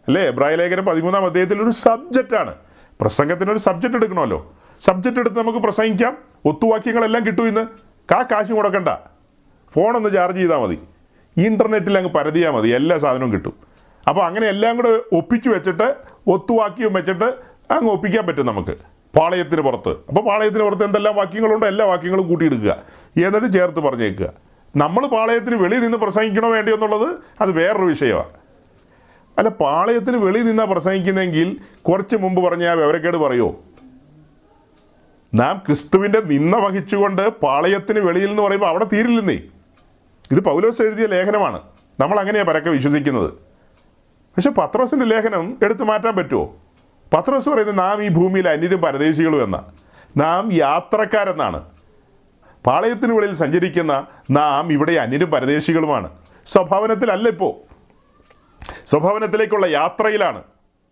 [0.07, 0.21] അല്ലേ?
[0.21, 2.55] എബ്രായ ലേഖനം പതിമൂന്നാം അദ്ദേഹത്തിൽ ഒരു സബ്ജക്റ്റാണ്.
[3.01, 4.53] പ്രസംഗത്തിന് ഒരു സബ്ജക്റ്റ് എടുക്കണമല്ലോ.
[4.82, 6.17] സബ്ജക്റ്റ് എടുത്ത് നമുക്ക് പ്രസംഗിക്കാം.
[6.45, 7.67] ഒത്തുവാക്യങ്ങളെല്ലാം കിട്ടും ഇന്ന്.
[8.11, 8.89] കാ കാശ് മുടക്കണ്ട
[9.76, 10.80] ഫോണൊന്ന് ചാർജ് ചെയ്താൽ മതി.
[11.38, 12.69] ഇന്റർനെറ്റിൽ അങ്ങ് പരതിയാൽ മതി.
[12.69, 13.53] എല്ലാ സാധനവും കിട്ടും.
[14.09, 15.95] അപ്പോൾ അങ്ങനെ എല്ലാം കൂടെ ഒപ്പിച്ചു വെച്ചിട്ട്
[16.28, 17.26] ഒത്തുവാക്യവും വെച്ചിട്ട്
[17.71, 18.76] അങ്ങ് ഒപ്പിക്കാൻ പറ്റും നമുക്ക്.
[19.19, 19.89] പാളയത്തിന് പുറത്ത്.
[19.89, 21.67] അപ്പോൾ പാളയത്തിന് പുറത്ത് എന്തെല്ലാം വാക്യങ്ങളുണ്ടോ?
[21.67, 22.78] എല്ലാ വാക്യങ്ങളും കൂട്ടിയെടുക്കുക
[23.26, 24.34] എന്നിട്ട് ചേർത്ത് പറഞ്ഞേക്കുക.
[24.76, 28.30] നമ്മൾ പാളയത്തിന് വെളിയിൽ നിന്ന് പ്രസംഗിക്കണോ വേണ്ടോ എന്നുള്ളത് അത് വേറൊരു വിഷയമാണ്
[29.38, 33.55] അല്ല പാളയത്തിന് വെളിയിൽ നിന്നാണ് പ്രസംഗിക്കുന്നതെങ്കിൽ കുറച്ച് മുമ്പ് പറഞ്ഞ ആ വിവരക്കേട് പറയോ?
[35.36, 39.33] നാം ക്രിസ്തുവിന്റെ നിന്ന വഹിച്ചുകൊണ്ട് പാളയത്തിന് വെളിയിൽ എന്ന് പറയുമ്പോൾ അവിടെ തീരില്ലെന്നേ.
[40.31, 41.61] ഇത് പൗലോസ് എഴുതിയ ലേഖനമാണ്.
[41.99, 43.33] നമ്മൾ അങ്ങനെയാണ് പരക്കെ വിശ്വസിക്കുന്നത്.
[44.36, 46.55] പക്ഷെ പത്രോസിന്റെ ലേഖനം എടുത്തു മാറ്റാൻ പറ്റുമോ
[47.13, 49.63] പത്രോസ് പറയുന്നത് നാം ഈ ഭൂമിയിൽ അന്യരും പരദേശികളും എന്ന.
[50.17, 51.63] നാം യാത്രക്കാരെന്നാണ്.
[52.67, 56.09] പാളയത്തിന് വെളിയിൽ സഞ്ചരിക്കുന്ന നാം ഇവിടെ അന്യരും പരദേശികളുമാണ്.
[56.45, 57.53] സ്വഭാവനത്തിലല്ല ഇപ്പോൾ
[58.86, 60.43] സ്വഭാവനത്തിലേക്കുള്ള യാത്രയിലാണ്.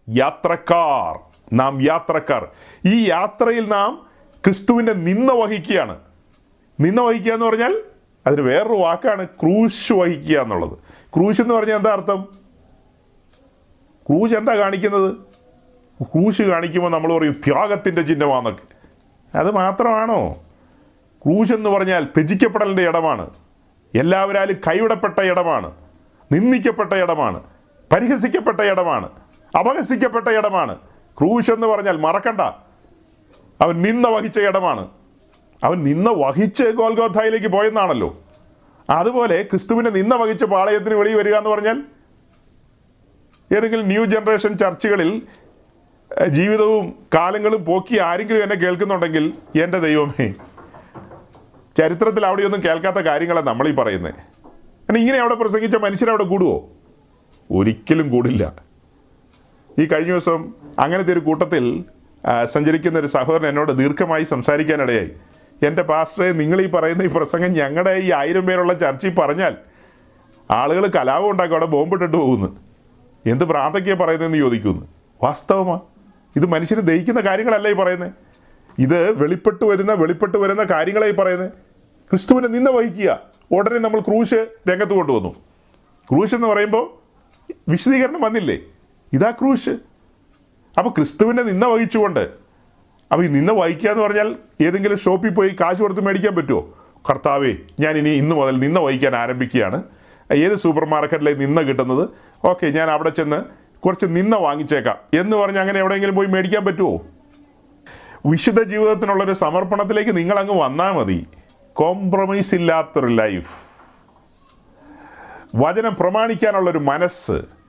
[0.10, 1.20] യാത്രക്കാർ.
[1.54, 2.48] നാം യാത്രക്കാർ.
[2.86, 4.13] ഈ യാത്രയിൽ നാം
[4.46, 6.00] ക്രിസ്തുവിന്റെ നിന്ന വഹിക്കുകയാണ്.
[6.80, 7.82] നിന്ന വഹിക്കുക എന്ന് പറഞ്ഞാൽ
[8.28, 10.78] അതിന് വേറൊരു വാക്കാണ് ക്രൂശ് വഹിക്കുക എന്നുള്ളത്.
[11.16, 12.22] ക്രൂശ് എന്ന് പറഞ്ഞാൽ എന്താ അർത്ഥം?
[14.10, 15.16] ക്രൂശ് എന്താ കാണിക്കുന്നത്?
[16.04, 18.64] ക്രൂശ് കാണിക്കുമ്പോൾ നമ്മൾ പറയും ത്യാഗത്തിന്റെ ചിഹ്നമാണെന്നൊക്കെ
[19.38, 20.32] അത് മാത്രമാണോ?
[21.26, 23.30] ക്രൂശ് എന്ന് പറഞ്ഞാൽ ത്യജിക്കപ്പെടലിന്റെ ഇടമാണ്.
[23.96, 25.72] എല്ലാവരാലും കൈവിടപ്പെട്ട ഇടമാണ്.
[26.32, 27.44] നിന്ദിക്കപ്പെട്ട ഇടമാണ്.
[27.94, 29.10] പരിഹസിക്കപ്പെട്ട ഇടമാണ്.
[29.60, 30.76] അപഹസിക്കപ്പെട്ട ഇടമാണ്.
[31.20, 32.42] ക്രൂശ് എന്ന് പറഞ്ഞാൽ മറക്കണ്ട.
[33.64, 34.88] അവൻ നിന്ന വഹിച്ച ഇടമാണ്.
[35.64, 38.10] അവൻ നിന്ന വഹിച്ച് ഗോൽഗോഥായിലേക്ക് പോയെന്നാണല്ലോ.
[38.90, 41.84] അതുപോലെ ക്രിസ്തുവിനെ നിന്ന വഹിച്ച പാളയത്തിന് വെളി വരിക എന്ന് പറഞ്ഞാൽ
[43.58, 45.22] ഏതെങ്കിലും ന്യൂ ജനറേഷൻ ചർച്ചുകളിൽ
[46.30, 50.34] ജീവിതവും കാലങ്ങളും പോക്കി ആരെങ്കിലും എന്നെ കേൾക്കുന്നുണ്ടെങ്കിൽ എന്റെ ദൈവമേ
[51.78, 56.70] ചരിത്രത്തിൽ അവിടെയൊന്നും കേൾക്കാത്ത കാര്യങ്ങളാണ് നമ്മളീ പറയുന്നത് അങ്ങനെ ഇങ്ങനെ അവിടെ പ്രസംഗിച്ച മനുഷ്യരവിടെ കൂടുവോ?
[57.52, 58.54] ഒരിക്കലും കൂടില്ല.
[59.80, 61.86] ഈ കഴിഞ്ഞ ദിവസം അങ്ങനത്തെ ഒരു കൂട്ടത്തിൽ
[62.46, 65.12] സഞ്ചരിക്കുന്ന ഒരു സഹോദരൻ എന്നോട് ദീർഘമായി സംസാരിക്കാനിടയായി.
[65.66, 69.56] എന്റെ പാസ്റ്ററെ നിങ്ങൾ ഈ പറയുന്ന ഈ പ്രസംഗം ഞങ്ങളുടെ ഈ ആയിരം പേരുള്ള ചർച്ചയിൽ പറഞ്ഞാൽ
[70.52, 72.60] ആളുകൾ കലാപം ഉണ്ടാക്കി അവിടെ ബോംബിട്ടിട്ട് പോകുന്നു.
[73.26, 74.88] എന്ത് പ്രാന്തക്കെയാണ് പറയുന്നതെന്ന് ചോദിക്കുന്നു.
[75.24, 75.80] വാസ്തവമാ?
[76.36, 78.12] ഇത് മനുഷ്യർ ദഹിക്കുന്ന കാര്യങ്ങളല്ല ഈ പറയുന്നത്
[78.80, 81.50] ഇത് വെളിപ്പെട്ട് വരുന്ന വെളിപ്പെട്ട് വരുന്ന കാര്യങ്ങളെ ഈ പറയുന്നത്
[82.10, 83.20] ക്രിസ്തുവിനെ നിന്ന വഹിക്കുക.
[83.52, 85.36] ഉടനെ നമ്മൾ ക്രൂശ് രംഗത്ത് കൊണ്ടുവന്നു.
[86.10, 86.90] ക്രൂശ് എന്ന് പറയുമ്പോൾ
[87.70, 88.58] വിശദീകരണം വന്നില്ലേ?
[89.14, 89.93] ഇതാ ക്രൂശ്.
[90.78, 92.30] അപ്പോൾ ക്രിസ്തുവിനെ നിന്ന വഹിച്ചുകൊണ്ട്.
[93.12, 96.62] അപ്പോൾ ഈ നിന്ന വഹിക്കുക എന്ന് പറഞ്ഞാൽ ഏതെങ്കിലും ഷോപ്പിൽ പോയി കാശ് കൊടുത്ത് മേടിക്കാൻ പറ്റുമോ
[97.10, 99.84] കർത്താവേ ഞാൻ ഇനി ഇന്ന് മുതൽ നിന്ന വഹിക്കാൻ ആരംഭിക്കുകയാണ്.
[100.32, 102.10] ഏത് സൂപ്പർ മാർക്കറ്റിലേക്ക് നിന്ന കിട്ടുന്നത്?
[102.46, 103.44] ഓക്കെ ഞാൻ അവിടെ ചെന്ന്
[103.80, 104.98] കുറച്ച് നിന്ന വാങ്ങിച്ചേക്കാം.
[105.20, 107.06] എന്ന് പറഞ്ഞ് അങ്ങനെ എവിടെയെങ്കിലും പോയി മേടിക്കാൻ പറ്റുമോ
[108.26, 111.28] വിശുദ്ധ ജീവിതത്തിനുള്ളൊരു സമർപ്പണത്തിലേക്ക് നിങ്ങൾ അങ്ങ് വന്നാൽ മതി.
[111.74, 113.52] കോംപ്രമൈസ് ഇല്ലാത്തൊരു ലൈഫ്
[115.56, 117.63] വചനം പ്രമാണിക്കാനുള്ളൊരു മനസ്സ്.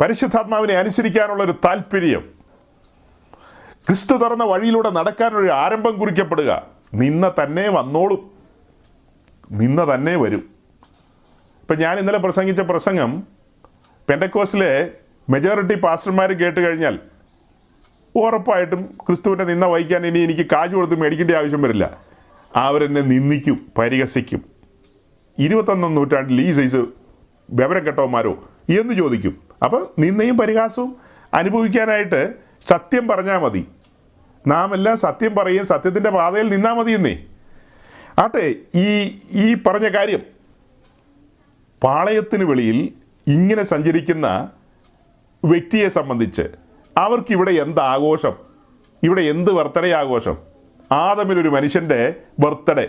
[0.00, 2.38] പരിശുദ്ധാത്മാവിനെ അനുസരിക്കാനുള്ളൊരു താല്പര്യം
[3.86, 6.66] ക്രിസ്തു തുറന്ന വഴിയിലൂടെ നടക്കാനൊരു ആരംഭം കുറിക്കപ്പെടുക.
[6.94, 8.30] നിന്ന തന്നെ വന്നോളും.
[9.52, 10.58] നിന്ന തന്നെ വരും.
[11.60, 13.22] ഇപ്പം ഞാൻ ഇന്നലെ പ്രസംഗിച്ച പ്രസംഗം
[14.08, 14.90] പെൻഡക്കോസിലെ
[15.30, 16.98] മെജോറിറ്റി പാസ്റ്റർമാർ കേട്ട് കഴിഞ്ഞാൽ
[18.14, 21.98] ഉറപ്പായിട്ടും ക്രിസ്തുവിന്റെ നിന്ന വഹിക്കാൻ ഇനി എനിക്ക് കാശ് കൊടുത്ത് മേടിക്കേണ്ട ആവശ്യം വരില്ല.
[22.56, 24.44] അവരെന്നെ നിന്ദിക്കും പരിഹസിക്കും.
[25.38, 26.76] ഇരുപത്തൊന്നാം നൂറ്റാണ്ടിൽ ഈ സൈസ്
[27.50, 28.48] വിവരം കെട്ടവന്മാരോ
[28.80, 29.47] എന്ന് ചോദിക്കും.
[29.62, 30.96] അപ്പം നിന്നയും പരിഹാസവും
[31.34, 32.34] അനുഭവിക്കാനായിട്ട്
[32.68, 33.68] സത്യം പറഞ്ഞാൽ മതി.
[34.46, 37.24] നാം എല്ലാം സത്യം പറയും സത്യത്തിന്റെ പാതയിൽ നിന്നാൽ മതി എന്നേ.
[38.18, 38.88] ആട്ടെ ഈ
[39.30, 40.22] ഈ പറഞ്ഞ കാര്യം
[41.84, 42.92] പാളയത്തിന് വെളിയിൽ
[43.26, 44.50] ഇങ്ങനെ സഞ്ചരിക്കുന്ന
[45.44, 46.42] വ്യക്തിയെ സംബന്ധിച്ച്
[46.96, 48.32] അവർക്കിവിടെ എന്ത് ആഘോഷം?
[49.02, 50.36] ഇവിടെ എന്ത് ബർത്ത്ഡേ ആഘോഷം?
[50.92, 52.88] ആദമിൽ ഒരു മനുഷ്യന്റെ ബർത്ത്ഡേ.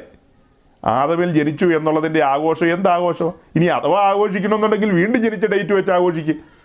[0.86, 6.59] ആദമിൽ ജനിച്ചു എന്നുള്ളതിന്റെ ആഘോഷം എന്ത് ആഘോഷം ഇനി അഥവാ ആഘോഷിക്കണമെന്നുണ്ടെങ്കിൽ വീണ്ടും ജനിച്ച ഡേറ്റ് വെച്ച് ആഘോഷിക്കും.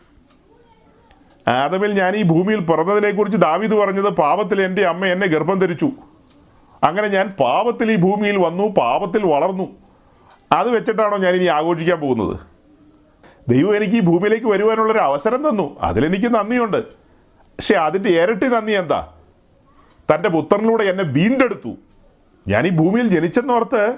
[1.48, 5.90] ആദമിൽ ഞാൻ ഈ ഭൂമിയിൽ പിറന്നതിനെക്കുറിച്ച് ദാവീദ് പറഞ്ഞത് പാപത്തിൽ എന്റെ അമ്മ എന്നെ ഗർഭം ധരിച്ചു.
[6.84, 9.68] അങ്ങനെ ഞാൻ പാപത്തിൽ ഈ ഭൂമിയിൽ വന്നു പാപത്തിൽ വളർന്നു.
[10.52, 12.40] അത് വെച്ചിട്ടാണോ ഞാൻ ഇനി ആഘോഷിക്കാൻ പോകുന്നത്?
[13.48, 15.76] ദൈവം എനിക്ക് ഈ ഭൂമിയിലേക്ക് വരുവാനുള്ളൊരു അവസരം തന്നു.
[15.80, 16.84] അതിലെനിക്ക് നന്ദിയുണ്ട്.
[17.36, 19.08] പക്ഷെ അതിന്റെ ഇരട്ടി നന്ദി എന്താ?
[20.14, 21.76] തന്റെ പുത്രനിലൂടെ എന്നെ വീണ്ടെടുത്തു.
[22.48, 23.96] ഞാൻ ഈ ഭൂമിയിൽ ജനിച്ചെന്നോർത്ത്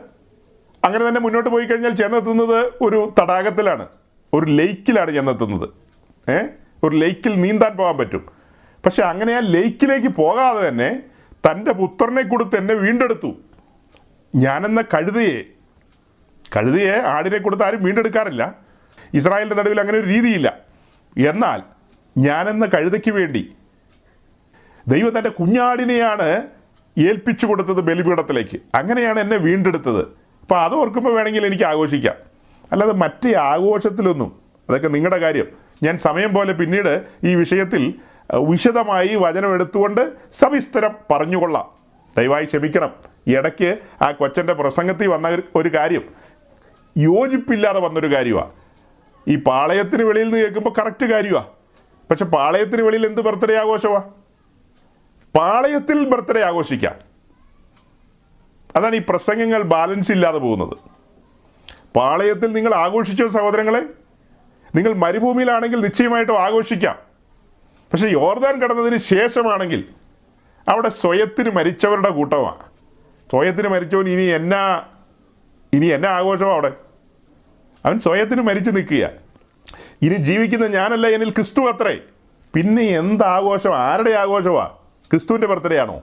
[0.85, 3.87] അങ്ങനെ തന്നെ മുന്നോട്ട് പോയി കഴിഞ്ഞാൽ ചെന്നെത്തുന്നത് ഒരു തടാകത്തിലാണ്.
[4.35, 5.69] ഒരു ലേക്കിലാണ് ചെന്നെത്തുന്നത്.
[6.31, 6.39] ഏ?
[6.87, 8.27] ഒരു ലേക്കിൽ നീന്താൻ പോകാൻ പറ്റും.
[8.87, 11.03] പക്ഷെ അങ്ങനെ ആ ലേക്കിലേക്ക് പോകാതെ തന്നെ
[11.51, 13.35] തന്റെ പുത്രനെ കൊടുത്ത് എന്നെ വീണ്ടെടുത്തു.
[14.35, 15.43] ഞാനെന്ന കഴുതയെ
[16.57, 18.55] കഴുതയെ ആടിനെ കൊടുത്ത് ആരും വീണ്ടെടുക്കാറില്ല.
[19.15, 20.57] ഇസ്രായേലിന്റെ നടുവിൽ അങ്ങനെ ഒരു രീതിയില്ല.
[21.19, 21.63] എന്നാൽ
[22.19, 23.57] ഞാനെന്ന കഴുതയ്ക്ക് വേണ്ടി
[24.89, 26.43] ദൈവം തന്റെ കുഞ്ഞാടിനെയാണ്
[26.99, 28.61] ഏൽപ്പിച്ചു കൊടുത്തത് ബലിപീഠത്തിലേക്ക്.
[28.75, 30.01] അങ്ങനെയാണ് എന്നെ വീണ്ടെടുത്തത്.
[30.43, 32.15] അപ്പോൾ അത് ഓർക്കുമ്പോൾ വേണമെങ്കിൽ എനിക്ക് ആഘോഷിക്കാം.
[32.73, 34.37] അല്ലാതെ മറ്റേ ആഘോഷത്തിലൊന്നും
[34.69, 35.66] അതൊക്കെ നിങ്ങളുടെ കാര്യം.
[35.83, 37.95] ഞാൻ സമയം പോലെ പിന്നീട് ഈ വിഷയത്തിൽ
[38.35, 41.71] വിശദമായി വചനം എടുത്തുകൊണ്ട് സവിസ്തരം പറഞ്ഞുകൊള്ളാം.
[42.19, 42.91] ദയവായി ക്ഷമിക്കണം.
[43.27, 46.05] ഇടയ്ക്ക് ആ കൊച്ചന്റെ പ്രസംഗത്തിൽ വന്ന ഒരു- കാര്യം.
[46.99, 48.51] യോജിപ്പില്ലാതെ വന്നൊരു കാര്യമാണ്
[49.29, 51.47] ഈ പാളയത്തിന് വെളിയിൽ നിന്ന് കേൾക്കുമ്പോൾ കറക്റ്റ് കാര്യമാണ്
[52.11, 54.05] പക്ഷെ പാളയത്തിന് വെളിയിൽ എന്ത് ബർത്ത്ഡേ ആഘോഷമാണ്
[55.39, 56.95] പാളയത്തിൽ ബർത്ത്ഡേ ആഘോഷിക്കാം.
[58.77, 60.77] അതാണ് ഈ പ്രസംഗങ്ങൾ ബാലൻസ് ഇല്ലാതെ പോകുന്നത്.
[61.97, 64.06] പാളയത്തിൽ നിങ്ങൾ ആഘോഷിച്ചോ സഹോദരങ്ങളെ?
[64.77, 66.97] നിങ്ങൾ മരുഭൂമിയിലാണെങ്കിൽ നിശ്ചയമായിട്ടും ആഘോഷിക്കാം.
[67.93, 69.85] പക്ഷേ യോർദാൻ കടന്നതിന് ശേഷമാണെങ്കിൽ
[70.69, 72.65] അവിടെ സ്വയത്തിന് മരിച്ചവരുടെ കൂട്ടമാണ്.
[73.31, 74.83] സ്വയത്തിന് മരിച്ചവൻ ഇനി എന്നാ
[75.73, 76.73] ഇനി എന്നാ ആഘോഷമാണ് അവിടെ?
[77.87, 79.11] അവൻ സ്വയത്തിന് മരിച്ചു നിൽക്കുക
[80.03, 81.99] ഇനി ജീവിക്കുന്ന ഞാനല്ല എന്നിൽ ക്രിസ്തു അത്രേ.
[82.55, 83.75] പിന്നെ എന്ത് ആഘോഷം?
[83.75, 84.73] ആരുടെ ആഘോഷമാണ്
[85.11, 86.03] ക്രിസ്തുവിന്റെ ബർത്ത്ഡേ ആണോ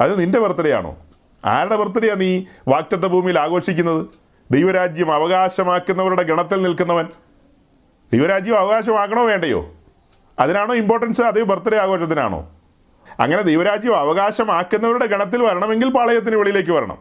[0.00, 0.96] അത് നിന്റെ ബർത്ത്ഡേ ആണോ
[1.44, 4.06] ആരുടെ ബർത്ത്ഡേയാണ് നീ വാക്റ്റത്ത ഭൂമിയിൽ ആഘോഷിക്കുന്നത്?
[4.50, 7.06] ദൈവരാജ്യം അവകാശമാക്കുന്നവരുടെ ഗണത്തിൽ നിൽക്കുന്നവൻ.
[8.12, 9.72] ദൈവരാജ്യം അവകാശമാക്കണോ വേണ്ടയോ?
[10.38, 12.50] അതിനാണോ ഇമ്പോർട്ടൻസ് അതേ ബർത്ത്ഡേ ആഘോഷത്തിനാണോ?
[13.20, 16.98] അങ്ങനെ ദൈവരാജ്യം അവകാശമാക്കുന്നവരുടെ ഗണത്തിൽ വരണമെങ്കിൽ പാളയത്തിന് വെളിയിലേക്ക് വരണം.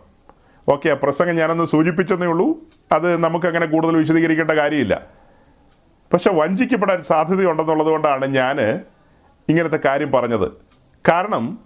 [0.69, 2.57] ഓക്കെ പ്രസംഗം ഞാനൊന്ന് സൂചിപ്പിച്ചെന്നേ ഉള്ളൂ.
[2.91, 5.01] അത് നമുക്കങ്ങനെ കൂടുതൽ വിശദീകരിക്കേണ്ട കാര്യമില്ല.
[6.13, 8.61] പക്ഷെ വഞ്ചിക്കപ്പെടാൻ സാധ്യതയുണ്ടെന്നുള്ളത് കൊണ്ടാണ് ഞാൻ
[9.49, 10.51] ഇങ്ങനത്തെ കാര്യം പറഞ്ഞത്.
[11.09, 11.59] കാരണം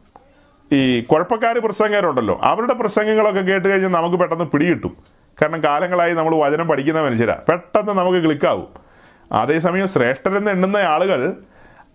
[0.71, 4.97] ഈ കുഴപ്പക്കാർ പ്രസംഗരുണ്ടല്ലോ അവരുടെ പ്രസംഗങ്ങളൊക്കെ കേട്ട് കഴിഞ്ഞാൽ നമുക്ക് പെട്ടെന്ന് പിടികിട്ടും.
[5.41, 8.86] കാരണം കാലങ്ങളായി നമ്മൾ വചനം പഠിക്കുന്ന മനുഷ്യരാണ് പെട്ടെന്ന് നമുക്ക് ക്ലിക്കാവും
[9.31, 11.33] അതേസമയം ശ്രേഷ്ഠരെന്ന് എണ്ണുന്ന ആളുകൾ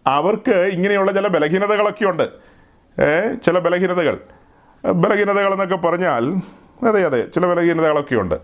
[0.06, 2.28] അവർക്ക് ഇങ്ങനെയുള്ള ചില ബലഹീനതകളൊക്കെ ഉണ്ട്
[3.44, 4.20] ചില ബലഹീനതകൾ.
[4.92, 6.34] ബലഹീനതകൾ എന്നൊക്കെ പറഞ്ഞാൽ
[6.88, 8.34] അതെ അതെ ചില ബലഹീനതകളൊക്കെ ഉണ്ട്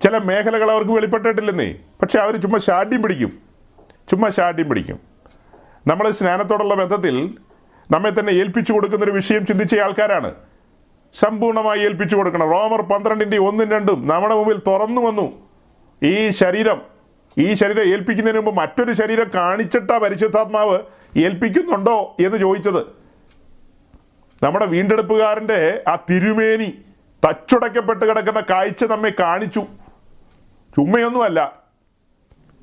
[0.00, 1.74] ചില മേഖലകൾ അവർക്ക് വെളിപ്പെട്ടിട്ടില്ലെന്നേ.
[2.02, 3.32] പക്ഷെ അവർ ചുമ്മാ ഷാഡ്യം പിടിക്കും.
[4.10, 5.00] ചുമ്മാ ഷാഡ്യം പിടിക്കും.
[5.86, 7.34] നമ്മൾ സ്നാനത്തോടുള്ള ബന്ധത്തിൽ
[7.90, 10.34] നമ്മെ തന്നെ ഏൽപ്പിച്ചു കൊടുക്കുന്ന ഒരു വിഷയം ചിന്തിച്ച ആൾക്കാരാണ്.
[11.14, 12.50] സമ്പൂർണമായി ഏൽപ്പിച്ചു കൊടുക്കണം.
[12.50, 15.32] റോമർ പന്ത്രണ്ടിന്റെ ഒന്നും രണ്ടും നമ്മുടെ മുമ്പിൽ തുറന്നു വന്നു.
[16.02, 16.91] ഈ ശരീരം
[17.38, 20.78] ഈ ശരീരം ഏൽപ്പിക്കുന്നതിന് മുമ്പ് മറ്റൊരു ശരീരം കാണിച്ചിട്ടാ പരിശുദ്ധാത്മാവ്
[21.18, 23.02] ഏൽപ്പിക്കുന്നുണ്ടോ എന്ന് ചോദിച്ചത്.
[24.44, 26.78] നമ്മുടെ വീണ്ടെടുപ്പുകാരന്റെ ആ തിരുമേനി
[27.28, 29.60] തച്ചുടയ്ക്കപ്പെട്ട് കിടക്കുന്ന കാഴ്ച നമ്മെ കാണിച്ചു.
[30.76, 31.62] ചുമ്മയൊന്നുമല്ല.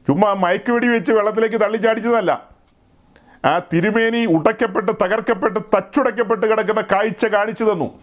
[0.08, 2.50] ചുമ്മാ മയക്കുവെടി വെച്ച് വെള്ളത്തിലേക്ക് തള്ളിച്ചാടിച്ചതല്ല.
[3.46, 8.00] ആ തിരുമേനി ഉടയ്ക്കപ്പെട്ട് തകർക്കപ്പെട്ട് തച്ചുടയ്ക്കപ്പെട്ട് കിടക്കുന്ന കാഴ്ച കാണിച്ചു തന്നു.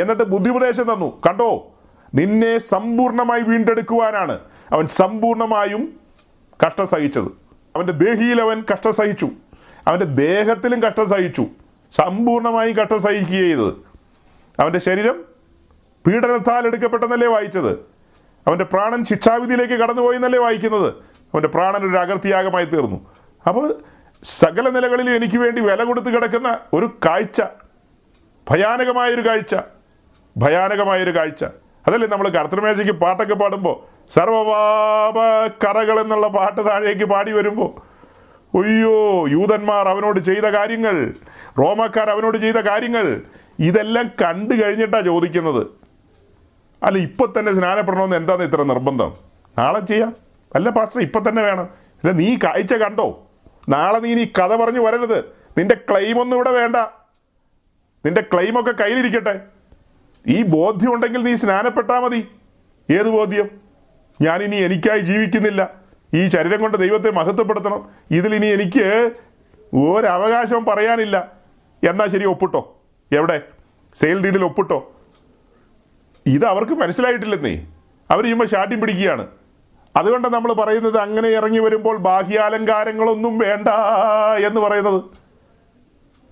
[0.00, 1.22] എന്നിട്ട് ബുദ്ധിപ്രദേശം തന്നു.
[1.28, 1.74] കണ്ടോ?
[2.14, 4.38] നിന്നെ സമ്പൂർണമായി വീണ്ടെടുക്കുവാനാണ്.
[4.72, 5.99] അവൻ സമ്പൂർണമായും
[6.66, 7.28] കഷ്ടം സഹിച്ചത്
[7.76, 9.28] അവന്റെ ദേഹിയിൽ അവൻ കഷ്ടം സഹിച്ചു
[9.88, 11.46] അവന്റെ ദേഹത്തിലും കഷ്ടം സഹിച്ചു
[11.92, 13.74] സമ്പൂർണമായും കഷ്ടം സഹിക്കുക ചെയ്തത്.
[14.60, 15.24] അവന്റെ ശരീരം
[16.06, 17.72] പീഡനത്താൽ എടുക്കപ്പെട്ടെന്നല്ലേ വായിച്ചത്.
[18.48, 20.94] അവന്റെ പ്രാണൻ ശിക്ഷാവിധിയിലേക്ക് കടന്നുപോയി എന്നല്ലേ വായിക്കുന്നത്.
[21.34, 23.10] അവന്റെ പ്രാണൻ ഒരു അകർത്തിയാഗമായി തീർന്നു.
[23.48, 23.82] അപ്പോൾ
[24.22, 27.42] സകല നിലകളിലും എനിക്ക് വേണ്ടി വില കൊടുത്ത് കിടക്കുന്ന ഒരു കാഴ്ച
[28.50, 29.54] ഭയാനകമായൊരു കാഴ്ച
[30.36, 31.44] ഭയാനകമായൊരു കാഴ്ച.
[31.86, 35.18] അതല്ലേ നമ്മൾ കർത്തൃമേശയ്ക്ക് പാട്ടൊക്കെ പാടുമ്പോൾ സർവപാപ
[35.64, 37.70] കറകൾ എന്നുള്ള പാട്ട് താഴേക്ക് പാടി വരുമ്പോൾ
[38.54, 41.14] ഒയ്യോ യൂതന്മാർ അവനോട് ചെയ്ത കാര്യങ്ങൾ
[41.58, 43.22] റോമക്കാർ അവനോട് ചെയ്ത കാര്യങ്ങൾ
[43.58, 45.66] ഇതെല്ലാം കണ്ടു കഴിഞ്ഞിട്ടാണ് ചോദിക്കുന്നത്.
[46.82, 49.10] അല്ല ഇപ്പൊ തന്നെ സ്നാനപ്പെടണമെന്ന് എന്താണ് ഇത്ര നിർബന്ധം?
[49.58, 50.12] നാളെ ചെയ്യാം.
[50.54, 51.66] അല്ല പാസ്റ്റർ ഇപ്പൊ തന്നെ വേണം.
[52.00, 53.26] അല്ല നീ കാഴ്ച കണ്ടോ?
[53.68, 55.18] നാളെ നീ ഇനി കഥ പറഞ്ഞു വരരുത്.
[55.58, 56.76] നിന്റെ ക്ലെയിം ഒന്നും ഇവിടെ വേണ്ട.
[58.06, 59.40] നിന്റെ ക്ലെയിമൊക്കെ കയ്യിലിരിക്കട്ടെ.
[60.26, 62.28] ഈ ബോധ്യം ഉണ്ടെങ്കിൽ നീ സ്നാനപ്പെട്ടാ മതി.
[62.90, 63.69] ഏത് ബോധ്യം?
[64.20, 65.70] ഞാനിനി എനിക്കായി ജീവിക്കുന്നില്ല.
[66.14, 67.88] ഈ ശരീരം കൊണ്ട് ദൈവത്തെ മഹത്വപ്പെടുത്തണം.
[68.10, 69.10] ഇതിലിനി എനിക്ക്
[69.76, 71.32] ഒരവകാശവും പറയാനില്ല.
[71.88, 72.80] എന്നാൽ ശരി ഒപ്പിട്ടോ?
[73.12, 73.42] എവിടെ?
[73.94, 74.92] സെയിൽ ഡീഡിൽ ഒപ്പിട്ടോ?
[76.26, 77.66] ഇത് അവർക്ക് മനസ്സിലായിട്ടില്ലെന്നേ.
[78.10, 79.26] അവർ ചെയ്യുമ്പോൾ ഷാട്ടിം പിടിക്കുകയാണ്.
[79.96, 83.68] അതുകൊണ്ട് നമ്മൾ പറയുന്നത് അങ്ങനെ ഇറങ്ങി വരുമ്പോൾ ബാഹ്യാലങ്കാരങ്ങളൊന്നും വേണ്ട
[84.46, 85.02] എന്ന് പറയുന്നത്.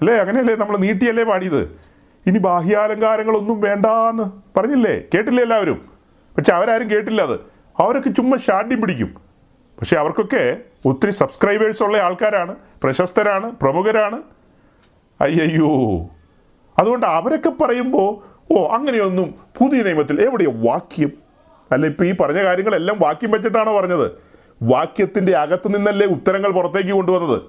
[0.01, 0.15] അല്ലേ?
[0.15, 1.81] അങ്ങനെയല്ലേ നമ്മൾ നീട്ടിയല്ലേ പാടിയത്?
[2.27, 5.03] ഇനി ബാഹ്യാലങ്കാരങ്ങളൊന്നും വേണ്ടാന്ന് പറഞ്ഞില്ലേ?
[5.15, 5.89] കേട്ടില്ലേ എല്ലാവരും?
[6.37, 7.58] പക്ഷെ അവരാരും കേട്ടില്ല അത്.
[7.81, 9.11] അവരൊക്കെ ചുമ്മാ ഷാഡ്യം പിടിക്കും.
[9.81, 12.57] പക്ഷെ അവർക്കൊക്കെ ഒത്തിരി സബ്സ്ക്രൈബേഴ്സ് ഉള്ള ആൾക്കാരാണ്.
[12.83, 14.23] പ്രശസ്തരാണ് പ്രമുഖരാണ്.
[15.21, 15.71] അയ്യോ
[16.79, 21.13] അതുകൊണ്ട് അവരൊക്കെ പറയുമ്പോൾ ഓ അങ്ങനെയൊന്നും പുതിയ നിയമത്തിൽ എവിടെയോ വാക്യം?
[21.73, 24.11] അല്ല ഇപ്പം ഈ പറഞ്ഞ കാര്യങ്ങളെല്ലാം വാക്യം വെച്ചിട്ടാണോ പറഞ്ഞത്?
[24.63, 27.43] വാക്യത്തിന്റെ അകത്ത് നിന്നല്ലേ ഉത്തരങ്ങൾ പുറത്തേക്ക് കൊണ്ടുവന്നത്?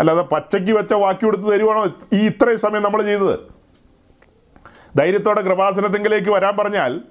[0.00, 3.38] അല്ലാതെ പച്ചയ്ക്ക് വെച്ച വാക്യം എടുത്ത് തരുവാണോ ഈ ഇത്രയും സമയം നമ്മൾ ചെയ്തത്?
[4.98, 7.02] ധൈര്യത്തോടെ കൃപാസനത്തിങ്കിലേക്ക് വരാൻ പറഞ്ഞാൽ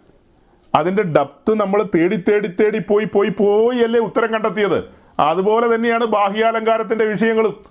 [0.76, 4.84] അതിന്റെ ഡപ്ത് നമ്മൾ തേടി തേടി തേടി പോയി പോയി പോയി അല്ലേ ഉത്തരം കണ്ടെത്തിയത്.
[5.20, 7.66] അതുപോലെ തന്നെയാണ് ബാഹ്യാലങ്കാരത്തിന്റെ വിഷയങ്ങളും.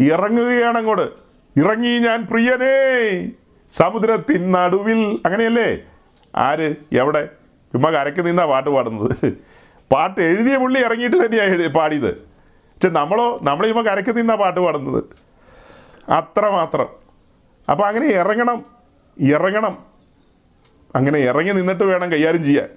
[0.00, 1.10] ഇറങ്ങുകയാണ് അങ്ങോട്ട്.
[1.56, 3.28] ഇറങ്ങി ഞാൻ പ്രിയനേ
[3.76, 5.20] സമുദ്രത്തിൻ നടുവിൽ.
[5.26, 5.78] അങ്ങനെയല്ലേ?
[6.36, 6.74] ആര്?
[6.92, 7.26] എവിടെ?
[7.72, 9.32] ചുമ്മാ കരയ്ക്ക് നിന്നാ പാട്ട് പാടുന്നത്.
[9.92, 12.16] പാട്ട് എഴുതിയ പുള്ളി ഇറങ്ങിയിട്ട് തന്നെയാണ് എഴുതി പാടിയത്.
[12.16, 15.04] പക്ഷെ നമ്മളോ നമ്മൾ ചുമ്മാ കരയ്ക്ക് നിന്നാ പാട്ട് പാടുന്നത്.
[16.10, 16.88] അത്രമാത്രം.
[17.70, 18.64] അപ്പോൾ അങ്ങനെ ഇറങ്ങണം
[19.20, 19.91] ഇറങ്ങണം.
[20.94, 22.68] അങ്ങനെ ഇറങ്ങി നിന്നിട്ട് വേണം കൈകാര്യം ചെയ്യാൻ.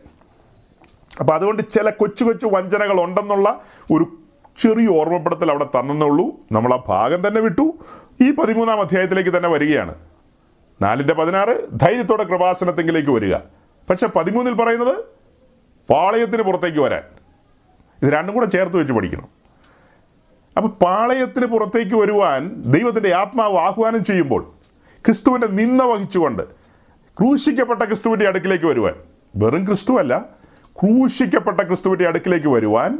[1.19, 3.61] അപ്പോൾ അതുകൊണ്ട് ചില കൊച്ചു കൊച്ചു വഞ്ചനകൾ ഉണ്ടെന്നുള്ള
[3.91, 4.05] ഒരു
[4.61, 7.73] ചെറിയ ഓർമ്മപ്പെടുത്തൽ അവിടെ തന്നെന്നുള്ളൂ നമ്മൾ ആ ഭാഗം തന്നെ വിട്ടു.
[8.21, 9.95] ഈ പതിമൂന്നാം അധ്യായത്തിലേക്ക് തന്നെ വരികയാണ്.
[10.81, 13.35] നാലിന്റെ പതിനാറ് ധൈര്യത്തോടെ കൃപാസനത്തെങ്കിലേക്ക് വരിക.
[13.89, 14.97] പക്ഷെ പതിമൂന്നിൽ പറയുന്നത്
[15.89, 17.03] പാളയത്തിന് പുറത്തേക്ക് വരാൻ.
[18.03, 19.27] ഇത് രണ്ടും കൂടെ ചേർത്ത് വെച്ച് പഠിക്കണം.
[20.57, 24.53] അപ്പോൾ പാളയത്തിന് പുറത്തേക്ക് വരുവാൻ ദൈവത്തിന്റെ ആത്മാവ് ആഹ്വാനം ചെയ്യുമ്പോൾ
[25.05, 26.64] ക്രിസ്തുവിന്റെ നിന്ന വഹിച്ചുകൊണ്ട്
[27.19, 28.93] ക്രൂശിക്കപ്പെട്ട ക്രിസ്തുവിന്റെ അടുക്കിലേക്ക് വരുവാൻ.
[29.35, 30.25] വെറും ക്രിസ്തുവല്ല
[30.67, 32.99] ക്രൂശിക്കപ്പെട്ട ക്രിസ്തുവിന്റെ അടുക്കിലേക്ക് വരുവാൻ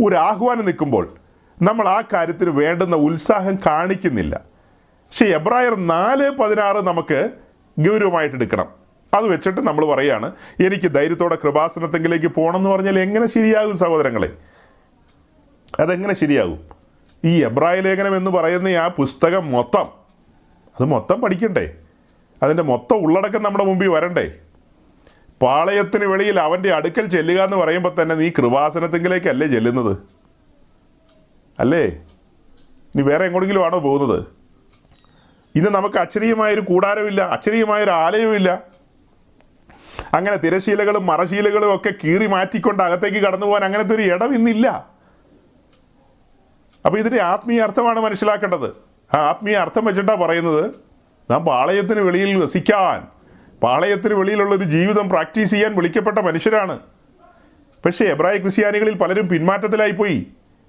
[0.00, 1.14] ഒരു ആഹ്വാനം നിൽക്കുമ്പോൾ
[1.62, 4.40] നമ്മൾ ആ കാര്യത്തിന് വേണ്ടുന്ന ഉത്സാഹം കാണിക്കുന്നില്ല.
[4.84, 7.30] പക്ഷേ എബ്രായർ നാല് പതിനാറ് നമുക്ക്
[7.78, 8.68] ഗൗരവമായിട്ട് എടുക്കണം.
[9.14, 14.32] അത് വെച്ചിട്ട് നമ്മൾ പറയാണ് എനിക്ക് ധൈര്യത്തോടെ കൃപാസനത്തെങ്കിലേക്ക് പോകണം എന്ന് പറഞ്ഞാൽ എങ്ങനെ ശരിയാകും സഹോദരങ്ങളെ?
[15.80, 16.58] അതെങ്ങനെ ശരിയാകും?
[17.24, 19.88] ഈ എബ്രായ ലേഖനം എന്ന് പറയുന്ന ആ പുസ്തകം മൊത്തം
[20.80, 21.74] അത് മൊത്തം പഠിക്കണ്ടേ?
[22.42, 24.32] അതിന്റെ മൊത്തം ഉള്ളടക്കം നമ്മുടെ മുമ്പിൽ വരണ്ടേ?
[25.42, 29.96] പാളയത്തിന് വെളിയിൽ അവന്റെ അടുക്കൽ ചെല്ലുക എന്ന് പറയുമ്പോൾ തന്നെ നീ കൃപാസനത്തിങ്കിലേക്കല്ലേ ചെല്ലുന്നത്?
[31.58, 32.02] അല്ലേ?
[32.96, 34.24] നീ വേറെ എങ്ങോട്ടെങ്കിലും ആണോ പോകുന്നത്?
[35.54, 38.62] ഇന്ന് നമുക്ക് അക്ഷരീയമായൊരു കൂടാരമില്ല അക്ഷരീയമായൊരു ആലയവുമില്ല.
[40.14, 44.90] അങ്ങനെ തിരശീലകളും മറശീലകളും ഒക്കെ കീറി മാറ്റിക്കൊണ്ട് അകത്തേക്ക് കടന്നു പോകാൻ അങ്ങനത്തെ ഒരു ഇടം ഇന്നില്ല.
[46.86, 48.66] അപ്പോൾ ഇതിന്റെ ആത്മീയ അർത്ഥമാണ് മനസ്സിലാക്കേണ്ടത്.
[49.16, 50.89] ആ ആത്മീയ അർത്ഥം വെച്ചിട്ടാണ് പറയുന്നത്.
[51.30, 53.06] നാം പാളയത്തിന് വെളിയിൽ വസിക്കാൻ
[53.62, 56.78] പാളയത്തിന് വെളിയിലുള്ള ഒരു ജീവിതം പ്രാക്ടീസ് ചെയ്യാൻ വിളിക്കപ്പെട്ട മനുഷ്യരാണ്.
[57.84, 60.26] പക്ഷേ എബ്രായ ക്രിസ്ത്യാനികളിൽ പലരും പിന്മാറ്റത്തിലായി പോയി.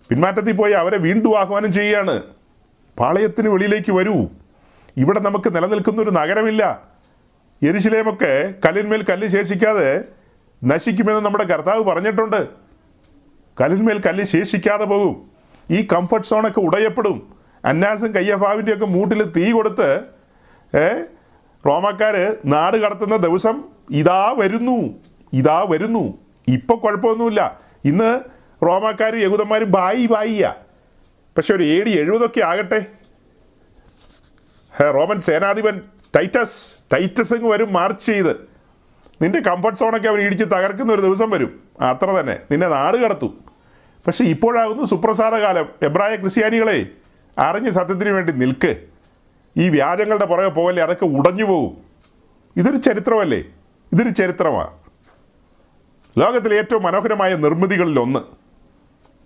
[0.10, 2.22] പിന്മാറ്റത്തിൽ പോയി അവരെ വീണ്ടും ആഹ്വാനം ചെയ്യുകയാണ്.
[3.00, 4.28] പാളയത്തിന് വെളിയിലേക്ക് വരൂ.
[4.98, 6.82] ഇവിടെ നമുക്ക് നിലനിൽക്കുന്ന ഒരു നഗരമില്ല.
[7.64, 10.04] എരിശിലേമൊക്കെ കല്ലിന്മേൽ കല്ല് ശേഷിക്കാതെ
[10.64, 12.48] നശിക്കുമെന്ന് നമ്മുടെ കർത്താവ് പറഞ്ഞിട്ടുണ്ട്.
[13.62, 15.32] കല്ലിന്മേൽ കല്ല് ശേഷിക്കാതെ പോകും.
[15.72, 17.34] ഈ കംഫർട്ട് സോണൊക്കെ ഉടയപ്പെടും.
[17.66, 20.21] അന്നാസും കയ്യഫാവിന്റെ ഒക്കെ മൂട്ടിൽ തീ കൊടുത്ത്
[20.78, 21.04] ഏ?
[21.68, 24.94] റോമാക്കാര് നാട് കടത്തുന്ന ദിവസം ഇതാ വരുന്നു
[25.34, 26.18] ഇതാ വരുന്നു.
[26.48, 27.60] ഇപ്പൊ കുഴപ്പമൊന്നുമില്ല.
[27.86, 28.20] ഇന്ന്
[28.66, 30.54] റോമാക്കാരും യഹൂദന്മാരും ബായി ബായിയാ.
[31.38, 32.86] പക്ഷെ ഒരു ഏടി എഴുപതൊക്കെ ആകട്ടെ.
[34.82, 35.82] റോമൻ സേനാധിപൻ
[36.16, 38.50] ടൈറ്റസ് ടൈറ്റസ് ഇങ്ങ് വരും മാർച്ച് ചെയ്ത്.
[39.22, 41.60] നിന്റെ കംഫർട്ട് സോണൊക്കെ അവൻ ഇടിച്ച് തകർക്കുന്ന ഒരു ദിവസം വരും.
[41.82, 42.40] അത്ര തന്നെ.
[42.52, 43.44] നിന്നെ നാട് കടത്തും.
[44.08, 45.70] പക്ഷെ ഇപ്പോഴാകുന്നു സുപ്രസാദകാലം.
[45.84, 46.86] എബ്രായ ക്രിസ്ത്യാനികളെ
[47.38, 48.91] അറിഞ്ഞ് സത്യത്തിന് വേണ്ടി നിൽക്ക്.
[49.58, 51.78] ഈ വ്യാജങ്ങളുടെ പുറകെ പോകല്ലേ അതൊക്കെ ഉടഞ്ഞു പോകും?
[52.56, 53.44] ഇതൊരു ചരിത്രമല്ലേ?
[53.94, 54.70] ഇതൊരു ചരിത്രമാണ്
[56.18, 58.20] ലോകത്തിലെ ഏറ്റവും മനോഹരമായ നിർമ്മിതികളിൽ ഒന്ന്.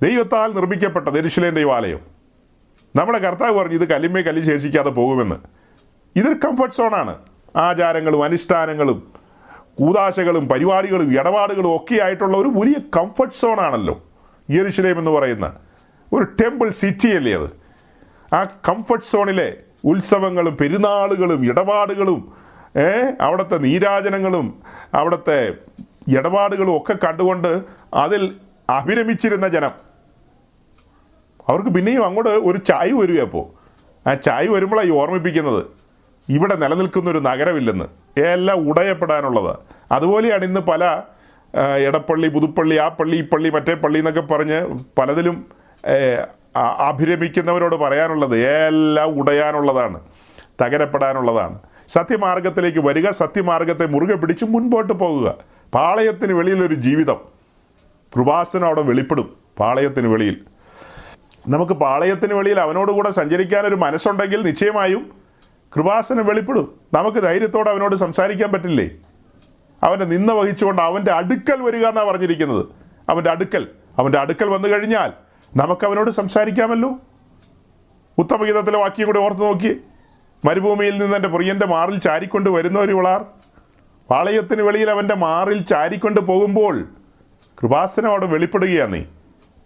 [0.04, 2.00] ദൈവത്താൽ നിർമ്മിക്കപ്പെട്ട ദരിശിലേൻ ദൈവാലയം
[2.96, 5.36] നമ്മുടെ കർത്താവ് പറഞ്ഞു ഇത് കല്ലിമേ കല്ലി ശേഷിക്കാതെ പോകുമെന്ന്.
[6.16, 7.20] ഇതൊരു കംഫർട്ട് സോണാണ്
[7.56, 9.14] ആചാരങ്ങളും അനുഷ്ഠാനങ്ങളും
[9.80, 14.04] കൂതാശകളും പരിപാടികളും ഇടപാടുകളും ഒക്കെ ആയിട്ടുള്ള ഒരു വലിയ കംഫർട്ട് സോണാണല്ലോ
[14.50, 15.54] യെരുശലേം എന്ന് പറയുന്ന.
[16.14, 17.50] ഒരു ടെമ്പിൾ സിറ്റി അല്ലേ അത്?
[18.36, 22.22] ആ കംഫർട്ട് സോണിലെ ഉത്സവങ്ങളും പെരുന്നാളുകളും ഇടപാടുകളും
[23.22, 24.48] അവിടുത്തെ നീരാജനങ്ങളും
[24.94, 25.54] അവിടുത്തെ
[26.08, 27.52] ഇടപാടുകളും ഒക്കെ കണ്ടുകൊണ്ട്
[27.94, 28.36] അതിൽ
[28.70, 29.74] അഭിരമിച്ചിരുന്ന ജനം.
[31.48, 33.46] അവർക്ക് പിന്നെയും അങ്ങോട്ട് ഒരു ചായ വരിക അപ്പോൾ
[34.10, 35.66] ആ ചായ വരുമ്പോഴാണ് ഈ ഓർമ്മിപ്പിക്കുന്നത്.
[36.30, 37.86] ഇവിടെ നിലനിൽക്കുന്ന ഒരു നഗരമില്ലെന്ന്.
[38.22, 39.58] എല്ലാം ഉടയപ്പെടാനുള്ളത്.
[39.92, 41.02] അതുപോലെയാണ് ഇന്ന് പല
[41.88, 45.48] ഇടപ്പള്ളി പുതുപ്പള്ളി ആ പള്ളി ഈ പള്ളി മറ്റേ പള്ളി എന്നൊക്കെ പറഞ്ഞ് പലതിലും
[46.60, 48.38] അഭിരമിക്കുന്നവരോട് പറയാനുള്ളത്
[48.68, 50.00] എല്ലാം ഉടയാനുള്ളതാണ്
[50.62, 51.60] തകരപ്പെടാനുള്ളതാണ്.
[51.90, 55.36] സത്യമാർഗത്തിലേക്ക് വരിക സത്യമാർഗത്തെ മുറുകെ പിടിച്ച് മുൻപോട്ട് പോകുക.
[55.74, 57.18] പാളയത്തിന് വെളിയിലൊരു ജീവിതം.
[58.16, 60.42] കൃപാസനം അവിടെ വെളിപ്പെടും പാളയത്തിന് വെളിയിൽ.
[61.48, 65.14] നമുക്ക് പാളയത്തിന് വെളിയിൽ അവനോടുകൂടെ സഞ്ചരിക്കാനൊരു മനസ്സുണ്ടെങ്കിൽ നിശ്ചയമായും
[65.76, 66.80] കൃപാസനം വെളിപ്പെടും.
[66.94, 68.90] നമുക്ക് ധൈര്യത്തോടെ അവനോട് സംസാരിക്കാൻ പറ്റില്ലേ?
[69.84, 72.66] അവന്റെ നിന്ന വഹിച്ചുകൊണ്ട് അവന്റെ അടുക്കൽ വരിക എന്നാണ് പറഞ്ഞിരിക്കുന്നത്.
[73.10, 73.68] അവന്റെ അടുക്കൽ
[74.00, 75.25] അവന്റെ അടുക്കൽ വന്നു കഴിഞ്ഞാൽ
[75.56, 77.00] നമുക്ക് അവനോട് സംസാരിക്കാമല്ലോ.
[78.18, 79.82] ഉത്തമഗീതത്തിലെ വാക്യം കൂടി ഓർത്ത് നോക്കി.
[80.46, 83.26] മരുഭൂമിയിൽ നിന്ന് എന്റെ പ്രിയന്റെ മാറിൽ ചാരിക്കൊണ്ട് വരുന്ന ഒരു വിളാർ.
[84.10, 86.88] പാളയത്തിന് വെളിയിൽ അവന്റെ മാറിൽ ചാരിക്കൊണ്ട് പോകുമ്പോൾ
[87.62, 89.06] കൃപാസനം അവിടെ വെളിപ്പെടുകയാണ്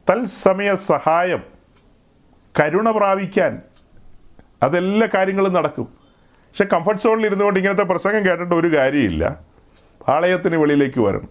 [0.09, 1.43] തത്സമയ സഹായം
[2.59, 3.61] കരുണ പ്രാപിക്കാൻ
[4.63, 5.85] അതെല്ലാ കാര്യങ്ങളും നടക്കും.
[6.23, 9.39] പക്ഷെ കംഫർട്ട് സോണിൽ ഇരുന്നുകൊണ്ട് ഇങ്ങനത്തെ പ്രസംഗം കേട്ടിട്ട് ഒരു കാര്യമില്ല.
[10.07, 11.29] പാളയത്തിന് വെളിയിലേക്ക് വരണം.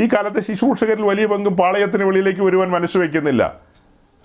[0.00, 3.67] ഈ കാലത്തെ ശുശ്രൂഷകരിൽ വലിയ പങ്കും പാളയത്തിന് വെളിയിലേക്ക് വരുവാൻ മനസ്സ് വയ്ക്കുന്നില്ല.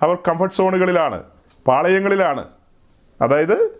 [0.04, 1.24] അവർ കംഫർട്ട് സോണുകളിലാണ്
[1.68, 2.45] പാളയങ്ങളിലാണ്.
[3.22, 3.72] അതായത്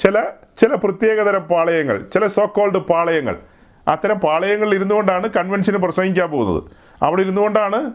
[0.00, 0.24] ചില
[0.58, 3.38] ചില പ്രത്യേകതരം പാളയങ്ങൾ ചില സോ കോൾഡ് പാളയങ്ങൾ.
[3.88, 6.62] അത്തരം പാളയങ്ങളിൽ ഇരുന്നുകൊണ്ടാണ് കൺവെൻഷന് പ്രസംഗിക്കാൻ പോകുന്നത്.
[7.02, 7.92] അവിടെ ഇരുന്നുകൊണ്ടാണ്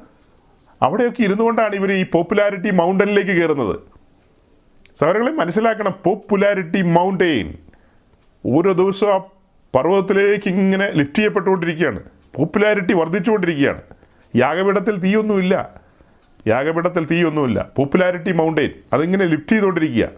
[0.81, 3.79] അവിടെയൊക്കെ ഇരുന്നുകൊണ്ടാണ് ഇവർ ഈ പോപ്പുലാരിറ്റി മൗണ്ടനിലേക്ക് കയറുന്നത്.
[4.99, 7.53] സൗരങ്ങളെ മനസ്സിലാക്കണം പോപ്പുലാരിറ്റി മൗണ്ടെയിൻ
[8.45, 9.17] ഓരോ ദിവസവും ആ
[9.75, 11.99] പർവതത്തിലേക്ക് ഇങ്ങനെ ലിഫ്റ്റ് ചെയ്യപ്പെട്ടുകൊണ്ടിരിക്കുകയാണ്.
[12.35, 13.81] പോപ്പുലാരിറ്റി വർദ്ധിച്ചുകൊണ്ടിരിക്കുകയാണ്.
[14.35, 15.84] യാഗപീഠത്തിൽ തീയൊന്നുമില്ല.
[16.47, 17.69] യാഗപീഠത്തിൽ തീയൊന്നുമില്ല.
[17.77, 20.09] പോപ്പുലാരിറ്റി മൗണ്ടെയിൻ അതിങ്ങനെ ലിഫ്റ്റ് ചെയ്തുകൊണ്ടിരിക്കുക.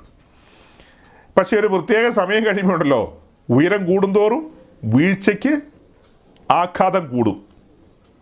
[1.38, 4.53] പക്ഷേ ഒരു പ്രത്യേക സമയം കഴിയുമ്പോണ്ടല്ലോ ഉയരം കൂടുന്തോറും
[4.84, 5.61] വീഴ്ചയ്ക്ക്
[6.51, 7.45] ആഘാതം കൂടും.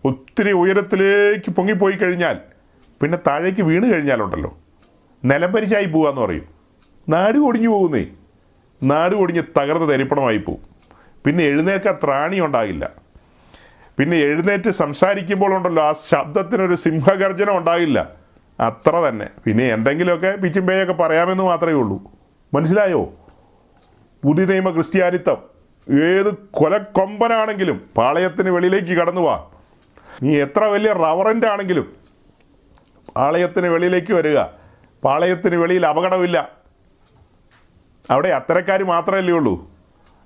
[0.06, 2.38] ഒത്തിരി ഉയരത്തിലേക്ക് പൊങ്ങിപ്പോയി കഴിഞ്ഞാൽ
[3.02, 4.58] പിന്നെ താഴേക്ക് വീണ് കഴിഞ്ഞാലുണ്ടല്ലോ.
[5.26, 6.46] നിലംപരിശായി പോവാന്ന് പറയും.
[7.10, 8.06] നാട് ഒടിഞ്ഞു പോകുന്നേ.
[8.84, 10.62] നാട് ഒടിഞ്ഞ് തകർന്ന് തരിപ്പണമായി പോവും.
[11.26, 13.05] പിന്നെ എഴുന്നേൽക്കാൻ ത്രാണി ഉണ്ടാകില്ല.
[13.98, 18.12] പിന്നെ എഴുന്നേറ്റ് സംസാരിക്കുമ്പോൾ ഉണ്ടല്ലോ ആ ശബ്ദത്തിനൊരു സിംഹഗർജനം ഉണ്ടാകില്ല.
[18.60, 19.30] അത്ര തന്നെ.
[19.46, 22.12] പിന്നെ എന്തെങ്കിലുമൊക്കെ പിച്ചുമ്പേയൊക്കെ പറയാമെന്ന് മാത്രമേ ഉള്ളൂ.
[22.54, 23.14] മനസ്സിലായോ?
[24.24, 25.44] പുതിയ നിയമ ക്രിസ്ത്യാനിത്വം.
[26.04, 29.46] ഏത് കൊലക്കൊമ്പനാണെങ്കിലും പാളയത്തിന് വെളിയിലേക്ക് കടന്നു വാ.
[30.24, 31.94] നീ എത്ര വലിയ റവറന്റ് ആണെങ്കിലും
[33.16, 34.40] പാളയത്തിന് വെളിയിലേക്ക് വരിക.
[35.04, 36.52] പാളയത്തിന് വെളിയിൽ അപകടമില്ല.
[38.10, 39.70] അവിടെ അത്തരക്കാർ മാത്രമല്ലേ ഉള്ളൂ.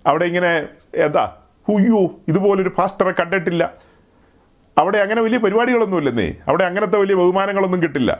[0.07, 1.37] അവിടെ ഇങ്ങനെ എന്താ
[1.67, 3.73] ഹുയ്യോ ഇതുപോലൊരു ഫാസ്റ്ററെ കണ്ടിട്ടില്ല.
[4.77, 6.33] അവിടെ അങ്ങനെ വലിയ പരിപാടികളൊന്നുമില്ലെന്നേ.
[6.47, 8.11] അവിടെ അങ്ങനത്തെ വലിയ ബഹുമാനങ്ങളൊന്നും കിട്ടില്ല.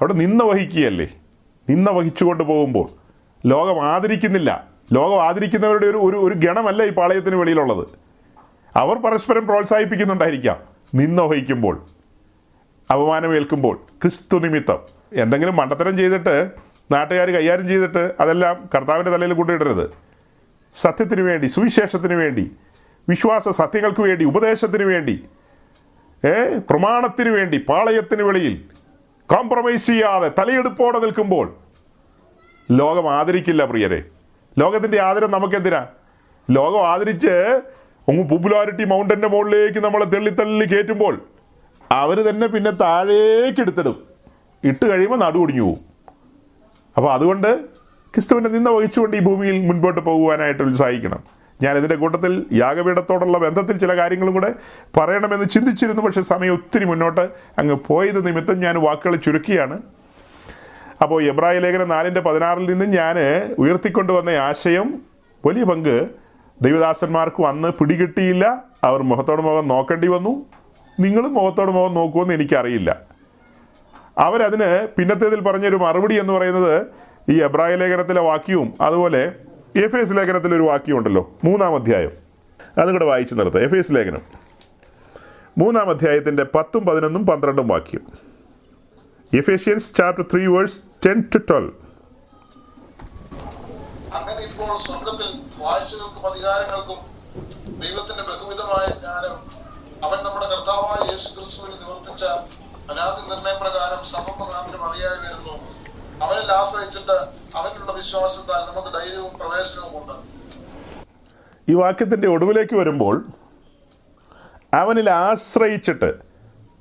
[0.00, 1.08] അവിടെ നിന്ന വഹിക്കുകയല്ലേ?
[1.70, 2.88] നിന്ന വഹിച്ചുകൊണ്ട് പോകുമ്പോൾ.
[3.46, 4.64] ലോകം ആദരിക്കുന്നില്ല.
[4.92, 7.86] ലോകം ആദരിക്കുന്നവരുടെ ഒരു ഒരു ഒരു ഗണമല്ല ഈ പാളയത്തിന് വെളിയിലുള്ളത്.
[8.76, 10.56] അവർ പരസ്പരം പ്രോത്സാഹിപ്പിക്കുന്നുണ്ടായിരിക്കാം.
[10.94, 11.80] നിന്ന വഹിക്കുമ്പോൾ.
[12.92, 13.80] അപമാനമേൽക്കുമ്പോൾ.
[14.02, 14.78] ക്രിസ്തു നിമിത്തം.
[15.12, 16.50] എന്തെങ്കിലും മണ്ടത്തരം ചെയ്തിട്ട്
[16.92, 20.05] നാട്ടുകാർ കൈകാര്യം ചെയ്തിട്ട് അതെല്ലാം കർത്താവിന്റെ തലയിൽ കൊണ്ടിടരുത്
[20.74, 22.50] സത്യത്തിന് വേണ്ടി സുവിശേഷത്തിന് വേണ്ടി
[23.08, 25.24] വിശ്വാസ സത്യങ്ങൾക്ക് വേണ്ടി ഉപദേശത്തിന് വേണ്ടി
[26.24, 28.64] ഏ പ്രമാണത്തിന് വേണ്ടി പാളയത്തിന് വെളിയിൽ
[29.28, 31.56] കോംപ്രമൈസ് ചെയ്യാതെ തലയെടുപ്പോടെ നിൽക്കുമ്പോൾ
[32.70, 34.04] ലോകം ആദരിക്കില്ല പ്രിയരെ.
[34.58, 35.86] ലോകത്തിന്റെ ആദരം നമുക്കെന്തിനാ?
[36.50, 37.60] ലോകം ആദരിച്ച്
[38.08, 41.24] ഒന്ന് പോപ്പുലാരിറ്റി മൗണ്ടന്റെ മുകളിലേക്ക് നമ്മളെ തള്ളി കയറ്റുമ്പോൾ
[41.92, 44.06] അവർ തന്നെ പിന്നെ താഴേക്ക് എടുത്തിടും.
[44.64, 45.78] ഇട്ട് കഴിയുമ്പോൾ നടു പോവും.
[46.96, 47.64] അപ്പോൾ അതുകൊണ്ട്
[48.16, 51.18] ക്രിസ്തുവിന്റെ നിന്ന വഹിച്ചുകൊണ്ട് ഈ ഭൂമിയിൽ മുൻപോട്ട് പോകുവാനായിട്ട് ഉത്സാഹിക്കണം
[51.62, 54.54] ഞാൻ ഇതിന്റെ കൂട്ടത്തിൽ യാഗപീഠത്തോടുള്ള ബന്ധത്തിൽ ചില കാര്യങ്ങളും കൂടെ
[54.96, 56.02] പറയണമെന്ന് ചിന്തിച്ചിരുന്നു.
[56.02, 57.20] പക്ഷേ സമയം ഒത്തിരി മുന്നോട്ട്
[57.58, 59.78] അങ്ങ് പോയത് നിമിത്തം ഞാൻ വാക്കുകൾ ചുരുക്കിയാണ്.
[61.02, 63.16] അപ്പോൾ എബ്രായ ലേഖനം നാലിന്റെ പതിനാറിൽ നിന്ന് ഞാൻ
[63.58, 64.98] ഉയർത്തിക്കൊണ്ടുവന്ന ആശയം
[65.46, 66.08] വലിയ പങ്ക്
[66.62, 68.58] ദൈവദാസന്മാർക്ക് അന്ന് പിടികിട്ടിയില്ല.
[68.84, 70.46] അവർ മുഖത്തോട് മുഖം നോക്കേണ്ടി വന്നു.
[71.00, 72.96] നിങ്ങളും മുഖത്തോട് മുഖം നോക്കുമെന്ന് എനിക്കറിയില്ല.
[74.18, 76.86] അവരതിന് പിന്നത്തേതിൽ പറഞ്ഞൊരു മറുപടി എന്ന് പറയുന്നത്
[77.28, 79.22] ഈ എബ്രായ ലേഖനത്തിലെ വാക്യവും അതുപോലെ
[79.76, 82.12] എഫ് എസ് ലേഖനത്തിലെ ഒരു വാക്യമുണ്ടല്ലോ മൂന്നാം അധ്യായം.
[82.78, 83.62] അതും കൂടെ വായിച്ചു നിർത്താം.
[83.62, 84.22] എഫ് എസ് ലേഖനം.
[85.58, 88.00] മൂന്നാം അധ്യായത്തിന്റെ പത്തും പതിനൊന്നും പന്ത്രണ്ടും വാക്യം.
[89.38, 91.72] Ephesians chapter three verse ten to twelve
[94.14, 95.30] അങ്ങനെ ഇപ്പോൾ സ്വർഗത്തിൽ
[96.26, 96.98] അധികാരങ്ങൾക്കും
[97.80, 99.34] ദൈവത്തിന്റെ ബഹുവിധമായ ജ്ഞാനം
[100.04, 102.24] അവൻ നമ്മുടെ കർത്താവായ യേശു ക്രിസ്തുവിൽ നിവർത്തിച്ച
[102.90, 105.75] അനാദി നിർണയപ്രകാരം സമപ്രകാരം അറിയായി വരുന്നു.
[106.22, 107.12] അവനിൽ ആശ്രയിച്ചിട്ട്
[107.56, 110.12] അവനിലുള്ള വിശ്വാസത്താൽ നമുക്ക് ധൈര്യവും പ്രവേശനവും ഉണ്ട്.
[111.70, 113.26] ഈ വാക്യത്തിന്റെ ഒടുവിലേക്ക് വരുമ്പോൾ
[114.74, 116.14] അവനിൽ ആശ്രയിച്ചിട്ട്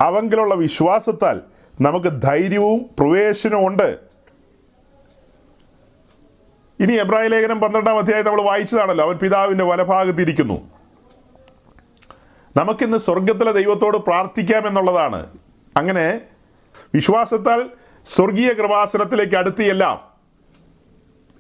[0.02, 1.42] അവങ്കിലുള്ള വിശ്വാസത്താൽ
[1.82, 4.00] നമുക്ക് ധൈര്യവും പ്രവേശനവും ഉണ്ട്.
[6.80, 9.06] ഇനി എബ്രാഹിം ലേഖനം പന്ത്രണ്ടാം അധ്യായം നമ്മൾ വായിച്ചതാണല്ലോ.
[9.06, 10.72] അവൻ പിതാവിന്റെ വലഭാഗത്തിരിക്കുന്നു
[12.58, 15.28] നമുക്കിന്ന് സ്വർഗത്തിലെ ദൈവത്തോട് പ്രാർത്ഥിക്കാം എന്നുള്ളതാണ്.
[15.78, 16.22] അങ്ങനെ
[16.94, 17.70] വിശ്വാസത്താൽ
[18.08, 20.12] സ്വർഗീയ കൃപാസനത്തിലേക്ക് അടുത്തിയല്ല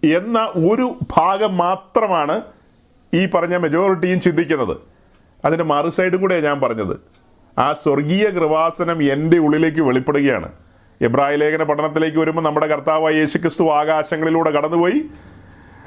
[0.04, 2.42] എന്ന ഒരു ഭാഗം മാത്രമാണ്
[3.14, 4.78] ഈ പറഞ്ഞ മെജോറിറ്റിയും ചിന്തിക്കുന്നത്.
[5.46, 6.98] അതിന്റെ മറു സൈഡും കൂടെ ഞാൻ പറഞ്ഞത്.
[7.60, 10.52] ആ സ്വർഗീയ കൃപാസനം എന്റെ ഉള്ളിലേക്ക് വെളിപ്പെടുകയാണ്.
[11.02, 15.02] എബ്രായ ലേഖന പഠനത്തിലേക്ക് വരുമ്പോൾ നമ്മുടെ കർത്താവായ യേശുക്രിസ്തു ആകാശങ്ങളിലൂടെ കടന്നുപോയി.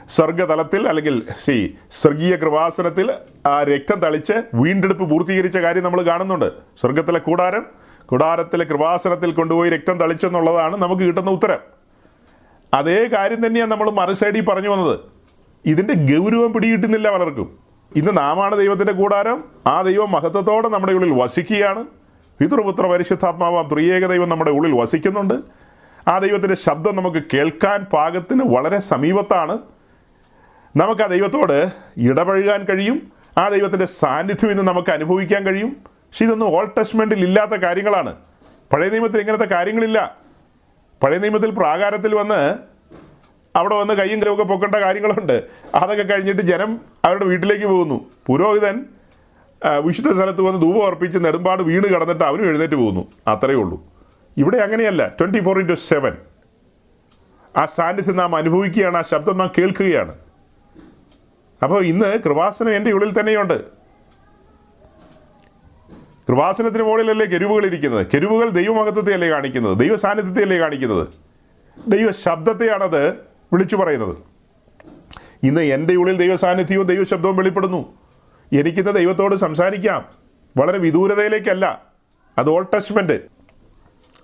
[0.09, 3.13] സ്വർഗതലത്തിൽ അല്ലെങ്കിൽ സി സ്വർഗീയ കൃപാസനത്തിൽ
[3.47, 6.53] ആ രക്തം തളിച്ച് വീണ്ടെടുപ്പ് പൂർത്തീകരിച്ച കാര്യം നമ്മൾ കാണുന്നുണ്ട്.
[6.81, 7.67] സ്വർഗത്തിലെ കൂടാരം
[8.09, 11.59] കൂടാരത്തിലെ കൃപാസനത്തിൽ കൊണ്ടുപോയി രക്തം തളിച്ചെന്നുള്ളതാണ് നമുക്ക് കിട്ടുന്ന ഉത്തരം.
[12.75, 15.01] അതേ കാര്യം തന്നെയാണ് നമ്മൾ മറുസൈഡിൽ പറഞ്ഞു വന്നത്.
[15.67, 17.59] ഇതിന്റെ ഗൗരവം പിടികിട്ടുന്നില്ല പലർക്കും.
[17.97, 21.85] ഇന്ന് നാമാണ് ദൈവത്തിന്റെ കൂടാരം ആ ദൈവം മഹത്വത്തോടെ നമ്മുടെ ഉള്ളിൽ വസിക്കുകയാണ്.
[22.39, 25.35] പിതൃപുത്ര പരിശുദ്ധാത്മാവാം ത്രിയേക ദൈവം നമ്മുടെ ഉള്ളിൽ വസിക്കുന്നുണ്ട്.
[26.09, 29.59] ആ ദൈവത്തിന്റെ ശബ്ദം നമുക്ക് കേൾക്കാൻ പാകത്തിന് വളരെ സമീപത്താണ്.
[30.77, 33.13] നമുക്ക് ആ ദൈവത്തോട് ഇടപഴകാൻ കഴിയും.
[33.39, 35.98] ആ ദൈവത്തിന്റെ സാന്നിധ്യം ഇന്ന് നമുക്ക് അനുഭവിക്കാൻ കഴിയും.
[36.09, 38.17] പക്ഷെ ഇതൊന്നും ഓൾ ടെസ്റ്റ്മെന്റിൽ ഇല്ലാത്ത കാര്യങ്ങളാണ്.
[38.73, 40.17] പഴയ നിയമത്തിൽ ഇങ്ങനത്തെ കാര്യങ്ങളില്ല.
[41.03, 42.59] പഴയ നിയമത്തിൽ പ്രാകാരത്തിൽ വന്ന്
[43.57, 45.45] അവിടെ വന്ന് കയ്യും കരവൊക്കെ പൊക്കേണ്ട കാര്യങ്ങളുണ്ട്.
[45.75, 48.11] അതൊക്കെ കഴിഞ്ഞിട്ട് ജനം അവരുടെ വീട്ടിലേക്ക് പോകുന്നു.
[48.27, 48.85] പുരോഹിതൻ
[49.85, 53.07] വിശുദ്ധ സ്ഥലത്ത് വന്ന് ധൂപം അർപ്പിച്ച് നെടുമ്പാട് വീണ് കടന്നിട്ട് അവനും എഴുന്നേറ്റ് പോകുന്നു.
[53.27, 53.83] അത്രയേ ഉള്ളൂ.
[54.37, 55.09] ഇവിടെ അങ്ങനെയല്ല.
[55.09, 56.17] ട്വന്റി ഫോർ ഇന്റു സെവൻ
[57.57, 60.15] ആ സാന്നിധ്യം നാം അനുഭവിക്കുകയാണ് ആ ശബ്ദം നാം കേൾക്കുകയാണ്.
[61.63, 63.78] അപ്പോൾ ഇന്ന് കൃപാസനം എന്റെ ഉള്ളിൽ തന്നെയുണ്ട്.
[66.29, 68.07] കൃപാസനത്തിന് മുകളിലല്ലേ കെരുവുകൾ ഇരിക്കുന്നത്?
[68.15, 69.79] കെരുവുകൾ ദൈവമഹത്വത്തെയല്ലേ കാണിക്കുന്നത്?
[69.79, 71.09] ദൈവ സാന്നിധ്യത്തെയല്ലേ കാണിക്കുന്നത്?
[71.89, 73.09] ദൈവ ശബ്ദത്തെയാണത്
[73.53, 74.17] വിളിച്ചു പറയുന്നത്.
[75.43, 77.95] ഇന്ന് എന്റെ ഉള്ളിൽ ദൈവ സാന്നിധ്യവും ദൈവ ശബ്ദവും വെളിപ്പെടുന്നു.
[78.53, 80.05] എനിക്കിന്ന് ദൈവത്തോട് സംസാരിക്കാം.
[80.57, 81.83] വളരെ വിദൂരതയിലേക്കല്ല.
[82.39, 83.21] അത് ഓൾ ടച്ച്മെന്റ്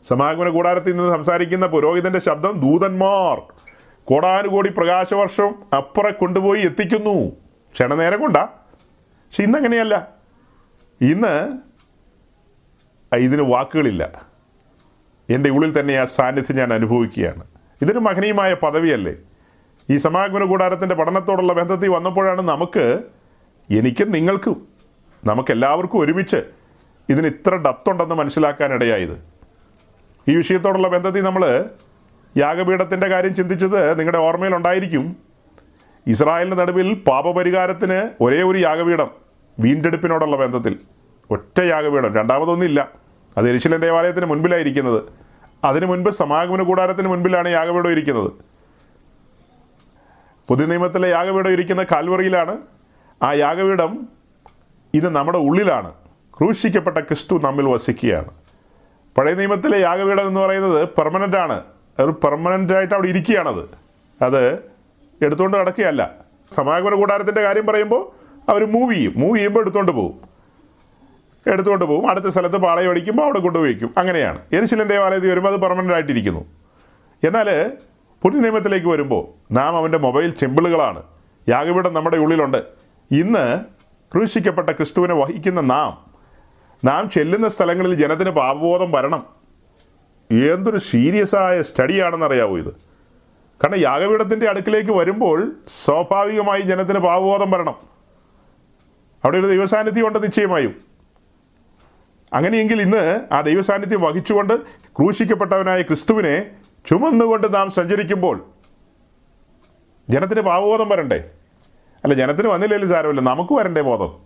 [0.03, 3.43] സമാഗമന കൂടാരത്തിൽ നിന്ന് സംസാരിക്കുന്ന പുരോഹിതന്റെ ശബ്ദം ദൂതന്മാർ
[4.05, 7.31] കോടാനുകോടി പ്രകാശവർഷം അപ്പുറം കൊണ്ടുപോയി എത്തിക്കുന്നു.
[7.73, 8.45] ക്ഷണനേരം കൊണ്ടാ.
[8.45, 10.09] പക്ഷെ ഇന്നങ്ങനെയല്ല
[11.01, 11.59] ഇന്ന്
[13.16, 14.23] ഇതിന് വാക്കുകളില്ല.
[15.31, 17.45] എന്റെ ഉള്ളിൽ തന്നെ ആ സാന്നിധ്യം ഞാൻ അനുഭവിക്കുകയാണ്.
[17.82, 19.15] ഇതൊരു മഹനീയമായ പദവിയല്ലേ?
[19.91, 23.01] ഈ സമാഗമന കൂടാരത്തിന്റെ പഠനത്തോടുള്ള ബന്ധത്തിൽ വന്നപ്പോഴാണ് നമുക്ക്
[23.70, 24.69] എനിക്കും നിങ്ങൾക്കും
[25.24, 26.36] നമുക്കെല്ലാവർക്കും ഒരുമിച്ച്
[27.09, 29.24] ഇതിന് ഇത്ര ഡപ്തുണ്ടെന്ന് മനസ്സിലാക്കാനിടയായത്.
[30.28, 31.70] ഈ വിഷയത്തോടുള്ള ബന്ധത്തിൽ നമ്മൾ
[32.36, 35.16] യാഗപീഠത്തിന്റെ കാര്യം ചിന്തിച്ചത് നിങ്ങളുടെ ഓർമ്മയിലുണ്ടായിരിക്കും
[36.07, 39.11] ഇസ്രായേലിന്റെ നടുവിൽ പാപപരിഹാരത്തിന് ഒരേ ഒരു യാഗപീഠം
[39.61, 40.78] വീണ്ടെടുപ്പിനോടുള്ള ബന്ധത്തിൽ.
[41.31, 43.04] ഒറ്റ യാഗപീഠം രണ്ടാമതൊന്നില്ല
[43.36, 45.02] അത് എരിശിലൻ ദേവാലയത്തിന് മുൻപിലായിരിക്കുന്നത്.
[45.65, 48.32] അതിനു മുൻപ് സമാഗമന കൂടാരത്തിന് മുൻപിലാണ് യാഗപീഠം ഇരിക്കുന്നത്.
[50.48, 52.59] പുതിയ നിയമത്തിലെ യാഗപീഠം ഇരിക്കുന്ന കാൽവറിയിലാണ്.
[53.23, 54.09] ആ യാഗപീഠം
[54.94, 55.93] ഇത് നമ്മുടെ ഉള്ളിലാണ്.
[56.39, 58.31] ക്രൂശിക്കപ്പെട്ട ക്രിസ്തു നമ്മിൽ വസിക്കുകയാണ്.
[59.19, 61.62] പഴയ നിയമത്തിലെ യാഗപീഠം എന്ന് പറയുന്നത് പെർമനന്റ് ആണ്.
[61.98, 63.69] ഒരു പെർമനന്റ് ആയിട്ട് അവിടെ ഇരിക്കുകയാണത്.
[64.24, 64.59] അത്
[65.23, 66.11] എടുത്തുകൊണ്ട് നടക്കുകയല്ല.
[66.52, 69.15] സമാഗമന കൂടാരത്തിന്റെ കാര്യം പറയുമ്പോൾ അവർ മൂവ് ചെയ്യും.
[69.16, 70.34] മൂവ് ചെയ്യുമ്പോൾ എടുത്തുകൊണ്ട് പോകും.
[71.47, 72.11] എടുത്തുകൊണ്ട് പോകും.
[72.11, 74.39] അടുത്ത സ്ഥലത്ത് പാളയം അടിക്കുമ്പോൾ അവിടെ കൊണ്ടുപോയിക്കും അങ്ങനെയാണ്.
[74.53, 76.45] എരിശിലൻ ദേവാലയത്തിൽ വരുമ്പോൾ അത് പെർമനന്റ് ആയിട്ടിരിക്കുന്നു.
[77.27, 77.73] എന്നാൽ
[78.23, 81.03] പുതിയ നിയമത്തിലേക്ക് വരുമ്പോൾ നാം അവന്റെ മൊബൈൽ ടെമ്പിളുകളാണ്
[81.49, 82.65] യാഗപീഠം നമ്മുടെ ഉള്ളിലുണ്ട്.
[83.11, 83.61] ഇന്ന്
[84.15, 85.99] ക്രൂശിക്കപ്പെട്ട ക്രിസ്തുവിനെ വഹിക്കുന്ന നാം
[86.85, 89.27] നാം ചെല്ലുന്ന സ്ഥലങ്ങളിൽ ജനത്തിന് പാപബോധം വരണം.
[90.31, 92.73] എന്തൊരു സീരിയസ് ആയ സ്റ്റഡിയാണെന്ന് അറിയാവോ ഇത്.
[93.65, 95.53] കാരണം യാഗപീഠത്തിന്റെ അടുക്കിലേക്ക് വരുമ്പോൾ
[95.85, 97.75] സ്വാഭാവികമായി ജനത്തിന് പാപബോധം വരണം.
[99.25, 100.94] അവിടെ ഒരു ദൈവസാന്നിധ്യം ഉണ്ട് നിശ്ചയമായും.
[102.35, 106.51] അങ്ങനെയെങ്കിൽ ഇന്ന് ആ ദൈവസാന്നിധ്യം വഹിച്ചുകൊണ്ട് ക്രൂശിക്കപ്പെട്ടവനായ ക്രിസ്തുവിനെ
[106.86, 108.44] ചുമന്നുകൊണ്ട് നാം സഞ്ചരിക്കുമ്പോൾ
[110.11, 111.31] ജനത്തിന് പാവബോധം വരണ്ടേ?
[112.05, 113.20] അല്ല ജനത്തിന് വന്നില്ലെങ്കിലും സാരമില്ല.
[113.20, 114.19] നമുക്ക് വരണ്ടേ ബോധം?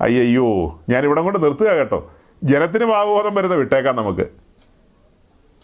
[0.00, 2.12] അയ്യോ ഞാൻ ഇവിടം കൊണ്ട് നിർത്തുക കേട്ടോ.
[2.44, 4.26] ജനത്തിന് പാവബോധം വരുന്ന വിട്ടേക്കാം നമുക്ക്.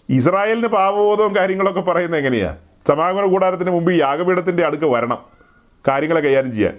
[0.09, 2.57] ഇസ്രായേലിന് പാവബോധവും കാര്യങ്ങളൊക്കെ പറയുന്നത് എങ്ങനെയാ?
[2.89, 5.19] സമാഗമന കൂടാരത്തിന് മുമ്പ് യാഗപീഠത്തിന്റെ അടുക്ക് വരണം.
[5.89, 6.79] കാര്യങ്ങളെ കൈകാര്യം ചെയ്യാൻ.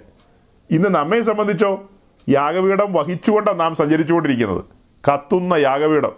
[0.70, 1.90] ഇന്ന് നമ്മെ സംബന്ധിച്ചോ
[2.28, 4.64] യാഗപീഠം വഹിച്ചുകൊണ്ടാണ് നാം സഞ്ചരിച്ചുകൊണ്ടിരിക്കുന്നത്.
[5.12, 6.12] കത്തുന്ന യാഗപീഠം.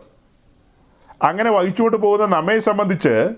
[1.22, 3.30] അങ്ങനെ വഹിച്ചുകൊണ്ട് പോകുന്ന നമ്മെ സംബന്ധിച്ച്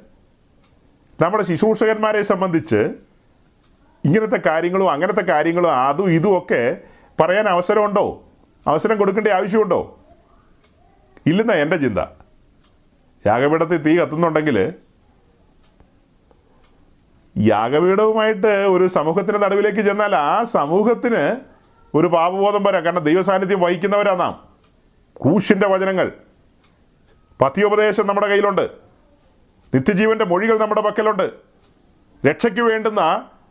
[1.20, 2.77] നമ്മുടെ ശുശ്രൂഷകന്മാരെ സംബന്ധിച്ച്
[4.05, 6.81] ഇങ്ങനത്തെ കാര്യങ്ങളും അങ്ങനത്തെ കാര്യങ്ങളും അതും ഇതും ഒക്കെ
[7.20, 8.23] പറയാൻ അവസരമുണ്ടോ?
[8.66, 9.99] അവസരം കൊടുക്കേണ്ട ആവശ്യമുണ്ടോ?
[11.27, 11.99] ഇല്ലെന്നാ എന്റെ ചിന്ത.
[13.27, 14.73] യാഗപീഠത്തിൽ തീ കത്തുന്നുണ്ടെങ്കിൽ
[17.39, 21.54] യാഗപീഠവുമായിട്ട് ഒരു സമൂഹത്തിന്റെ നടുവിലേക്ക് ചെന്നാൽ ആ സമൂഹത്തിന്
[21.95, 24.49] ഒരു പാപബോധം വരാം കാരണം ദൈവസാന്നിധ്യം വഹിക്കുന്നവരാ നാം.
[25.23, 26.12] ക്രൂശിന്റെ വചനങ്ങൾ.
[27.41, 28.71] പഥ്യോപദേശം നമ്മുടെ കയ്യിലുണ്ട്.
[29.75, 31.31] നിത്യജീവന്റെ മൊഴികൾ നമ്മുടെ പക്കലുണ്ട്.
[32.27, 33.01] രക്ഷയ്ക്ക് വേണ്ടുന്ന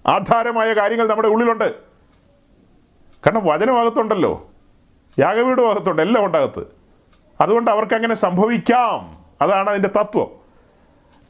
[0.07, 1.75] ആധാരമായ കാര്യങ്ങൾ നമ്മുടെ ഉള്ളിലുണ്ട്.
[3.25, 4.49] കാരണം വചനമാകത്തുണ്ടല്ലോ.
[5.19, 6.01] യാഗവീടും അകത്തുണ്ട്.
[6.01, 6.67] എല്ലാം ഉണ്ടാകത്ത്.
[7.41, 9.25] അതുകൊണ്ട് അവർക്ക് അങ്ങനെ സംഭവിക്കാം.
[9.41, 10.27] അതാണ് അതിന്റെ തത്വം.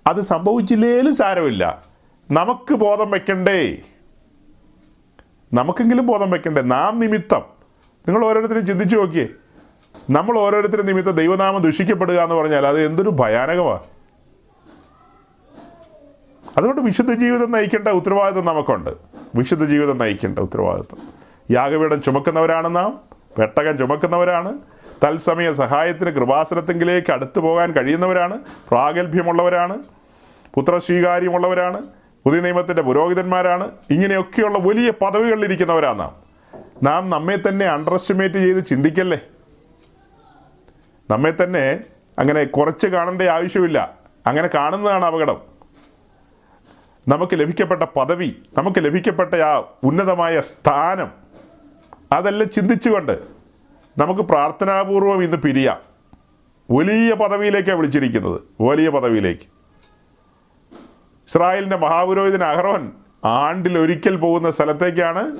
[0.07, 1.81] അത് സംഭവിച്ചില്ലേലും സാരമില്ല.
[2.31, 3.77] നമുക്ക് ബോധം വെക്കണ്ടേ?
[5.53, 6.61] നമുക്കെങ്കിലും ബോധം വെക്കണ്ടേ?
[6.61, 7.41] നാം നിമിത്തം.
[8.07, 9.27] നിങ്ങൾ ഓരോരുത്തരും ചിന്തിച്ചു നോക്കിയേ.
[10.09, 13.80] നമ്മൾ ഓരോരുത്തരും നിമിത്തം ദൈവനാമം ദുഷിക്കപ്പെടുക എന്ന് പറഞ്ഞാൽ അത് എന്തൊരു ഭയാനകമാണ്
[16.57, 18.89] അതുകൊണ്ട് വിശുദ്ധ ജീവിതം നയിക്കേണ്ട ഉത്തരവാദിത്വം നമുക്കുണ്ട്.
[19.35, 20.99] വിശുദ്ധ ജീവിതം നയിക്കേണ്ട ഉത്തരവാദിത്വം.
[21.51, 22.99] യാഗപീഠം ചുമക്കുന്നവരാണ് നാം.
[23.38, 24.59] പെട്ടകം ചുമക്കുന്നവരാണ്.
[25.03, 28.38] തത്സമയ സഹായത്തിന് കൃപാസനത്തെങ്കിലേക്ക് അടുത്തു പോകാൻ കഴിയുന്നവരാണ്.
[28.69, 29.77] പ്രാഗൽഭ്യമുള്ളവരാണ്.
[30.53, 31.81] പുത്രസ്വീകാര്യമുള്ളവരാണ്.
[32.26, 33.72] പുതിയ നിയമത്തിന്റെ പുരോഹിതന്മാരാണ്.
[33.90, 36.12] ഇങ്ങനെയൊക്കെയുള്ള വലിയ പദവികളിലിരിക്കുന്നവരാണ്
[36.84, 39.20] നാം നമ്മെ തന്നെ അണ്ടർ എസ്റ്റിമേറ്റ് ചെയ്ത് ചിന്തിക്കല്ലേ?
[41.10, 41.84] നമ്മെ തന്നെ
[42.20, 43.98] അങ്ങനെ കുറച്ച് കാണേണ്ട ആവശ്യമില്ല.
[44.28, 45.41] അങ്ങനെ കാണുന്നതാണ് അപകടം.
[47.08, 51.12] നമുക്ക് ലഭിക്കപ്പെട്ട പദവി നമുക്ക് ലഭിക്കപ്പെട്ട ആ ഉന്നതമായ സ്ഥാനം
[52.12, 53.20] അതെല്ലാം ചിന്തിച്ചുകൊണ്ട്
[53.98, 55.78] നമുക്ക് പ്രാർത്ഥനാപൂർവം ഇന്ന് പിരിയാം.
[56.72, 58.41] വലിയ പദവിയിലേക്കാണ് വിളിച്ചിരിക്കുന്നത്.
[58.62, 59.52] വലിയ പദവിയിലേക്ക്.
[61.28, 62.91] ഇസ്രായേലിന്റെ മഹാപുരോഹിതൻ അഹ്റോൻ
[63.26, 65.38] ആണ്ടിൽ ഒരിക്കൽ പോകുന്ന സ്ഥലത്തേക്കാണ്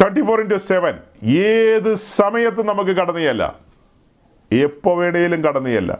[0.00, 3.58] ട്വന്റി ഫോർ ഇന്റു സെവൻ ഏത് സമയത്തും നമുക്ക് കടന്നിയല്ല
[4.52, 5.98] എപ്പോൾ വേണേലും കടന്നിയല്ല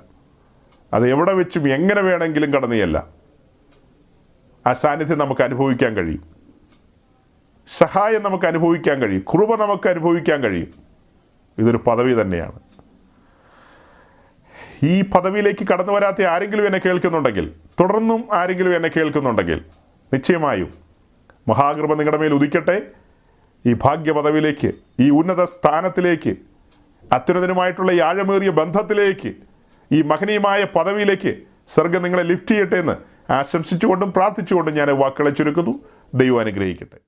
[0.93, 3.07] അത് എവിടെ വെച്ചും എങ്ങനെ വേണമെങ്കിലും കടന്നിയല്ല
[4.67, 6.25] ആ സാന്നിധ്യം നമുക്ക് അനുഭവിക്കാൻ കഴിയും.
[7.79, 9.25] സഹായം നമുക്ക് അനുഭവിക്കാൻ കഴിയും.
[9.33, 10.69] കൃപ നമുക്ക് അനുഭവിക്കാൻ കഴിയും.
[11.59, 12.72] ഇതൊരു പദവി തന്നെയാണ്.
[14.85, 17.47] ഈ പദവിയിലേക്ക് കടന്നു വരാത്ത ആരെങ്കിലും എന്നെ കേൾക്കുന്നുണ്ടെങ്കിൽ
[17.81, 19.59] തുടർന്നും ആരെങ്കിലും എന്നെ കേൾക്കുന്നുണ്ടെങ്കിൽ
[20.15, 20.71] നിശ്ചയമായും
[21.49, 22.83] മഹാകൃപ നിങ്ങളുടെ മേൽ ഉദിക്കട്ടെ.
[23.67, 26.33] ഈ ഭാഗ്യ പദവിയിലേക്ക് ഈ ഉന്നത സ്ഥാനത്തിലേക്ക്
[27.13, 29.33] അത്യുന്നതനുമായിട്ടുള്ള ഈ ആഴമേറിയ ബന്ധത്തിലേക്ക്
[29.93, 31.33] ഈ മഹനീയമായ പദവിയിലേക്ക്
[31.69, 32.97] സ്വർഗം നിങ്ങളെ ലിഫ്റ്റ് ചെയ്യട്ടെ എന്ന്
[33.33, 35.75] ആശംസിച്ചുകൊണ്ടും പ്രാർത്ഥിച്ചുകൊണ്ടും ഞാൻ വാക്കുകളെ ചുരുക്കുന്നു.
[36.15, 36.99] ദൈവം അനുഗ്രഹിക്കട്ടെ.